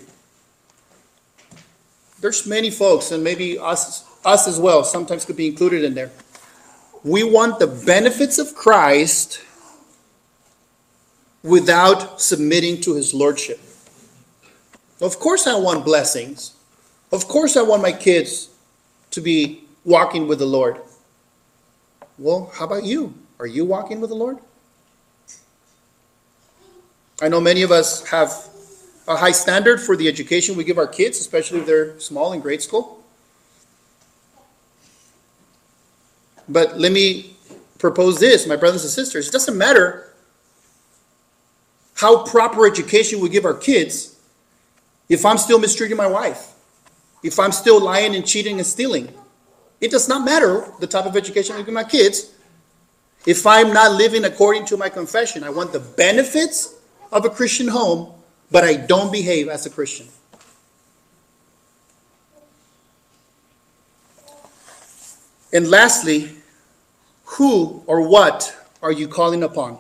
there's 2.19 2.45
many 2.45 2.69
folks, 2.69 3.11
and 3.11 3.23
maybe 3.23 3.57
us 3.57 4.05
us 4.23 4.47
as 4.47 4.59
well, 4.59 4.83
sometimes 4.83 5.25
could 5.25 5.37
be 5.37 5.47
included 5.47 5.83
in 5.83 5.93
there. 5.93 6.11
We 7.03 7.23
want 7.23 7.59
the 7.59 7.67
benefits 7.67 8.37
of 8.37 8.53
Christ 8.53 9.41
without 11.43 12.21
submitting 12.21 12.81
to 12.81 12.93
his 12.93 13.13
lordship. 13.13 13.59
Of 15.01 15.17
course, 15.17 15.47
I 15.47 15.55
want 15.55 15.83
blessings. 15.83 16.53
Of 17.11 17.27
course, 17.27 17.57
I 17.57 17.63
want 17.63 17.81
my 17.81 17.91
kids 17.91 18.49
to 19.09 19.21
be 19.21 19.63
walking 19.83 20.27
with 20.27 20.37
the 20.37 20.45
Lord. 20.45 20.77
Well, 22.19 22.51
how 22.53 22.65
about 22.65 22.83
you? 22.83 23.15
Are 23.39 23.47
you 23.47 23.65
walking 23.65 23.99
with 23.99 24.11
the 24.11 24.15
Lord? 24.15 24.37
I 27.21 27.29
know 27.29 27.39
many 27.39 27.61
of 27.61 27.71
us 27.71 28.03
have 28.07 28.31
a 29.07 29.15
high 29.15 29.31
standard 29.31 29.79
for 29.79 29.95
the 29.95 30.07
education 30.07 30.55
we 30.55 30.63
give 30.63 30.79
our 30.79 30.87
kids, 30.87 31.19
especially 31.19 31.59
if 31.59 31.67
they're 31.67 31.99
small 31.99 32.33
in 32.33 32.39
grade 32.39 32.63
school. 32.63 33.03
But 36.49 36.79
let 36.79 36.91
me 36.91 37.35
propose 37.77 38.19
this, 38.19 38.47
my 38.47 38.55
brothers 38.55 38.83
and 38.83 38.91
sisters. 38.91 39.27
It 39.27 39.31
doesn't 39.31 39.55
matter 39.55 40.13
how 41.95 42.23
proper 42.23 42.65
education 42.65 43.19
we 43.19 43.29
give 43.29 43.45
our 43.45 43.53
kids 43.53 44.19
if 45.07 45.23
I'm 45.23 45.37
still 45.37 45.59
mistreating 45.59 45.97
my 45.97 46.07
wife, 46.07 46.53
if 47.23 47.39
I'm 47.39 47.51
still 47.51 47.79
lying 47.79 48.15
and 48.15 48.25
cheating 48.25 48.57
and 48.57 48.65
stealing. 48.65 49.13
It 49.79 49.91
does 49.91 50.09
not 50.09 50.25
matter 50.25 50.65
the 50.79 50.87
type 50.87 51.05
of 51.05 51.15
education 51.15 51.55
I 51.55 51.61
give 51.61 51.73
my 51.73 51.83
kids 51.83 52.33
if 53.27 53.45
I'm 53.45 53.71
not 53.71 53.91
living 53.91 54.25
according 54.25 54.65
to 54.65 54.77
my 54.77 54.89
confession. 54.89 55.43
I 55.43 55.51
want 55.51 55.71
the 55.71 55.79
benefits 55.79 56.80
of 57.11 57.25
a 57.25 57.29
Christian 57.29 57.67
home, 57.67 58.13
but 58.49 58.63
I 58.63 58.75
don't 58.75 59.11
behave 59.11 59.49
as 59.49 59.65
a 59.65 59.69
Christian. 59.69 60.07
And 65.53 65.69
lastly, 65.69 66.29
who 67.25 67.83
or 67.85 68.07
what 68.07 68.55
are 68.81 68.91
you 68.91 69.07
calling 69.07 69.43
upon? 69.43 69.77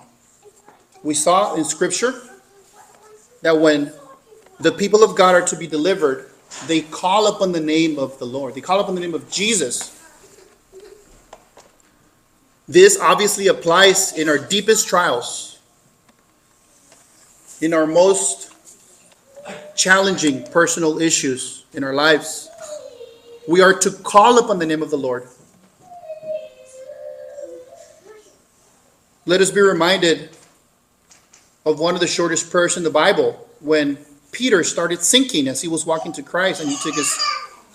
We 1.03 1.13
saw 1.13 1.55
in 1.55 1.63
Scripture 1.63 2.21
that 3.41 3.59
when 3.59 3.91
the 4.59 4.71
people 4.71 5.03
of 5.03 5.15
God 5.15 5.35
are 5.35 5.45
to 5.47 5.55
be 5.55 5.67
delivered, 5.67 6.29
they 6.67 6.81
call 6.81 7.27
upon 7.27 7.51
the 7.51 7.59
name 7.59 7.97
of 7.97 8.19
the 8.19 8.25
Lord. 8.25 8.53
They 8.53 8.61
call 8.61 8.79
upon 8.79 8.95
the 8.95 9.01
name 9.01 9.13
of 9.13 9.29
Jesus. 9.31 9.97
This 12.67 12.99
obviously 12.99 13.47
applies 13.47 14.17
in 14.17 14.29
our 14.29 14.37
deepest 14.37 14.87
trials, 14.87 15.50
in 17.61 17.73
our 17.73 17.85
most 17.85 18.53
challenging 19.75 20.43
personal 20.47 20.99
issues 20.99 21.65
in 21.73 21.83
our 21.83 21.93
lives. 21.93 22.49
We 23.47 23.61
are 23.61 23.73
to 23.79 23.91
call 23.91 24.39
upon 24.39 24.59
the 24.59 24.65
name 24.65 24.81
of 24.81 24.89
the 24.89 24.97
Lord. 24.97 25.27
Let 29.25 29.39
us 29.41 29.51
be 29.51 29.61
reminded 29.61 30.29
of 31.65 31.79
one 31.79 31.93
of 31.93 32.01
the 32.01 32.07
shortest 32.07 32.51
prayers 32.51 32.75
in 32.77 32.83
the 32.83 32.89
Bible 32.89 33.47
when 33.59 33.97
Peter 34.31 34.63
started 34.63 35.01
sinking 35.01 35.47
as 35.47 35.61
he 35.61 35.67
was 35.67 35.85
walking 35.85 36.11
to 36.13 36.23
Christ 36.23 36.61
and 36.61 36.69
he 36.69 36.77
took 36.77 36.95
his 36.95 37.19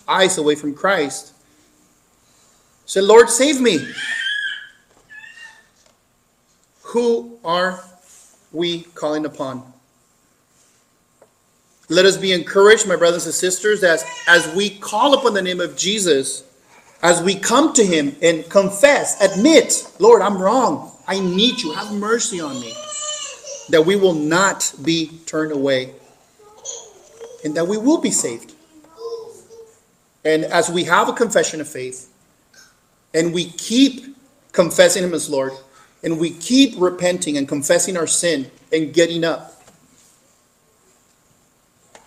eyes 0.09 0.39
away 0.39 0.57
from 0.57 0.75
Christ. 0.75 1.33
He 2.85 2.91
said, 2.91 3.05
Lord, 3.05 3.31
save 3.31 3.61
me. 3.61 3.79
Who 6.83 7.39
are 7.45 7.85
we 8.53 8.83
calling 8.95 9.25
upon? 9.27 9.73
Let 11.89 12.05
us 12.05 12.17
be 12.17 12.33
encouraged, 12.33 12.89
my 12.89 12.97
brothers 12.97 13.27
and 13.27 13.35
sisters, 13.35 13.85
as, 13.85 14.05
as 14.27 14.53
we 14.55 14.71
call 14.71 15.15
upon 15.15 15.35
the 15.35 15.43
name 15.43 15.61
of 15.61 15.77
Jesus, 15.77 16.43
as 17.03 17.23
we 17.23 17.37
come 17.37 17.73
to 17.75 17.87
him 17.87 18.17
and 18.21 18.49
confess, 18.51 19.21
admit, 19.21 19.89
Lord, 20.01 20.23
I'm 20.23 20.39
wrong. 20.39 20.93
I 21.07 21.21
need 21.21 21.61
you. 21.61 21.73
Have 21.73 21.93
mercy 21.93 22.41
on 22.41 22.61
me. 22.61 22.75
That 23.71 23.87
we 23.87 23.95
will 23.95 24.15
not 24.15 24.75
be 24.83 25.19
turned 25.27 25.53
away 25.53 25.95
and 27.45 27.57
that 27.57 27.69
we 27.69 27.79
will 27.79 28.01
be 28.01 28.11
saved. 28.11 28.55
And 30.25 30.45
as 30.45 30.69
we 30.69 30.83
have 30.85 31.09
a 31.09 31.13
confession 31.13 31.61
of 31.61 31.69
faith 31.69 32.13
and 33.15 33.33
we 33.33 33.51
keep 33.51 34.17
confessing 34.51 35.05
him 35.05 35.15
as 35.15 35.31
Lord 35.31 35.53
and 36.03 36.19
we 36.19 36.31
keep 36.31 36.75
repenting 36.77 37.37
and 37.37 37.47
confessing 37.47 37.97
our 37.97 38.09
sin 38.09 38.51
and 38.73 38.93
getting 38.93 39.23
up, 39.23 39.56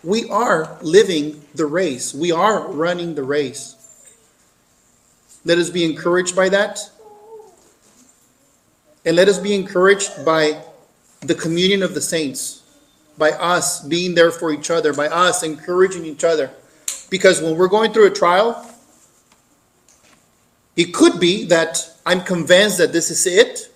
we 0.04 0.30
are 0.30 0.78
living 0.82 1.44
the 1.56 1.66
race. 1.66 2.14
We 2.14 2.32
are 2.32 2.68
running 2.68 3.16
the 3.16 3.24
race. 3.24 3.76
Let 5.46 5.58
us 5.58 5.70
be 5.70 5.84
encouraged 5.84 6.36
by 6.36 6.50
that. 6.50 6.80
And 9.06 9.16
let 9.16 9.28
us 9.28 9.40
be 9.40 9.54
encouraged 9.56 10.26
by 10.26 10.62
the 11.22 11.36
communion 11.36 11.84
of 11.84 11.94
the 11.94 12.02
saints, 12.02 12.64
by 13.18 13.32
us 13.32 13.84
being 13.84 14.16
there 14.16 14.32
for 14.32 14.52
each 14.52 14.70
other, 14.70 14.94
by 14.94 15.08
us 15.08 15.44
encouraging 15.44 16.06
each 16.06 16.24
other. 16.24 16.52
Because 17.10 17.42
when 17.42 17.58
we're 17.58 17.68
going 17.68 17.92
through 17.92 18.08
a 18.08 18.12
trial, 18.12 18.66
it 20.76 20.94
could 20.94 21.20
be 21.20 21.46
that 21.46 21.92
I'm 22.06 22.22
convinced 22.22 22.78
that 22.78 22.94
this 22.94 23.12
is 23.12 23.26
it, 23.26 23.72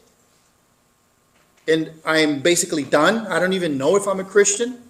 and 1.67 1.91
I'm 2.05 2.41
basically 2.41 2.83
done. 2.83 3.27
I 3.27 3.39
don't 3.39 3.53
even 3.53 3.77
know 3.77 3.95
if 3.95 4.07
I'm 4.07 4.19
a 4.19 4.23
Christian. 4.23 4.82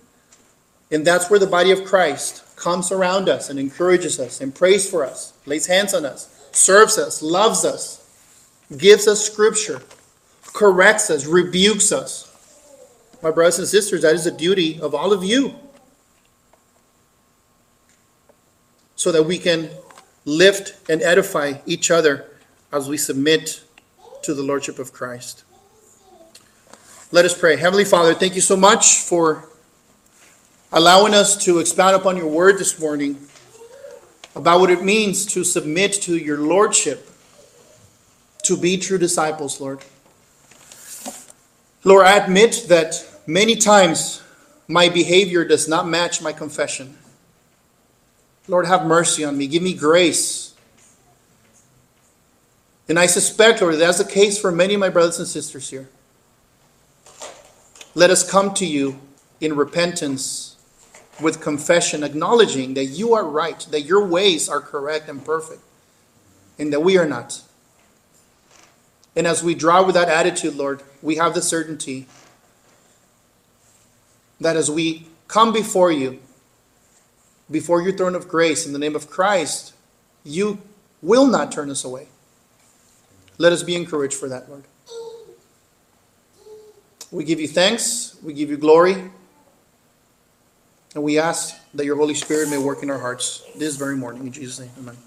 And 0.93 1.03
that's 1.03 1.27
where 1.27 1.39
the 1.39 1.47
body 1.47 1.71
of 1.71 1.85
Christ 1.85 2.55
comes 2.55 2.91
around 2.91 3.27
us 3.27 3.49
and 3.49 3.59
encourages 3.59 4.19
us 4.19 4.39
and 4.39 4.53
prays 4.53 4.87
for 4.87 5.03
us, 5.03 5.33
lays 5.47 5.65
hands 5.65 5.95
on 5.95 6.05
us, 6.05 6.47
serves 6.51 6.99
us, 6.99 7.23
loves 7.23 7.65
us, 7.65 7.99
gives 8.77 9.07
us 9.07 9.25
scripture, 9.25 9.81
corrects 10.43 11.09
us, 11.09 11.25
rebukes 11.25 11.91
us. 11.91 12.29
My 13.23 13.31
brothers 13.31 13.57
and 13.57 13.67
sisters, 13.67 14.03
that 14.03 14.13
is 14.13 14.25
the 14.25 14.31
duty 14.31 14.79
of 14.79 14.93
all 14.93 15.11
of 15.11 15.23
you. 15.23 15.55
So 18.95 19.11
that 19.11 19.23
we 19.23 19.39
can 19.39 19.71
lift 20.25 20.89
and 20.91 21.01
edify 21.01 21.55
each 21.65 21.89
other 21.89 22.27
as 22.71 22.87
we 22.87 22.97
submit 22.97 23.63
to 24.21 24.35
the 24.35 24.43
Lordship 24.43 24.77
of 24.77 24.93
Christ. 24.93 25.43
Let 27.11 27.25
us 27.25 27.35
pray. 27.35 27.57
Heavenly 27.57 27.83
Father, 27.83 28.13
thank 28.13 28.35
you 28.35 28.41
so 28.41 28.55
much 28.55 28.99
for 28.99 29.49
allowing 30.73 31.13
us 31.13 31.37
to 31.37 31.59
expound 31.59 31.95
upon 31.95 32.17
your 32.17 32.27
word 32.27 32.57
this 32.57 32.79
morning 32.79 33.15
about 34.35 34.59
what 34.59 34.71
it 34.71 34.83
means 34.83 35.23
to 35.27 35.43
submit 35.43 35.93
to 35.93 36.17
your 36.17 36.39
lordship, 36.39 37.07
to 38.41 38.57
be 38.57 38.77
true 38.77 38.97
disciples, 38.97 39.61
Lord. 39.61 39.85
Lord, 41.83 42.07
I 42.07 42.17
admit 42.17 42.65
that 42.69 43.05
many 43.27 43.55
times 43.55 44.23
my 44.67 44.89
behavior 44.89 45.45
does 45.45 45.67
not 45.67 45.87
match 45.87 46.23
my 46.23 46.33
confession. 46.33 46.97
Lord, 48.47 48.65
have 48.65 48.85
mercy 48.87 49.23
on 49.23 49.37
me. 49.37 49.45
Give 49.45 49.61
me 49.61 49.75
grace. 49.75 50.55
And 52.89 52.97
I 52.97 53.05
suspect, 53.05 53.61
Lord, 53.61 53.75
that's 53.75 53.99
the 53.99 54.05
case 54.05 54.39
for 54.39 54.51
many 54.51 54.73
of 54.73 54.79
my 54.79 54.89
brothers 54.89 55.19
and 55.19 55.27
sisters 55.27 55.69
here. 55.69 55.87
Let 57.93 58.09
us 58.09 58.29
come 58.29 58.55
to 58.55 58.65
you 58.65 58.99
in 59.39 59.55
repentance 59.55 60.52
with 61.21 61.41
confession, 61.41 62.03
acknowledging 62.03 62.73
that 62.73 62.85
you 62.85 63.13
are 63.13 63.23
right, 63.23 63.59
that 63.71 63.81
your 63.81 64.05
ways 64.05 64.49
are 64.49 64.59
correct 64.59 65.07
and 65.07 65.23
perfect, 65.23 65.61
and 66.57 66.73
that 66.73 66.81
we 66.81 66.97
are 66.97 67.07
not. 67.07 67.41
And 69.15 69.27
as 69.27 69.43
we 69.43 69.53
draw 69.53 69.85
with 69.85 69.95
that 69.95 70.09
attitude, 70.09 70.55
Lord, 70.55 70.81
we 71.01 71.15
have 71.15 71.33
the 71.33 71.41
certainty 71.41 72.07
that 74.39 74.55
as 74.55 74.69
we 74.69 75.07
come 75.27 75.53
before 75.53 75.91
you, 75.91 76.19
before 77.49 77.81
your 77.81 77.95
throne 77.95 78.15
of 78.15 78.27
grace 78.27 78.65
in 78.65 78.73
the 78.73 78.79
name 78.79 78.95
of 78.95 79.09
Christ, 79.09 79.73
you 80.23 80.61
will 81.01 81.27
not 81.27 81.51
turn 81.51 81.69
us 81.69 81.83
away. 81.83 82.07
Let 83.37 83.53
us 83.53 83.61
be 83.63 83.75
encouraged 83.75 84.15
for 84.15 84.29
that, 84.29 84.49
Lord. 84.49 84.63
We 87.11 87.23
give 87.23 87.39
you 87.39 87.47
thanks, 87.47 88.17
we 88.23 88.33
give 88.33 88.49
you 88.49 88.57
glory, 88.57 89.11
and 90.95 91.03
we 91.03 91.19
ask 91.19 91.55
that 91.73 91.85
your 91.85 91.95
Holy 91.95 92.13
Spirit 92.13 92.49
may 92.49 92.57
work 92.57 92.83
in 92.83 92.89
our 92.89 92.99
hearts 92.99 93.43
this 93.55 93.75
very 93.75 93.95
morning. 93.95 94.25
In 94.25 94.31
Jesus' 94.31 94.59
name, 94.59 94.71
amen. 94.77 94.97